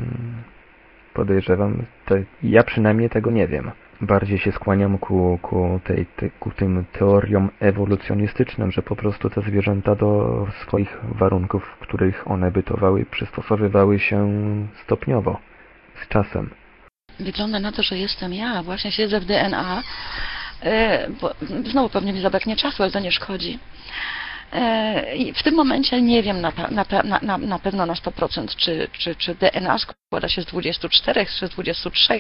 podejrzewam, 1.13 1.83
ja 2.43 2.63
przynajmniej 2.63 3.09
tego 3.09 3.31
nie 3.31 3.47
wiem. 3.47 3.71
Bardziej 4.01 4.39
się 4.39 4.51
skłaniam 4.51 4.97
ku, 4.97 5.39
ku, 5.41 5.79
tej, 5.83 6.05
te, 6.05 6.29
ku 6.29 6.51
tym 6.51 6.85
teoriom 6.91 7.49
ewolucjonistycznym, 7.59 8.71
że 8.71 8.81
po 8.81 8.95
prostu 8.95 9.29
te 9.29 9.41
zwierzęta 9.41 9.95
do 9.95 10.47
swoich 10.61 10.97
warunków, 11.03 11.63
w 11.63 11.79
których 11.79 12.31
one 12.31 12.51
bytowały, 12.51 13.05
przystosowywały 13.05 13.99
się 13.99 14.27
stopniowo, 14.83 15.39
z 16.03 16.07
czasem. 16.07 16.49
Wygląda 17.19 17.59
na 17.59 17.71
to, 17.71 17.83
że 17.83 17.97
jestem 17.97 18.33
ja, 18.33 18.63
właśnie 18.63 18.91
siedzę 18.91 19.19
w 19.19 19.25
DNA, 19.25 19.83
e, 20.63 21.07
znowu 21.71 21.89
pewnie 21.89 22.13
mi 22.13 22.21
zabraknie 22.21 22.55
czasu, 22.55 22.83
ale 22.83 22.91
to 22.91 22.99
nie 22.99 23.11
szkodzi. 23.11 23.59
E, 24.53 25.15
I 25.15 25.33
w 25.33 25.43
tym 25.43 25.55
momencie 25.55 26.01
nie 26.01 26.23
wiem 26.23 26.41
na, 26.41 26.51
na, 26.71 27.19
na, 27.21 27.37
na, 27.37 27.59
pewno 27.59 27.85
na 27.85 27.93
100%, 27.93 28.55
czy, 28.55 28.87
czy, 28.91 29.15
czy 29.15 29.35
DNA 29.35 29.77
składa 29.77 30.29
się 30.29 30.41
z 30.41 30.45
24 30.45 31.25
czy 31.25 31.47
z 31.47 31.49
23 31.49 32.13
e, 32.13 32.19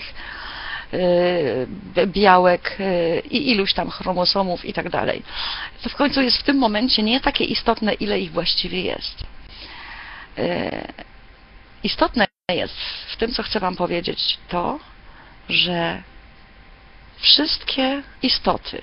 białek 2.05 2.77
e, 2.79 3.19
i 3.19 3.51
iluś 3.51 3.73
tam 3.73 3.89
chromosomów 3.89 4.65
i 4.65 4.73
tak 4.73 4.89
dalej. 4.89 5.23
To 5.83 5.89
w 5.89 5.95
końcu 5.95 6.21
jest 6.21 6.37
w 6.37 6.43
tym 6.43 6.57
momencie 6.57 7.03
nie 7.03 7.19
takie 7.19 7.43
istotne, 7.43 7.93
ile 7.93 8.19
ich 8.19 8.31
właściwie 8.31 8.81
jest. 8.81 9.23
E, 10.37 11.09
Istotne 11.83 12.27
jest 12.51 12.75
w 13.07 13.17
tym, 13.17 13.33
co 13.33 13.43
chcę 13.43 13.59
Wam 13.59 13.75
powiedzieć, 13.75 14.37
to, 14.47 14.79
że 15.49 16.03
wszystkie 17.17 18.03
istoty, 18.21 18.81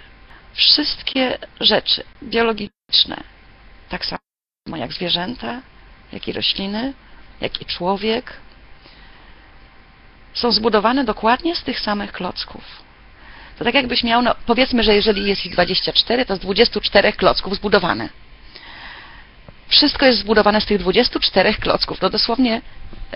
wszystkie 0.54 1.38
rzeczy 1.61 2.04
biologiczne, 2.22 3.16
tak 3.88 4.07
samo 4.07 4.76
jak 4.76 4.92
zwierzęta, 4.92 5.62
jak 6.12 6.28
i 6.28 6.32
rośliny, 6.32 6.94
jak 7.40 7.62
i 7.62 7.64
człowiek, 7.64 8.32
są 10.37 10.53
zbudowane 10.53 11.05
dokładnie 11.05 11.57
z 11.57 11.62
tych 11.62 11.80
samych 11.80 12.12
klocków. 12.12 12.64
To 13.59 13.64
tak 13.64 13.74
jakbyś 13.74 14.05
miał, 14.05 14.22
no, 14.22 14.34
powiedzmy, 14.47 14.82
że 14.82 14.95
jeżeli 14.95 15.26
jest 15.26 15.47
ich 15.47 15.53
24, 15.53 16.24
to 16.24 16.37
z 16.37 16.39
24 16.39 17.12
klocków 17.12 17.55
zbudowane. 17.55 18.09
Wszystko 19.68 20.07
jest 20.07 20.18
zbudowane 20.18 20.61
z 20.61 20.66
tych 20.66 20.78
24 20.78 21.55
klocków. 21.55 21.99
To 21.99 22.11
dosłownie, 22.11 22.62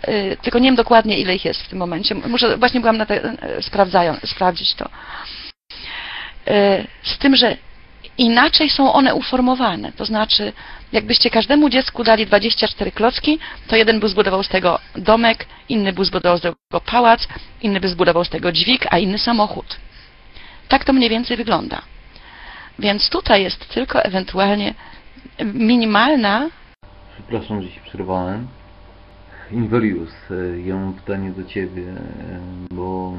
yy, 0.09 0.37
tylko 0.43 0.59
nie 0.59 0.68
wiem 0.68 0.77
dokładnie 0.77 1.18
ile 1.18 1.35
ich 1.35 1.45
jest 1.45 1.62
w 1.62 1.68
tym 1.68 1.79
momencie. 1.79 2.14
Muszę, 2.14 2.57
właśnie 2.57 2.81
byłam 2.81 2.97
na 2.97 3.07
te, 3.07 3.14
yy, 3.14 3.62
sprawdzić 4.27 4.75
to. 4.75 4.89
Yy, 6.47 6.87
z 7.03 7.18
tym, 7.18 7.37
że 7.37 7.57
inaczej 8.21 8.71
są 8.71 8.93
one 8.93 9.14
uformowane. 9.14 9.93
To 9.93 10.05
znaczy, 10.05 10.53
jakbyście 10.93 11.31
każdemu 11.31 11.68
dziecku 11.71 12.05
dali 12.05 12.27
24 12.27 12.93
klocki, 12.93 13.39
to 13.66 13.77
jeden 13.77 14.01
by 14.01 14.09
zbudował 14.09 14.43
z 14.43 14.49
tego 14.49 14.79
domek, 14.97 15.47
inny 15.68 15.93
by 15.93 16.05
zbudował 16.05 16.39
z 16.39 16.43
tego 16.43 16.57
pałac, 16.87 17.29
inny 17.62 17.81
by 17.81 17.89
zbudował 17.89 18.25
z 18.25 18.31
tego 18.31 18.53
dźwig, 18.53 18.87
a 18.91 18.99
inny 18.99 19.18
samochód. 19.18 19.77
Tak 20.68 20.85
to 20.85 20.93
mniej 20.93 21.11
więcej 21.11 21.37
wygląda. 21.37 21.83
Więc 22.79 23.11
tutaj 23.11 23.43
jest 23.43 23.68
tylko 23.68 24.05
ewentualnie 24.05 24.75
minimalna 25.55 26.49
Przepraszam, 27.14 27.62
że 27.62 27.71
się 27.71 27.81
przerwałem. 27.81 28.47
Inverius, 29.53 30.11
e, 30.31 30.61
ja 30.61 30.77
mam 30.77 30.93
pytanie 30.93 31.31
do 31.31 31.45
Ciebie, 31.45 31.83
e, 31.83 32.41
bo 32.71 33.12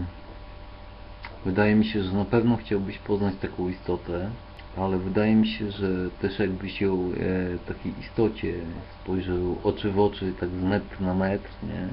wydaje 1.45 1.75
mi 1.75 1.85
się, 1.85 2.03
że 2.03 2.11
na 2.11 2.25
pewno 2.25 2.57
chciałbyś 2.57 2.97
poznać 2.97 3.33
taką 3.41 3.69
istotę, 3.69 4.29
ale 4.77 4.97
wydaje 4.97 5.35
mi 5.35 5.47
się, 5.47 5.71
że 5.71 6.09
też 6.21 6.39
jakbyś 6.39 6.81
ją 6.81 7.11
e, 7.11 7.57
takiej 7.67 7.99
istocie 7.99 8.53
spojrzał 9.01 9.57
oczy 9.63 9.91
w 9.91 9.99
oczy, 9.99 10.33
tak 10.39 10.49
z 10.49 10.63
metr 10.63 11.01
na 11.01 11.13
metr, 11.13 11.49
nie? 11.63 11.87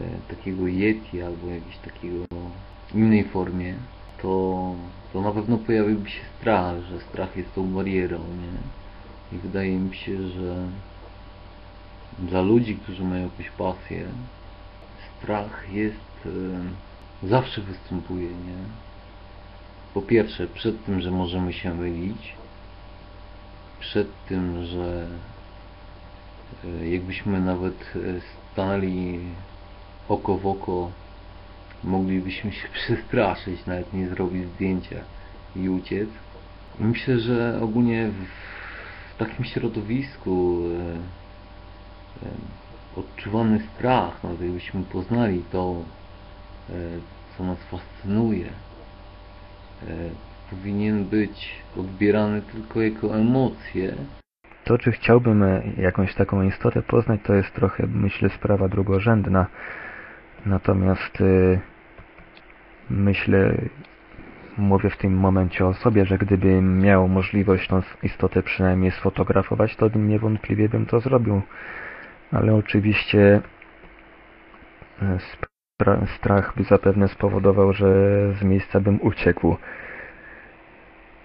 E, 0.00 0.34
takiego 0.36 0.66
Yeti 0.66 1.22
albo 1.22 1.48
jakiegoś 1.48 1.78
takiego 1.78 2.24
innej 2.94 3.24
formie, 3.24 3.74
to, 4.22 4.74
to 5.12 5.20
na 5.20 5.32
pewno 5.32 5.58
pojawiłby 5.58 6.10
się 6.10 6.24
strach, 6.38 6.80
że 6.82 7.00
strach 7.00 7.36
jest 7.36 7.54
tą 7.54 7.74
barierą, 7.74 8.18
nie? 8.18 8.58
I 9.38 9.40
wydaje 9.40 9.78
mi 9.78 9.96
się, 9.96 10.28
że 10.28 10.56
dla 12.18 12.40
ludzi, 12.40 12.76
którzy 12.76 13.04
mają 13.04 13.24
jakąś 13.24 13.50
pasję, 13.50 14.08
strach 15.18 15.72
jest, 15.72 16.26
e, 16.26 17.28
zawsze 17.28 17.62
występuje, 17.62 18.28
nie? 18.28 18.85
Po 19.96 20.02
pierwsze, 20.02 20.46
przed 20.46 20.84
tym, 20.84 21.00
że 21.00 21.10
możemy 21.10 21.52
się 21.52 21.74
mylić, 21.74 22.34
przed 23.80 24.08
tym, 24.28 24.64
że 24.64 25.06
e, 26.64 26.88
jakbyśmy 26.88 27.40
nawet 27.40 27.74
e, 27.96 27.98
stanęli 28.52 29.20
oko 30.08 30.38
w 30.38 30.46
oko, 30.46 30.90
moglibyśmy 31.84 32.52
się 32.52 32.68
przestraszyć, 32.78 33.66
nawet 33.66 33.92
nie 33.92 34.08
zrobić 34.08 34.48
zdjęcia 34.48 35.00
i 35.56 35.68
uciec. 35.68 36.08
Myślę, 36.78 37.18
że 37.18 37.60
ogólnie 37.62 38.08
w, 39.14 39.18
takim 39.18 39.44
środowisku 39.44 40.62
e, 42.22 43.00
odczuwany 43.00 43.60
strach, 43.74 44.22
nawet 44.22 44.40
jakbyśmy 44.40 44.82
poznali 44.82 45.44
to, 45.52 45.74
co 47.38 47.44
nas 47.44 47.58
fascynuje, 47.58 48.50
powinien 50.50 51.04
być 51.04 51.62
odbierany 51.76 52.42
tylko 52.42 52.82
jako 52.82 53.16
emocje, 53.16 53.94
To, 54.64 54.78
czy 54.78 54.92
chciałbym 54.92 55.42
e, 55.42 55.62
jakąś 55.76 56.14
taką 56.14 56.42
istotę 56.42 56.82
poznać, 56.82 57.20
to 57.24 57.34
jest 57.34 57.54
trochę, 57.54 57.86
myślę, 57.86 58.28
sprawa 58.28 58.68
drugorzędna. 58.68 59.46
Natomiast 60.46 61.20
y, 61.20 61.60
myślę, 62.90 63.54
mówię 64.58 64.90
w 64.90 64.96
tym 64.96 65.16
momencie 65.16 65.66
o 65.66 65.74
sobie, 65.74 66.06
że 66.06 66.18
gdybym 66.18 66.80
miał 66.80 67.08
możliwość 67.08 67.68
tą 67.68 67.82
istotę 68.02 68.42
przynajmniej 68.42 68.90
sfotografować, 68.90 69.76
to 69.76 69.88
niewątpliwie 69.88 70.68
bym 70.68 70.86
to 70.86 71.00
zrobił. 71.00 71.42
Ale 72.32 72.54
oczywiście 72.54 73.40
e, 75.02 75.18
strach 76.18 76.52
by 76.56 76.64
zapewne 76.64 77.08
spowodował, 77.08 77.72
że 77.72 77.86
z 78.40 78.42
miejsca 78.42 78.80
bym 78.80 78.98
uciekł. 79.02 79.56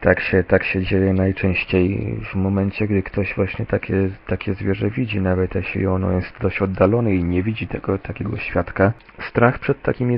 Tak 0.01 0.19
się, 0.19 0.43
tak 0.43 0.63
się 0.63 0.83
dzieje 0.83 1.13
najczęściej 1.13 2.17
w 2.31 2.35
momencie, 2.35 2.87
gdy 2.87 3.03
ktoś 3.03 3.35
właśnie 3.35 3.65
takie, 3.65 4.09
takie 4.27 4.53
zwierzę 4.53 4.89
widzi, 4.89 5.21
nawet 5.21 5.55
jeśli 5.55 5.87
ono 5.87 6.11
jest 6.11 6.33
dość 6.41 6.61
oddalone 6.61 7.15
i 7.15 7.23
nie 7.23 7.43
widzi 7.43 7.67
tego 7.67 7.97
takiego 7.97 8.37
świadka. 8.37 8.93
Strach 9.19 9.59
przed 9.59 9.81
takimi 9.81 10.17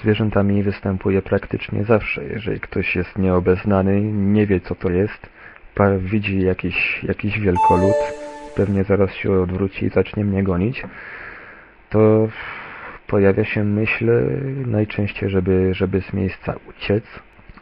zwierzętami 0.00 0.62
występuje 0.62 1.22
praktycznie 1.22 1.84
zawsze. 1.84 2.24
Jeżeli 2.24 2.60
ktoś 2.60 2.96
jest 2.96 3.18
nieobeznany, 3.18 4.00
nie 4.12 4.46
wie 4.46 4.60
co 4.60 4.74
to 4.74 4.90
jest, 4.90 5.28
widzi 5.98 6.40
jakiś, 6.40 7.04
jakiś 7.04 7.40
wielkolud, 7.40 7.96
pewnie 8.56 8.84
zaraz 8.84 9.14
się 9.14 9.32
odwróci 9.32 9.86
i 9.86 9.90
zacznie 9.90 10.24
mnie 10.24 10.42
gonić, 10.42 10.82
to 11.90 12.28
pojawia 13.06 13.44
się 13.44 13.64
myśl 13.64 14.10
najczęściej, 14.66 15.30
żeby, 15.30 15.74
żeby 15.74 16.00
z 16.00 16.12
miejsca 16.12 16.54
uciec, 16.68 17.04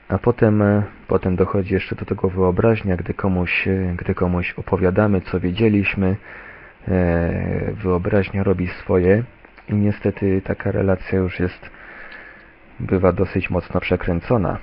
a 0.09 0.19
potem, 0.19 0.63
e, 0.63 0.83
potem 1.09 1.37
dochodzi 1.37 1.75
jeszcze 1.75 1.97
do 1.97 2.05
tego 2.05 2.29
wyobraźnia, 2.29 2.97
gdy 2.97 3.15
komuś, 3.15 3.69
e, 3.69 3.95
gdy 3.97 4.15
komuś 4.15 4.55
opowiadamy, 4.57 5.21
co 5.21 5.41
widzieliśmy, 5.41 6.17
e, 6.89 7.73
wyobraźnia 7.73 8.43
robi 8.43 8.69
swoje. 8.69 9.23
I 9.69 9.75
niestety 9.75 10.43
taka 10.45 10.71
relacja 10.71 11.19
już 11.19 11.41
jest, 11.41 11.71
bywa 12.81 13.13
dosyć 13.13 13.51
mocno 13.51 13.81
przekręcona. 13.81 14.59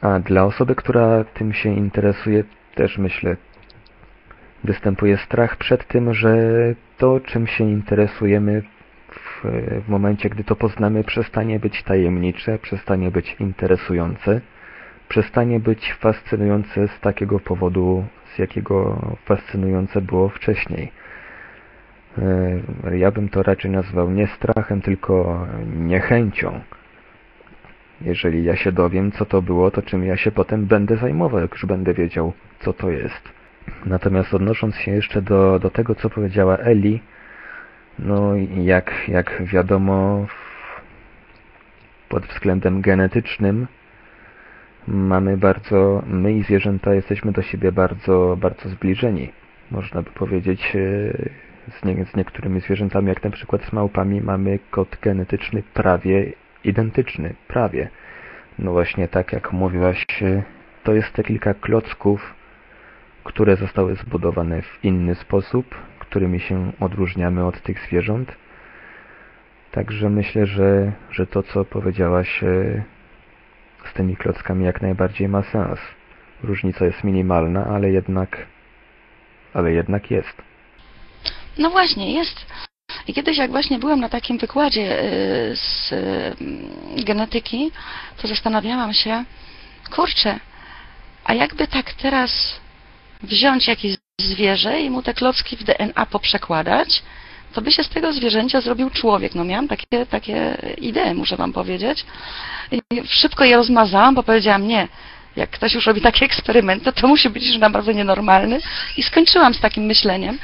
A 0.00 0.18
dla 0.18 0.44
osoby, 0.44 0.74
która 0.74 1.24
tym 1.24 1.52
się 1.52 1.68
interesuje, 1.68 2.44
też 2.74 2.98
myślę, 2.98 3.36
występuje 4.64 5.16
strach 5.16 5.56
przed 5.56 5.86
tym, 5.86 6.14
że 6.14 6.34
to, 6.98 7.20
czym 7.20 7.46
się 7.46 7.64
interesujemy 7.64 8.62
w, 9.44 9.88
momencie, 9.88 10.28
gdy 10.28 10.44
to 10.44 10.56
poznamy, 10.56 11.04
przestanie 11.04 11.60
być 11.60 11.82
tajemnicze, 11.82 12.58
przestanie 12.58 13.10
być 13.10 13.36
interesujące, 13.40 14.40
przestanie 15.08 15.60
być 15.60 15.92
fascynujące 15.94 16.88
z 16.88 17.00
takiego 17.00 17.40
powodu, 17.40 18.04
z 18.34 18.38
jakiego 18.38 19.00
fascynujące 19.24 20.00
było 20.00 20.28
wcześniej. 20.28 20.92
E, 22.18 22.98
Ja 22.98 23.10
bym 23.10 23.28
to 23.28 23.42
raczej 23.42 23.70
nazwał 23.70 24.10
nie 24.10 24.26
strachem, 24.26 24.80
tylko 24.80 25.46
niechęcią. 25.76 26.60
Jeżeli 28.00 28.44
ja 28.44 28.56
się 28.56 28.72
dowiem, 28.72 29.12
co 29.12 29.24
to 29.26 29.42
było, 29.42 29.70
to 29.70 29.82
czym 29.82 30.04
ja 30.04 30.16
się 30.16 30.30
potem 30.30 30.66
będę 30.66 30.96
zajmował, 30.96 31.40
jak 31.40 31.52
już 31.52 31.66
będę 31.66 31.94
wiedział, 31.94 32.32
co 32.60 32.72
to 32.72 32.90
jest. 32.90 33.28
Natomiast 33.86 34.34
odnosząc 34.34 34.76
się 34.76 34.90
jeszcze 34.90 35.22
do, 35.22 35.58
do 35.58 35.70
tego, 35.70 35.94
co 35.94 36.10
powiedziała 36.10 36.56
Eli, 36.58 37.00
no 38.04 38.32
jak, 38.56 39.08
jak 39.08 39.42
wiadomo, 39.44 40.26
pod 42.08 42.26
względem 42.26 42.80
genetycznym 42.80 43.66
mamy 44.86 45.36
bardzo, 45.36 46.02
my 46.06 46.32
i 46.32 46.42
zwierzęta 46.42 46.94
jesteśmy 46.94 47.32
do 47.32 47.42
siebie 47.42 47.72
bardzo, 47.72 48.36
bardzo 48.40 48.68
zbliżeni. 48.68 49.32
Można 49.70 50.02
by 50.02 50.10
powiedzieć, 50.10 50.76
e, 50.76 50.78
z, 51.70 51.84
nie, 51.84 52.04
z 52.04 52.16
niektórymi 52.16 52.60
zwierzętami, 52.60 53.08
jak 53.08 53.24
na 53.24 53.30
przykład 53.30 53.64
z 53.64 53.72
małpami, 53.72 54.20
mamy 54.20 54.58
kod 54.70 54.98
genetyczny 55.02 55.62
prawie 55.74 56.32
identyczny, 56.64 57.34
prawie. 57.48 57.88
No 58.58 58.72
właśnie 58.72 59.08
tak 59.08 59.32
jak 59.32 59.52
mówiłaś, 59.52 60.06
e, 60.22 60.42
to 60.84 60.94
jest 60.94 61.12
te 61.12 61.22
kilka 61.22 61.54
klocków, 61.54 62.34
które 63.24 63.56
zostały 63.56 63.96
zbudowane 63.96 64.62
w 64.62 64.84
inny 64.84 65.14
sposób, 65.14 65.74
którymi 66.10 66.40
się 66.40 66.72
odróżniamy 66.80 67.46
od 67.46 67.62
tych 67.62 67.86
zwierząt. 67.86 68.32
Także 69.70 70.10
myślę, 70.10 70.46
że, 70.46 70.92
że 71.10 71.26
to, 71.26 71.42
co 71.42 71.64
powiedziałaś 71.64 72.44
z 73.90 73.92
tymi 73.94 74.16
klockami 74.16 74.64
jak 74.64 74.82
najbardziej 74.82 75.28
ma 75.28 75.42
sens. 75.42 75.80
Różnica 76.42 76.84
jest 76.84 77.04
minimalna, 77.04 77.66
ale 77.66 77.90
jednak, 77.90 78.46
ale 79.54 79.72
jednak 79.72 80.10
jest. 80.10 80.42
No 81.58 81.70
właśnie, 81.70 82.14
jest. 82.14 82.46
I 83.06 83.14
kiedyś 83.14 83.38
jak 83.38 83.50
właśnie 83.50 83.78
byłam 83.78 84.00
na 84.00 84.08
takim 84.08 84.38
wykładzie 84.38 85.02
y, 85.02 85.56
z 85.56 85.92
y, 85.92 87.04
genetyki, 87.04 87.70
to 88.22 88.28
zastanawiałam 88.28 88.92
się, 88.92 89.24
kurczę, 89.90 90.40
a 91.24 91.34
jakby 91.34 91.66
tak 91.68 91.92
teraz 91.92 92.60
wziąć 93.22 93.68
jakieś 93.68 93.96
zwierzę 94.20 94.80
i 94.80 94.90
mu 94.90 95.02
te 95.02 95.14
klocki 95.14 95.56
w 95.56 95.64
DNA 95.64 96.06
poprzekładać, 96.06 97.02
to 97.52 97.62
by 97.62 97.72
się 97.72 97.84
z 97.84 97.88
tego 97.88 98.12
zwierzęcia 98.12 98.60
zrobił 98.60 98.90
człowiek. 98.90 99.34
No 99.34 99.44
miałam 99.44 99.68
takie, 99.68 100.06
takie 100.06 100.56
idee, 100.78 101.14
muszę 101.14 101.36
wam 101.36 101.52
powiedzieć. 101.52 102.04
I 102.70 102.80
szybko 103.06 103.44
je 103.44 103.56
rozmazałam, 103.56 104.14
bo 104.14 104.22
powiedziałam, 104.22 104.68
nie, 104.68 104.88
jak 105.36 105.50
ktoś 105.50 105.74
już 105.74 105.86
robi 105.86 106.00
takie 106.00 106.24
eksperymenty, 106.24 106.92
to 106.92 107.08
musi 107.08 107.30
być 107.30 107.46
już 107.46 107.58
naprawdę 107.58 107.94
nienormalny. 107.94 108.60
I 108.96 109.02
skończyłam 109.02 109.54
z 109.54 109.60
takim 109.60 109.84
myśleniem. 109.84 110.38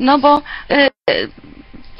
No 0.00 0.18
bo 0.18 0.42
y, 0.70 0.88
y, 1.10 1.28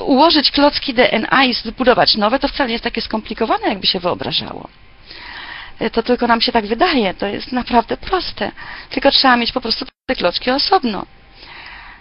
ułożyć 0.03 0.51
klocki 0.51 0.95
DNA 0.95 1.45
i 1.45 1.55
zbudować 1.55 2.17
nowe, 2.17 2.39
to 2.39 2.49
wcale 2.49 2.67
nie 2.69 2.73
jest 2.73 2.85
takie 2.85 3.01
skomplikowane, 3.01 3.69
jakby 3.69 3.87
się 3.87 4.01
wyobrażało. 4.01 4.69
Y, 5.83 5.91
To 5.91 6.03
tylko 6.03 6.27
nam 6.27 6.41
się 6.41 6.53
tak 6.53 6.67
wydaje, 6.67 7.15
to 7.15 7.27
jest 7.27 7.53
naprawdę 7.53 7.97
proste. 7.97 8.51
Tylko 8.91 9.11
trzeba 9.11 9.37
mieć 9.37 9.53
po 9.53 9.61
prostu 9.61 9.87
te 10.07 10.17
klocki 10.17 10.51
osobno. 10.51 11.07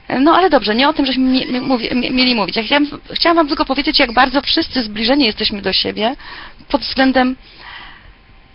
Y, 0.09 0.19
No 0.19 0.35
ale 0.35 0.49
dobrze, 0.49 0.75
nie 0.75 0.89
o 0.89 0.93
tym, 0.93 1.05
żeśmy 1.05 1.23
mieli 2.11 2.35
mówić. 2.35 2.55
Ja 2.55 2.63
chciałam, 2.63 2.87
chciałam 3.13 3.35
Wam 3.35 3.47
tylko 3.47 3.65
powiedzieć, 3.65 3.99
jak 3.99 4.11
bardzo 4.13 4.41
wszyscy 4.41 4.83
zbliżeni 4.83 5.25
jesteśmy 5.25 5.61
do 5.61 5.73
siebie 5.73 6.15
pod 6.67 6.81
względem 6.81 7.35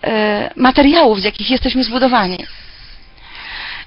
e, 0.05 0.51
materiałów, 0.57 1.21
z 1.21 1.25
jakich 1.25 1.51
jesteśmy 1.51 1.85
zbudowani. 1.85 2.39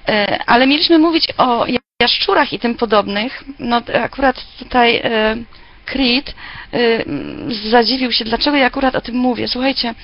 E, 0.08 0.38
Ale 0.46 0.66
mieliśmy 0.66 0.98
mówić 0.98 1.28
o 1.38 1.66
jaszczurach 2.02 2.52
i 2.52 2.58
tym 2.58 2.74
podobnych. 2.74 3.44
No 3.58 3.82
akurat 4.02 4.58
tutaj 4.58 4.96
e, 5.04 5.36
Creed 5.86 6.34
m, 6.72 7.52
zadziwił 7.70 8.12
się, 8.12 8.24
dlaczego 8.24 8.56
ja 8.56 8.66
akurat 8.66 8.94
o 8.94 9.00
tym 9.00 9.16
mówię. 9.16 9.48
Słuchajcie, 9.48 9.94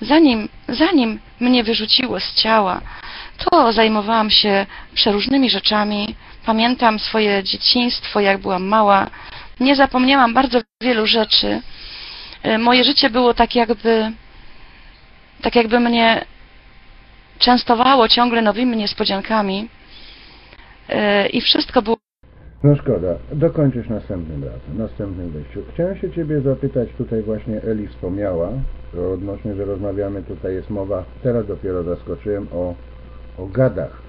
zanim, 0.00 0.48
zanim 0.68 1.20
mnie 1.40 1.64
wyrzuciło 1.64 2.20
z 2.20 2.34
ciała, 2.34 2.80
to 3.38 3.72
zajmowałam 3.72 4.30
się 4.30 4.66
przeróżnymi 4.94 5.50
rzeczami. 5.50 6.14
Pamiętam 6.46 6.98
swoje 6.98 7.44
dzieciństwo, 7.44 8.20
jak 8.20 8.38
byłam 8.38 8.64
mała. 8.64 9.06
Nie 9.60 9.76
zapomniałam 9.76 10.34
bardzo 10.34 10.60
wielu 10.82 11.06
rzeczy. 11.06 11.60
E, 12.42 12.58
Moje 12.58 12.84
życie 12.84 13.10
było 13.10 13.34
tak 13.34 13.54
jakby 13.54 14.12
tak 15.42 15.56
jakby 15.56 15.80
mnie 15.80 16.24
częstowało 17.38 18.08
ciągle 18.08 18.42
nowymi 18.42 18.76
niespodziankami 18.76 19.68
yy, 20.88 21.28
i 21.28 21.40
wszystko 21.40 21.82
było 21.82 21.96
No 22.64 22.76
szkoda, 22.76 23.14
dokończysz 23.32 23.88
następnym 23.88 24.44
razem, 24.44 24.78
następnym 24.78 25.30
wejściu. 25.30 25.60
Chciałem 25.72 25.96
się 25.96 26.10
Ciebie 26.10 26.40
zapytać, 26.40 26.88
tutaj 26.98 27.22
właśnie 27.22 27.62
Eli 27.62 27.88
wspomniała, 27.88 28.48
odnośnie, 29.14 29.54
że 29.54 29.64
rozmawiamy, 29.64 30.22
tutaj 30.22 30.54
jest 30.54 30.70
mowa, 30.70 31.04
teraz 31.22 31.46
dopiero 31.46 31.82
zaskoczyłem 31.82 32.46
o, 32.52 32.74
o 33.38 33.46
gadach. 33.46 34.02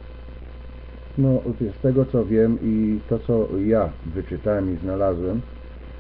No, 1.18 1.42
z 1.80 1.82
tego 1.82 2.06
co 2.06 2.26
wiem 2.26 2.58
i 2.64 3.00
to 3.10 3.20
co 3.20 3.48
ja 3.66 3.90
wyczytałem 4.16 4.74
i 4.74 4.78
znalazłem, 4.78 5.42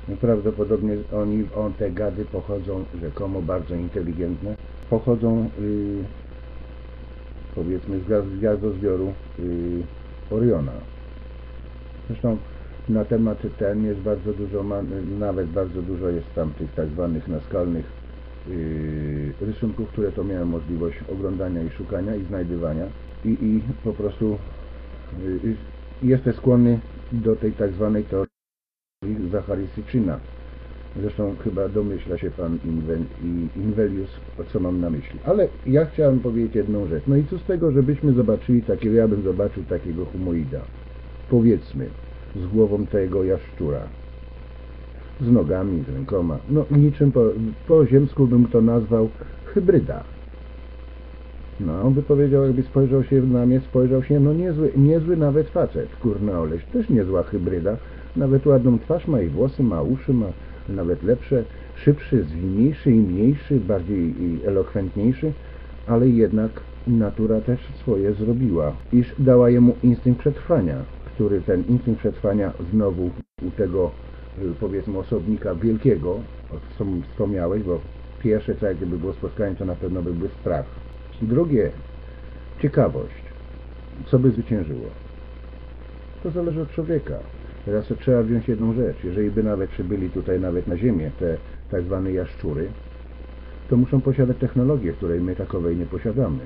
no, 0.07 0.15
prawdopodobnie 0.21 0.97
oni, 1.13 1.43
on, 1.55 1.73
te 1.73 1.91
gady 1.91 2.25
pochodzą, 2.25 2.85
rzekomo 3.01 3.41
bardzo 3.41 3.75
inteligentne, 3.75 4.55
pochodzą 4.89 5.49
y, 5.59 6.03
powiedzmy 7.55 7.99
z 7.99 8.03
gwiazd- 8.03 8.35
z 8.35 8.37
gwiazdozbioru 8.37 9.13
y, 9.39 9.83
Oriona. 10.31 10.98
Zresztą 12.09 12.37
na 12.89 13.05
temat 13.05 13.41
ten 13.57 13.85
jest 13.85 13.99
bardzo 13.99 14.33
dużo, 14.33 14.65
nawet 15.19 15.47
bardzo 15.47 15.81
dużo 15.81 16.09
jest 16.09 16.35
tam 16.35 16.53
tych 16.53 16.73
tak 16.73 16.87
zwanych 16.87 17.27
naskalnych 17.27 17.85
yy, 18.47 19.33
rysunków, 19.41 19.89
które 19.89 20.11
to 20.11 20.23
miałem 20.23 20.47
możliwość 20.47 20.97
oglądania 21.11 21.63
i 21.63 21.69
szukania 21.69 22.15
i 22.15 22.23
znajdywania 22.23 22.85
i, 23.25 23.29
i 23.29 23.61
po 23.83 23.93
prostu 23.93 24.37
yy, 25.23 25.55
jestem 26.03 26.33
skłonny 26.33 26.79
do 27.11 27.35
tej 27.35 27.51
tak 27.51 27.71
zwanej 27.71 28.03
teorii 28.03 28.29
Zacharystyczyna. 29.31 30.19
Zresztą 31.01 31.35
chyba 31.43 31.69
domyśla 31.69 32.17
się 32.17 32.31
pan 32.31 32.59
Inven, 32.65 33.05
Invelius, 33.55 34.09
co 34.53 34.59
mam 34.59 34.81
na 34.81 34.89
myśli. 34.89 35.19
Ale 35.25 35.47
ja 35.65 35.85
chciałem 35.85 36.19
powiedzieć 36.19 36.55
jedną 36.55 36.87
rzecz. 36.87 37.03
No 37.07 37.17
i 37.17 37.25
co 37.25 37.37
z 37.37 37.43
tego, 37.43 37.71
żebyśmy 37.71 38.13
zobaczyli 38.13 38.63
takiego, 38.63 38.95
ja 38.95 39.07
bym 39.07 39.21
zobaczył 39.21 39.63
takiego 39.63 40.05
humoida 40.05 40.61
powiedzmy, 41.29 41.85
z 42.35 42.47
głową 42.47 42.85
tego 42.85 43.23
jaszczura, 43.23 43.81
z 45.21 45.31
nogami, 45.31 45.83
z 45.83 45.89
rękoma, 45.89 46.37
no 46.49 46.65
niczym 46.71 47.11
po, 47.11 47.23
po 47.67 47.85
ziemsku 47.85 48.27
bym 48.27 48.45
to 48.45 48.61
nazwał 48.61 49.09
hybryda. 49.45 50.03
No, 51.59 51.81
on 51.81 51.93
by 51.93 52.03
powiedział, 52.03 52.43
jakby 52.43 52.63
spojrzał 52.63 53.03
się 53.03 53.21
na 53.21 53.45
mnie, 53.45 53.59
spojrzał 53.59 54.03
się, 54.03 54.19
no 54.19 54.33
niezły, 54.33 54.71
niezły 54.77 55.17
nawet 55.17 55.49
facet, 55.49 55.95
kurna 55.95 56.39
oleś, 56.39 56.65
też 56.65 56.89
niezła 56.89 57.23
hybryda, 57.23 57.77
nawet 58.15 58.45
ładną 58.45 58.79
twarz 58.79 59.07
ma 59.07 59.21
i 59.21 59.27
włosy, 59.27 59.63
ma 59.63 59.81
uszy, 59.81 60.13
ma 60.13 60.27
nawet 60.69 61.03
lepsze, 61.03 61.43
szybszy, 61.75 62.23
zwinniejszy 62.23 62.91
i 62.91 62.99
mniejszy, 62.99 63.59
bardziej 63.59 64.23
i 64.23 64.45
elokwentniejszy, 64.45 65.31
ale 65.87 66.09
jednak 66.09 66.51
natura 66.87 67.41
też 67.41 67.59
swoje 67.79 68.13
zrobiła, 68.13 68.73
iż 68.93 69.15
dała 69.19 69.49
jemu 69.49 69.75
instynkt 69.83 70.19
przetrwania, 70.19 70.75
który 71.19 71.41
ten 71.41 71.63
instynkt 71.67 71.99
przetrwania 71.99 72.53
znowu 72.71 73.11
u 73.41 73.51
tego 73.51 73.91
y, 74.41 74.53
powiedzmy 74.59 74.97
osobnika 74.97 75.55
wielkiego, 75.55 76.11
o 76.51 76.77
czym 76.77 77.03
wspomniałeś, 77.03 77.63
bo 77.63 77.79
pierwsze 78.19 78.55
co 78.55 78.65
jak 78.65 78.77
gdyby 78.77 78.97
było 78.97 79.13
spotkanie, 79.13 79.55
to 79.55 79.65
na 79.65 79.75
pewno 79.75 80.01
byłby 80.01 80.29
strach. 80.41 80.65
Drugie, 81.21 81.71
ciekawość. 82.61 83.23
Co 84.05 84.19
by 84.19 84.31
zwyciężyło? 84.31 84.85
To 86.23 86.31
zależy 86.31 86.61
od 86.61 86.71
człowieka. 86.71 87.19
Teraz 87.65 87.85
trzeba 87.99 88.23
wziąć 88.23 88.47
jedną 88.47 88.73
rzecz. 88.73 89.03
Jeżeli 89.03 89.31
by 89.31 89.43
nawet 89.43 89.69
przybyli 89.69 90.09
tutaj 90.09 90.39
nawet 90.39 90.67
na 90.67 90.77
Ziemię, 90.77 91.11
te 91.19 91.37
tak 91.71 91.83
zwane 91.83 92.11
jaszczury, 92.11 92.67
to 93.69 93.77
muszą 93.77 94.01
posiadać 94.01 94.37
technologię, 94.37 94.93
której 94.93 95.21
my 95.21 95.35
takowej 95.35 95.77
nie 95.77 95.85
posiadamy. 95.85 96.39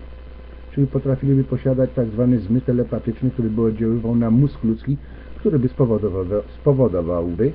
Czyli 0.75 0.87
potrafiliby 0.87 1.43
posiadać 1.43 1.89
tak 1.95 2.07
zwany 2.07 2.39
zmysł 2.39 2.65
telepatyczny, 2.65 3.31
który 3.31 3.49
by 3.49 3.61
oddziaływał 3.61 4.15
na 4.15 4.31
mózg 4.31 4.63
ludzki, 4.63 4.97
który 5.35 5.59
by 5.59 5.67
spowodował, 5.67 6.25
spowodowałby, 6.61 7.51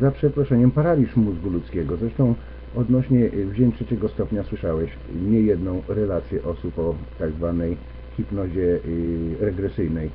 za 0.00 0.10
przeproszeniem, 0.10 0.70
paraliż 0.70 1.16
mózgu 1.16 1.50
ludzkiego. 1.50 1.96
Zresztą 1.96 2.34
odnośnie 2.76 3.30
wzięć 3.30 3.74
trzeciego 3.74 4.08
stopnia 4.08 4.42
słyszałeś 4.42 4.90
niejedną 5.28 5.82
relację 5.88 6.44
osób 6.44 6.78
o 6.78 6.94
tak 7.18 7.32
zwanej 7.32 7.76
hipnozie 8.16 8.60
y, 8.60 9.36
regresyjnej, 9.40 10.10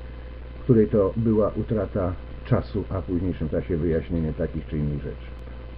której 0.64 0.88
to 0.88 1.14
była 1.18 1.52
utrata 1.56 2.14
czasu, 2.46 2.84
a 2.90 3.02
w 3.02 3.06
późniejszym 3.06 3.50
czasie 3.50 3.78
wyjaśnienie 3.78 4.34
takich 4.34 4.68
czy 4.68 4.78
innych 4.78 5.02
rzeczy. 5.02 5.28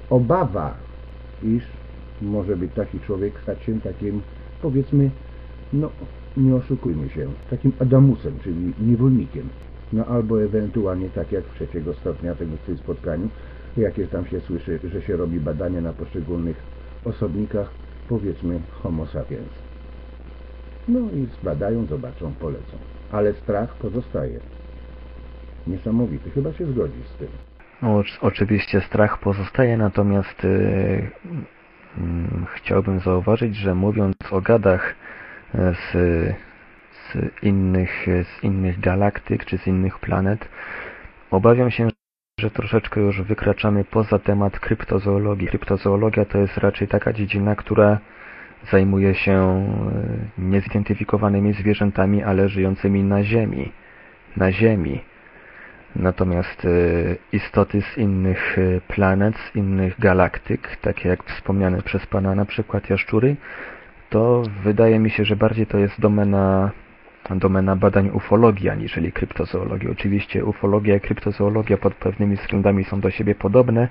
Obawa, 0.09 0.73
iż 1.43 1.63
może 2.21 2.57
być 2.57 2.71
taki 2.73 2.99
człowiek 2.99 3.39
stać 3.39 3.63
się 3.63 3.81
takim, 3.81 4.21
powiedzmy, 4.61 5.09
no 5.73 5.89
nie 6.37 6.55
oszukujmy 6.55 7.09
się, 7.09 7.27
takim 7.49 7.71
Adamusem, 7.79 8.39
czyli 8.43 8.73
niewolnikiem. 8.81 9.49
No 9.93 10.05
albo 10.05 10.43
ewentualnie 10.43 11.09
tak 11.09 11.31
jak 11.31 11.43
trzeciego 11.55 11.93
stopnia 11.93 12.35
tego 12.35 12.51
w 12.55 12.65
tym 12.65 12.77
spotkaniu, 12.77 13.29
jakie 13.77 14.07
tam 14.07 14.25
się 14.25 14.39
słyszy, 14.39 14.79
że 14.83 15.01
się 15.01 15.17
robi 15.17 15.39
badania 15.39 15.81
na 15.81 15.93
poszczególnych 15.93 16.57
osobnikach, 17.05 17.69
powiedzmy 18.09 18.59
homo 18.71 19.05
sapiens. 19.05 19.49
No 20.87 20.99
i 20.99 21.25
zbadają, 21.41 21.85
zobaczą, 21.85 22.33
polecą. 22.39 22.77
Ale 23.11 23.33
strach 23.33 23.73
pozostaje. 23.75 24.39
Niesamowity. 25.67 26.29
Chyba 26.29 26.53
się 26.53 26.65
zgodzisz 26.65 27.07
z 27.07 27.17
tym. 27.17 27.27
No, 27.81 27.99
oc- 27.99 28.17
oczywiście 28.21 28.81
strach 28.81 29.19
pozostaje, 29.19 29.77
natomiast 29.77 30.43
yy, 30.43 31.09
mm, 31.97 32.45
chciałbym 32.55 32.99
zauważyć, 32.99 33.55
że 33.55 33.75
mówiąc 33.75 34.15
o 34.31 34.41
gadach 34.41 34.95
z, 35.53 35.91
z, 36.91 37.17
innych, 37.43 38.05
z 38.23 38.43
innych 38.43 38.79
galaktyk 38.79 39.45
czy 39.45 39.57
z 39.57 39.67
innych 39.67 39.99
planet, 39.99 40.49
obawiam 41.31 41.71
się, 41.71 41.87
że 42.39 42.51
troszeczkę 42.51 43.01
już 43.01 43.21
wykraczamy 43.21 43.83
poza 43.83 44.19
temat 44.19 44.59
kryptozoologii. 44.59 45.47
Kryptozoologia 45.47 46.25
to 46.25 46.37
jest 46.37 46.57
raczej 46.57 46.87
taka 46.87 47.13
dziedzina, 47.13 47.55
która 47.55 47.99
zajmuje 48.71 49.15
się 49.15 49.33
e, 49.33 50.41
niezidentyfikowanymi 50.41 51.53
zwierzętami, 51.53 52.23
ale 52.23 52.49
żyjącymi 52.49 53.03
na 53.03 53.23
Ziemi. 53.23 53.71
Na 54.37 54.51
Ziemi. 54.51 55.03
Natomiast 55.95 56.65
e, 56.65 56.69
istoty 57.31 57.81
z 57.81 57.97
innych 57.97 58.57
e, 58.59 58.81
planet, 58.81 59.35
z 59.37 59.55
innych 59.55 59.99
galaktyk, 59.99 60.77
takie 60.81 61.09
jak 61.09 61.23
wspomniane 61.23 61.81
przez 61.81 62.05
Pana 62.05 62.35
na 62.35 62.45
przykład 62.45 62.89
jaszczury, 62.89 63.35
to 64.13 64.43
wydaje 64.63 64.99
mi 64.99 65.09
się, 65.09 65.25
że 65.25 65.35
bardziej 65.35 65.65
to 65.67 65.77
jest 65.77 66.01
domena, 66.01 66.71
domena 67.35 67.75
badań 67.75 68.09
ufologii, 68.09 68.69
aniżeli 68.69 69.11
kryptozoologii. 69.11 69.89
Oczywiście 69.89 70.45
ufologia 70.45 70.95
i 70.95 70.99
kryptozoologia 70.99 71.77
pod 71.77 71.95
pewnymi 71.95 72.35
względami 72.35 72.83
są 72.83 72.99
do 72.99 73.09
siebie 73.11 73.35
podobne, 73.35 73.87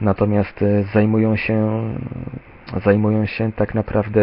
natomiast 0.00 0.62
e, 0.62 0.82
zajmują 0.82 1.36
się, 1.36 1.82
zajmują 2.84 3.26
się 3.26 3.52
tak 3.52 3.74
naprawdę 3.74 4.22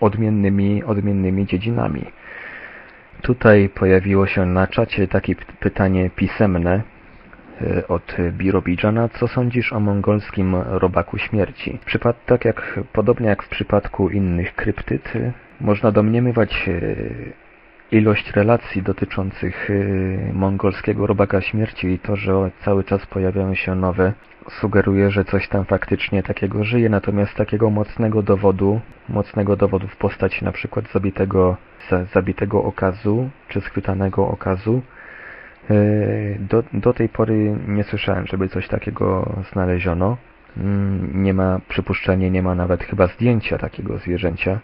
odmiennymi, 0.00 0.84
odmiennymi 0.84 1.46
dziedzinami. 1.46 2.04
Tutaj 3.22 3.68
pojawiło 3.68 4.26
się 4.26 4.46
na 4.46 4.66
czacie 4.66 5.08
takie 5.08 5.34
pytanie 5.60 6.10
pisemne 6.10 6.82
od 7.88 8.16
Birobidżana. 8.32 9.08
Co 9.08 9.28
sądzisz 9.28 9.72
o 9.72 9.80
mongolskim 9.80 10.54
robaku 10.54 11.18
śmierci? 11.18 11.78
Przypad, 11.84 12.24
tak 12.26 12.44
jak, 12.44 12.80
podobnie 12.92 13.28
jak 13.28 13.42
w 13.42 13.48
przypadku 13.48 14.08
innych 14.08 14.54
kryptyd, 14.54 15.16
e, 15.16 15.32
można 15.60 15.92
domniemywać 15.92 16.68
e, 16.68 16.80
ilość 17.96 18.32
relacji 18.32 18.82
dotyczących 18.82 19.70
e, 19.70 19.74
mongolskiego 20.32 21.06
robaka 21.06 21.40
śmierci 21.40 21.86
i 21.88 21.98
to, 21.98 22.16
że 22.16 22.50
cały 22.64 22.84
czas 22.84 23.06
pojawiają 23.06 23.54
się 23.54 23.74
nowe, 23.74 24.12
sugeruje, 24.50 25.10
że 25.10 25.24
coś 25.24 25.48
tam 25.48 25.64
faktycznie 25.64 26.22
takiego 26.22 26.64
żyje, 26.64 26.88
natomiast 26.88 27.34
takiego 27.34 27.70
mocnego 27.70 28.22
dowodu, 28.22 28.80
mocnego 29.08 29.56
dowodu 29.56 29.88
w 29.88 29.96
postaci 29.96 30.44
na 30.44 30.52
przykład 30.52 30.92
zabitego, 30.92 31.56
za- 31.90 32.04
zabitego 32.04 32.64
okazu, 32.64 33.30
czy 33.48 33.60
schwytanego 33.60 34.28
okazu, 34.28 34.82
e, 34.90 34.93
do, 36.38 36.62
do 36.72 36.92
tej 36.92 37.08
pory 37.08 37.56
nie 37.68 37.84
słyszałem, 37.84 38.26
żeby 38.26 38.48
coś 38.48 38.68
takiego 38.68 39.34
znaleziono. 39.52 40.16
Mm, 40.56 41.22
Nie 41.22 41.34
ma, 41.34 41.60
przypuszczenie, 41.68 42.30
nie 42.30 42.42
ma 42.42 42.54
nawet 42.54 42.84
chyba 42.84 43.06
zdjęcia 43.06 43.58
takiego 43.58 43.98
zwierzęcia. 43.98 44.60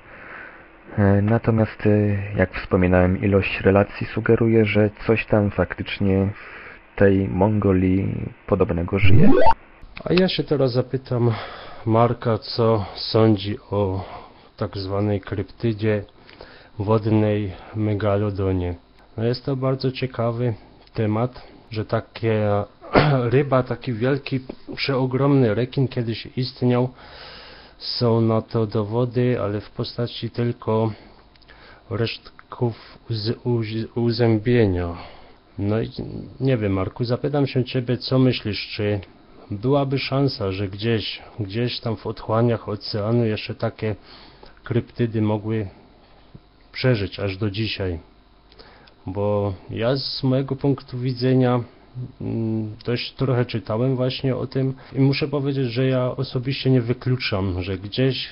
E, 0.99 1.23
Natomiast, 1.23 1.87
e, 1.87 1.91
jak 2.37 2.53
wspominałem, 2.55 3.21
ilość 3.23 3.61
relacji 3.61 4.07
sugeruje, 4.07 4.65
że 4.65 4.91
coś 5.07 5.27
tam 5.27 5.51
faktycznie 5.51 6.29
w 6.95 6.99
tej 6.99 7.29
Mongolii 7.29 8.15
podobnego 8.47 8.99
żyje. 8.99 9.31
A 10.05 10.13
ja 10.13 10.29
się 10.29 10.45
teraz 10.45 10.73
zapytam 10.73 11.31
Marka, 11.87 12.39
co 12.39 12.87
sądzi 12.95 13.57
o 13.71 14.05
tak 14.57 14.77
zwanej 14.77 15.21
kryptydzie 15.21 16.05
wodnej 16.79 17.53
megalodonie. 17.77 18.75
No 19.17 19.25
jest 19.25 19.45
to 19.45 19.57
bardzo 19.57 19.93
ciekawy 19.93 20.55
temat, 20.95 21.43
że 21.71 21.85
taka 21.85 22.67
ryba, 23.35 23.63
taki 23.63 23.93
wielki, 23.93 24.41
przeogromny 24.77 25.55
rekin 25.55 25.89
kiedyś 25.89 26.29
istniał. 26.37 26.89
Są 27.79 28.21
na 28.21 28.43
to 28.43 28.67
dowody, 28.67 29.41
ale 29.41 29.61
w 29.61 29.71
postaci 29.71 30.31
tylko 30.31 30.93
resztków 31.91 32.99
uz, 33.11 33.33
uz, 33.45 33.67
uzębienia. 33.95 34.97
No 35.59 35.81
i 35.81 35.91
nie 36.41 36.57
wiem, 36.57 36.73
Marku, 36.73 37.05
zapytam 37.05 37.47
się 37.47 37.65
Ciebie, 37.65 37.99
co 37.99 38.19
myślisz, 38.19 38.69
czy 38.77 39.01
byłaby 39.51 39.99
szansa, 39.99 40.53
że 40.53 40.69
gdzieś, 40.69 41.23
gdzieś 41.41 41.81
tam 41.81 41.97
w 41.97 42.07
otchłaniach 42.07 42.69
oceanu 42.69 43.25
jeszcze 43.25 43.55
takie 43.55 43.97
kryptydy 44.65 45.23
mogły 45.23 45.69
przeżyć 46.73 47.21
aż 47.21 47.37
do 47.37 47.51
dzisiaj. 47.51 47.99
Bo 49.07 49.55
ja 49.71 49.97
z 49.97 50.23
mojego 50.23 50.57
punktu 50.57 50.99
widzenia 50.99 51.61
mm, 52.21 52.77
dość 52.85 53.15
trochę 53.15 53.45
czytałem 53.45 53.97
właśnie 53.97 54.37
o 54.37 54.47
tym 54.47 54.75
i 54.93 55.01
muszę 55.01 55.29
powiedzieć, 55.29 55.67
że 55.73 55.87
ja 55.87 56.05
osobiście 56.17 56.71
nie 56.71 56.81
wykluczam, 56.81 57.63
że 57.63 57.79
gdzieś 57.79 58.29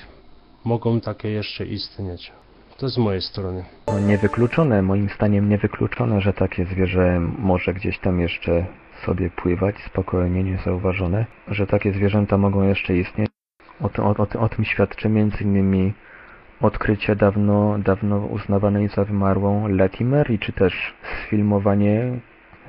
mogą 0.65 0.99
takie 1.01 1.29
jeszcze 1.29 1.65
istnieć. 1.65 2.31
To 2.77 2.89
z 2.89 2.97
mojej 2.97 3.21
strony. 3.21 3.65
No, 3.87 3.99
niewykluczone, 3.99 4.81
moim 4.81 5.09
zdaniem 5.15 5.49
niewykluczone, 5.49 6.21
że 6.21 6.33
takie 6.33 6.65
zwierzę 6.65 7.19
może 7.37 7.73
gdzieś 7.73 7.99
tam 7.99 8.19
jeszcze 8.19 8.65
sobie 9.05 9.29
pływać 9.29 9.75
spokojnie, 9.87 10.43
niezauważone, 10.43 11.25
że 11.47 11.67
takie 11.67 11.93
zwierzęta 11.93 12.37
mogą 12.37 12.63
jeszcze 12.63 12.97
istnieć. 12.97 13.29
O, 13.81 13.89
tym- 13.89 14.05
o, 14.05 14.09
o, 14.17 14.39
o 14.39 14.49
tym 14.49 14.65
świadczy 14.65 15.07
m.in. 15.07 15.93
odkrycie 16.61 17.15
dawno, 17.15 17.77
dawno 17.79 18.17
uznawanej 18.17 18.87
za 18.87 19.05
wymarłą 19.05 19.67
Leti 19.67 20.05
Mary, 20.05 20.39
czy 20.39 20.53
też 20.53 20.93
sfilmowanie 21.03 22.11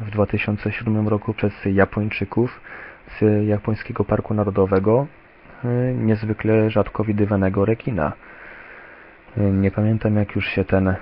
w 0.00 0.10
2007 0.10 1.08
roku 1.08 1.34
przez 1.34 1.52
Japończyków 1.64 2.60
z 3.18 3.46
japońskiego 3.46 4.04
parku 4.04 4.34
narodowego 4.34 5.06
y, 5.64 5.94
niezwykle 5.94 6.70
rzadko 6.70 7.04
widywanego 7.04 7.64
rekina. 7.64 8.12
Y, 9.38 9.40
Nie 9.40 9.70
pamiętam 9.70 10.16
jak 10.16 10.36
już 10.36 10.46
się 10.46 10.64
ten, 10.64 10.94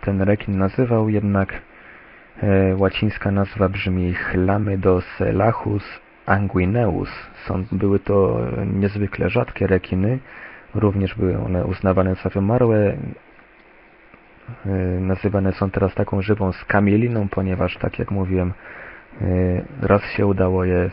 ten 0.00 0.22
rekin 0.22 0.58
nazywał, 0.58 1.08
jednak 1.08 1.54
e, 2.42 2.76
łacińska 2.76 3.30
nazwa 3.30 3.68
brzmi 3.68 4.14
Chlamydos 4.14 5.04
lachus 5.20 6.00
anguineus. 6.26 7.08
Są, 7.46 7.64
były 7.72 7.98
to 7.98 8.40
e, 8.48 8.66
niezwykle 8.66 9.30
rzadkie 9.30 9.66
rekiny, 9.66 10.18
również 10.74 11.14
były 11.14 11.38
one 11.38 11.64
uznawane 11.64 12.14
za 12.14 12.30
wymarłe. 12.30 12.96
E, 14.66 14.70
Nazywane 15.00 15.52
są 15.52 15.70
teraz 15.70 15.94
taką 15.94 16.22
żywą 16.22 16.52
skamieliną, 16.52 17.28
ponieważ, 17.28 17.76
tak 17.76 17.98
jak 17.98 18.10
mówiłem, 18.10 18.52
Raz 19.82 20.02
się 20.02 20.26
udało 20.26 20.64
je 20.64 20.90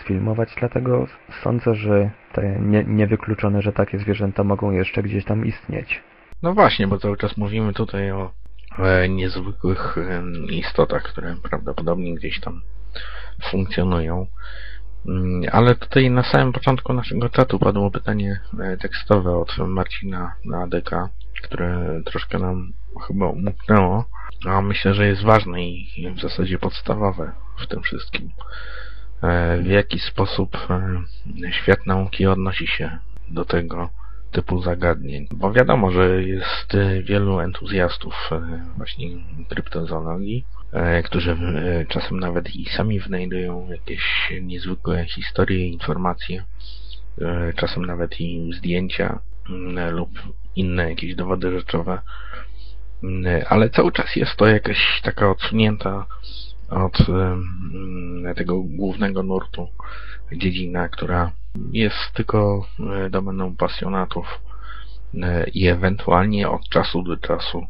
sfilmować, 0.00 0.54
dlatego 0.58 1.06
sądzę, 1.42 1.74
że 1.74 2.10
nie, 2.60 2.84
niewykluczone, 2.84 3.62
że 3.62 3.72
takie 3.72 3.98
zwierzęta 3.98 4.44
mogą 4.44 4.70
jeszcze 4.70 5.02
gdzieś 5.02 5.24
tam 5.24 5.46
istnieć. 5.46 6.02
No 6.42 6.54
właśnie, 6.54 6.86
bo 6.86 6.98
cały 6.98 7.16
czas 7.16 7.36
mówimy 7.36 7.72
tutaj 7.72 8.10
o 8.10 8.30
niezwykłych 9.08 9.96
istotach, 10.50 11.02
które 11.02 11.36
prawdopodobnie 11.50 12.14
gdzieś 12.14 12.40
tam 12.40 12.60
funkcjonują. 13.50 14.26
Mm, 15.06 15.42
ale 15.52 15.74
tutaj 15.74 16.10
na 16.10 16.22
samym 16.22 16.52
początku 16.52 16.92
naszego 16.92 17.28
czatu 17.28 17.58
padło 17.58 17.90
pytanie 17.90 18.40
e, 18.60 18.76
tekstowe 18.76 19.36
od 19.36 19.58
Marcina 19.58 20.34
na 20.44 20.62
ADK, 20.62 20.90
które 21.42 22.00
troszkę 22.04 22.38
nam 22.38 22.72
chyba 23.06 23.28
umknęło, 23.28 24.04
a 24.46 24.62
myślę, 24.62 24.94
że 24.94 25.06
jest 25.06 25.22
ważne 25.22 25.62
i 25.62 26.08
w 26.16 26.20
zasadzie 26.20 26.58
podstawowe 26.58 27.32
w 27.58 27.66
tym 27.66 27.82
wszystkim. 27.82 28.30
W 29.62 29.66
jaki 29.66 29.98
sposób 29.98 30.56
świat 31.50 31.86
nauki 31.86 32.26
odnosi 32.26 32.66
się 32.66 32.98
do 33.30 33.44
tego, 33.44 33.90
typu 34.30 34.62
zagadnień. 34.62 35.26
Bo 35.32 35.52
wiadomo, 35.52 35.90
że 35.90 36.22
jest 36.22 36.74
e, 36.74 37.02
wielu 37.02 37.40
entuzjastów 37.40 38.14
e, 38.32 38.62
właśnie 38.76 39.08
kryptozoologii, 39.48 40.44
e, 40.44 40.59
którzy 41.04 41.36
czasem 41.88 42.20
nawet 42.20 42.54
i 42.54 42.64
sami 42.76 43.00
wynajdują 43.00 43.68
jakieś 43.70 44.32
niezwykłe 44.42 45.04
historie, 45.04 45.66
informacje, 45.66 46.44
czasem 47.56 47.84
nawet 47.86 48.20
i 48.20 48.52
zdjęcia 48.52 49.18
lub 49.90 50.10
inne 50.56 50.90
jakieś 50.90 51.14
dowody 51.14 51.50
rzeczowe, 51.50 51.98
ale 53.48 53.70
cały 53.70 53.92
czas 53.92 54.16
jest 54.16 54.36
to 54.36 54.46
jakaś 54.46 55.00
taka 55.02 55.30
odsunięta 55.30 56.06
od 56.70 56.98
tego 58.36 58.62
głównego 58.62 59.22
nurtu 59.22 59.68
dziedzina, 60.32 60.88
która 60.88 61.32
jest 61.72 62.12
tylko 62.14 62.66
e, 62.80 63.10
domeną 63.10 63.56
pasjonatów 63.56 64.26
e, 65.22 65.50
i 65.50 65.68
ewentualnie 65.68 66.48
od 66.48 66.68
czasu 66.68 67.02
do 67.02 67.16
czasu 67.16 67.66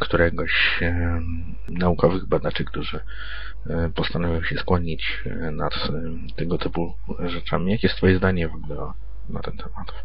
któregoś 0.00 0.82
e, 0.82 1.20
naukowych 1.68 2.28
badaczy, 2.28 2.64
którzy 2.64 3.00
postanowią 3.94 4.42
się 4.42 4.56
skłonić 4.56 5.24
nad 5.52 5.74
tego 6.36 6.58
typu 6.58 6.94
rzeczami. 7.24 7.72
Jakie 7.72 7.86
jest 7.86 7.96
Twoje 7.96 8.16
zdanie 8.16 8.48
w 8.48 8.54
ogóle 8.54 8.76
na 9.28 9.40
ten 9.40 9.56
temat? 9.56 10.04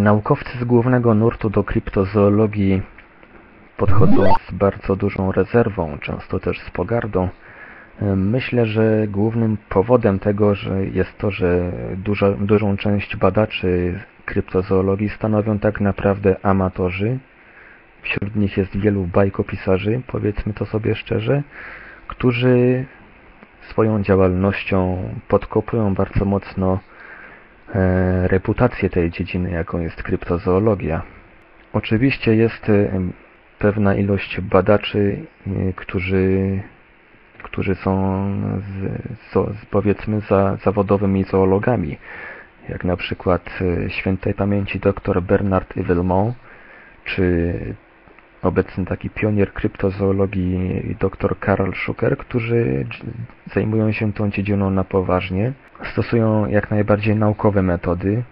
Naukowcy 0.00 0.58
z 0.60 0.64
głównego 0.64 1.14
nurtu 1.14 1.50
do 1.50 1.64
kryptozoologii 1.64 2.82
podchodzą 3.76 4.32
z 4.48 4.52
bardzo 4.52 4.96
dużą 4.96 5.32
rezerwą, 5.32 5.98
często 5.98 6.40
też 6.40 6.60
z 6.60 6.70
pogardą. 6.70 7.28
Myślę, 8.16 8.66
że 8.66 9.06
głównym 9.08 9.56
powodem 9.68 10.18
tego, 10.18 10.54
że 10.54 10.86
jest 10.86 11.18
to, 11.18 11.30
że 11.30 11.72
duża, 11.96 12.30
dużą 12.30 12.76
część 12.76 13.16
badaczy 13.16 14.00
kryptozoologii 14.24 15.08
stanowią 15.08 15.58
tak 15.58 15.80
naprawdę 15.80 16.36
amatorzy. 16.42 17.18
Wśród 18.02 18.36
nich 18.36 18.56
jest 18.56 18.76
wielu 18.76 19.04
bajkopisarzy, 19.06 20.00
powiedzmy 20.06 20.52
to 20.54 20.66
sobie 20.66 20.94
szczerze, 20.94 21.42
którzy 22.06 22.84
swoją 23.68 24.02
działalnością 24.02 25.08
podkopują 25.28 25.94
bardzo 25.94 26.24
mocno 26.24 26.78
e, 27.74 28.28
reputację 28.28 28.90
tej 28.90 29.10
dziedziny, 29.10 29.50
jaką 29.50 29.80
jest 29.80 30.02
kryptozoologia. 30.02 31.02
Oczywiście 31.72 32.36
jest 32.36 32.68
e, 32.68 33.00
pewna 33.58 33.94
ilość 33.94 34.40
badaczy, 34.40 35.26
e, 35.46 35.72
którzy 35.72 36.60
którzy 37.42 37.74
są 37.74 37.92
z, 38.58 39.02
z, 39.32 39.66
powiedzmy 39.70 40.20
za 40.20 40.56
zawodowymi 40.56 41.24
zoologami, 41.24 41.98
jak 42.68 42.84
na 42.84 42.96
przykład 42.96 43.58
świętej 43.88 44.34
pamięci 44.34 44.80
dr 44.80 45.22
Bernard 45.22 45.76
Evilmont, 45.76 46.34
czy 47.04 47.54
obecny 48.42 48.84
taki 48.84 49.10
pionier 49.10 49.52
kryptozoologii 49.52 50.96
dr 51.00 51.38
Karl 51.38 51.72
Schucker, 51.72 52.18
którzy 52.18 52.86
zajmują 53.54 53.92
się 53.92 54.12
tą 54.12 54.30
dziedziną 54.30 54.70
na 54.70 54.84
poważnie, 54.84 55.52
stosują 55.92 56.46
jak 56.46 56.70
najbardziej 56.70 57.16
naukowe 57.16 57.62
metody, 57.62 58.22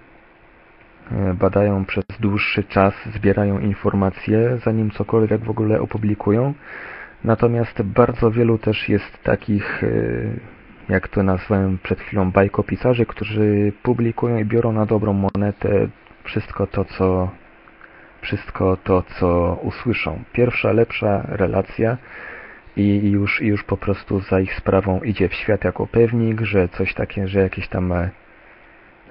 e, 1.12 1.34
badają 1.34 1.84
przez 1.84 2.04
dłuższy 2.20 2.64
czas, 2.64 2.94
zbierają 3.14 3.58
informacje, 3.58 4.58
zanim 4.64 4.90
cokolwiek 4.90 5.44
w 5.44 5.50
ogóle 5.50 5.80
opublikują, 5.80 6.54
Natomiast 7.24 7.82
bardzo 7.82 8.30
wielu 8.30 8.58
też 8.58 8.88
jest 8.88 9.22
takich, 9.22 9.84
e, 9.84 9.88
jak 10.88 11.08
to 11.08 11.22
nazwałem 11.22 11.78
przed 11.82 12.00
chwilą, 12.00 12.30
bajkopisarzy, 12.30 13.06
którzy 13.06 13.72
publikują 13.82 14.38
i 14.38 14.44
biorą 14.44 14.72
na 14.72 14.86
dobrą 14.86 15.12
monetę 15.12 15.88
wszystko 16.24 16.66
to, 16.66 16.84
co 16.84 17.30
wszystko 18.20 18.76
to, 18.84 19.02
co 19.02 19.58
usłyszą. 19.62 20.22
Pierwsza, 20.32 20.72
lepsza 20.72 21.22
relacja 21.28 21.96
i 22.76 23.10
już, 23.10 23.40
już 23.40 23.64
po 23.64 23.76
prostu 23.76 24.20
za 24.20 24.40
ich 24.40 24.54
sprawą 24.54 25.00
idzie 25.00 25.28
w 25.28 25.34
świat 25.34 25.64
jako 25.64 25.86
pewnik, 25.86 26.40
że 26.40 26.68
coś 26.68 26.94
takie, 26.94 27.28
że 27.28 27.40
jakieś 27.40 27.68
tam 27.68 27.92
e, 27.92 28.10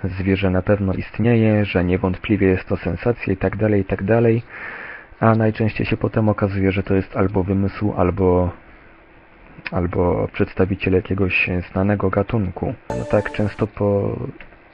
zwierzę 0.03 0.49
na 0.49 0.61
pewno 0.61 0.93
istnieje, 0.93 1.65
że 1.65 1.83
niewątpliwie 1.83 2.47
jest 2.47 2.67
to 2.67 2.77
sensacja 2.77 3.33
i 3.33 3.37
tak 3.37 3.57
dalej, 3.57 3.81
i 3.81 3.85
tak 3.85 4.03
dalej 4.03 4.43
a 5.19 5.35
najczęściej 5.35 5.85
się 5.85 5.97
potem 5.97 6.29
okazuje, 6.29 6.71
że 6.71 6.83
to 6.83 6.95
jest 6.95 7.17
albo 7.17 7.43
wymysł, 7.43 7.93
albo 7.97 8.51
albo 9.71 10.27
przedstawiciel 10.33 10.93
jakiegoś 10.93 11.49
znanego 11.71 12.09
gatunku. 12.09 12.73
No 12.89 13.05
tak 13.05 13.31
często 13.31 13.67
po, 13.67 14.17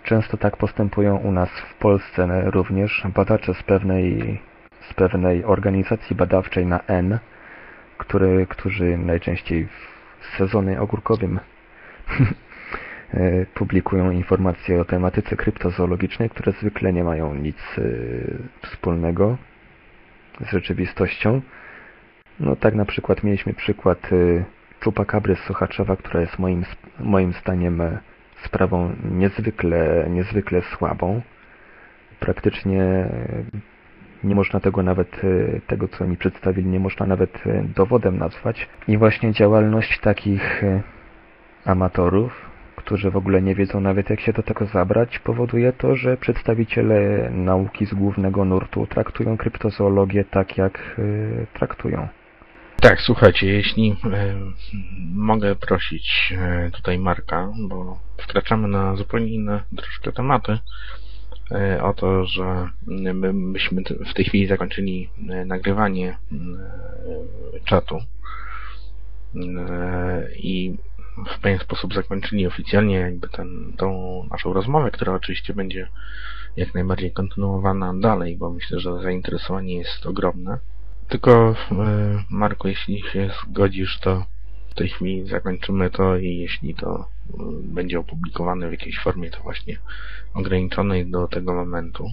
często 0.05 0.37
tak 0.37 0.57
postępują 0.57 1.17
u 1.17 1.31
nas 1.31 1.49
w 1.49 1.73
Polsce 1.77 2.51
również 2.51 3.03
badacze 3.15 3.53
z 3.53 3.63
pewnej 3.63 4.39
z 4.89 4.93
pewnej 4.93 5.43
organizacji 5.43 6.15
badawczej 6.15 6.65
na 6.65 6.79
N, 6.87 7.19
który, 7.97 8.47
którzy 8.49 8.97
najczęściej 8.97 9.67
w 10.19 10.37
sezonie 10.37 10.81
ogórkowym 10.81 11.39
publikują 13.53 14.11
informacje 14.11 14.81
o 14.81 14.85
tematyce 14.85 15.35
kryptozoologicznej, 15.35 16.29
które 16.29 16.51
zwykle 16.51 16.93
nie 16.93 17.03
mają 17.03 17.35
nic 17.35 17.57
e, 17.77 17.81
wspólnego 18.67 19.37
z 20.39 20.51
rzeczywistością. 20.51 21.41
No 22.39 22.55
tak 22.55 22.75
na 22.75 22.85
przykład 22.85 23.23
mieliśmy 23.23 23.53
przykład 23.53 24.11
y, 24.11 24.43
Czupakabry 24.79 25.35
z 25.35 25.39
Sochaczewa, 25.39 25.95
która 25.95 26.21
jest 26.21 26.39
moim, 26.39 26.65
moim 26.99 27.33
zdaniem 27.33 27.81
e, 27.81 27.99
sprawą 28.45 28.95
niezwykle, 29.11 30.07
niezwykle 30.09 30.61
słabą. 30.61 31.21
Praktycznie 32.19 32.81
e, 32.81 33.09
nie 34.23 34.35
można 34.35 34.59
tego 34.59 34.83
nawet, 34.83 35.21
e, 35.23 35.59
tego 35.67 35.87
co 35.87 36.03
oni 36.03 36.17
przedstawili, 36.17 36.69
nie 36.69 36.79
można 36.79 37.05
nawet 37.05 37.43
dowodem 37.75 38.17
nazwać. 38.17 38.67
I 38.87 38.97
właśnie 38.97 39.31
działalność 39.31 39.99
takich 39.99 40.63
amatorów, 41.65 42.49
którzy 42.75 43.11
w 43.11 43.17
ogóle 43.17 43.41
nie 43.41 43.55
wiedzą 43.55 43.81
nawet 43.81 44.09
jak 44.09 44.19
się 44.19 44.33
do 44.33 44.43
tego 44.43 44.65
zabrać, 44.65 45.19
powoduje 45.19 45.73
to, 45.73 45.95
że 45.95 46.17
przedstawiciele 46.17 47.29
nauki 47.31 47.85
z 47.85 47.93
głównego 47.93 48.45
nurtu 48.45 48.87
traktują 48.87 49.37
kryptozoologię 49.37 50.25
tak, 50.25 50.57
jak 50.57 51.01
traktują. 51.53 52.07
Tak, 52.85 53.01
słuchajcie, 53.01 53.47
jeśli 53.47 53.91
y, 53.91 53.95
mogę 55.15 55.55
prosić 55.55 56.33
y, 56.67 56.71
tutaj 56.71 56.99
Marka, 56.99 57.51
bo 57.67 57.99
wkraczamy 58.17 58.67
na 58.67 58.95
zupełnie 58.95 59.27
inne 59.27 59.63
troszkę 59.77 60.11
tematy, 60.11 60.57
o 61.81 61.93
to, 61.93 62.25
że 62.25 62.69
my 62.87 63.33
w 64.05 64.13
tej 64.13 64.25
chwili 64.25 64.47
zakończyli 64.47 65.09
nagrywanie 65.45 66.17
czatu 67.65 67.99
i 70.35 70.77
w 71.35 71.39
pewien 71.39 71.59
sposób 71.59 71.93
zakończyli 71.93 72.47
oficjalnie 72.47 72.95
jakby 72.95 73.29
ten, 73.29 73.73
tą 73.77 74.19
naszą 74.31 74.53
rozmowę, 74.53 74.91
która 74.91 75.13
oczywiście 75.13 75.53
będzie 75.53 75.87
jak 76.55 76.73
najbardziej 76.73 77.11
kontynuowana 77.11 77.93
dalej, 77.93 78.37
bo 78.37 78.49
myślę, 78.49 78.79
że 78.79 79.01
zainteresowanie 79.01 79.75
jest 79.75 80.05
ogromne. 80.05 80.59
Tylko 81.09 81.31
e, 81.51 81.55
Marku, 82.29 82.67
jeśli 82.67 83.01
się 83.01 83.29
zgodzisz, 83.43 83.99
to 83.99 84.25
w 84.69 84.73
tej 84.73 84.89
chwili 84.89 85.27
zakończymy 85.27 85.89
to 85.89 86.17
i 86.17 86.37
jeśli 86.37 86.75
to 86.75 86.95
e, 86.99 87.33
będzie 87.63 87.99
opublikowane 87.99 88.69
w 88.69 88.71
jakiejś 88.71 88.99
formie, 88.99 89.31
to 89.31 89.43
właśnie 89.43 89.77
ograniczonej 90.33 91.05
do 91.05 91.27
tego 91.27 91.53
momentu. 91.53 92.09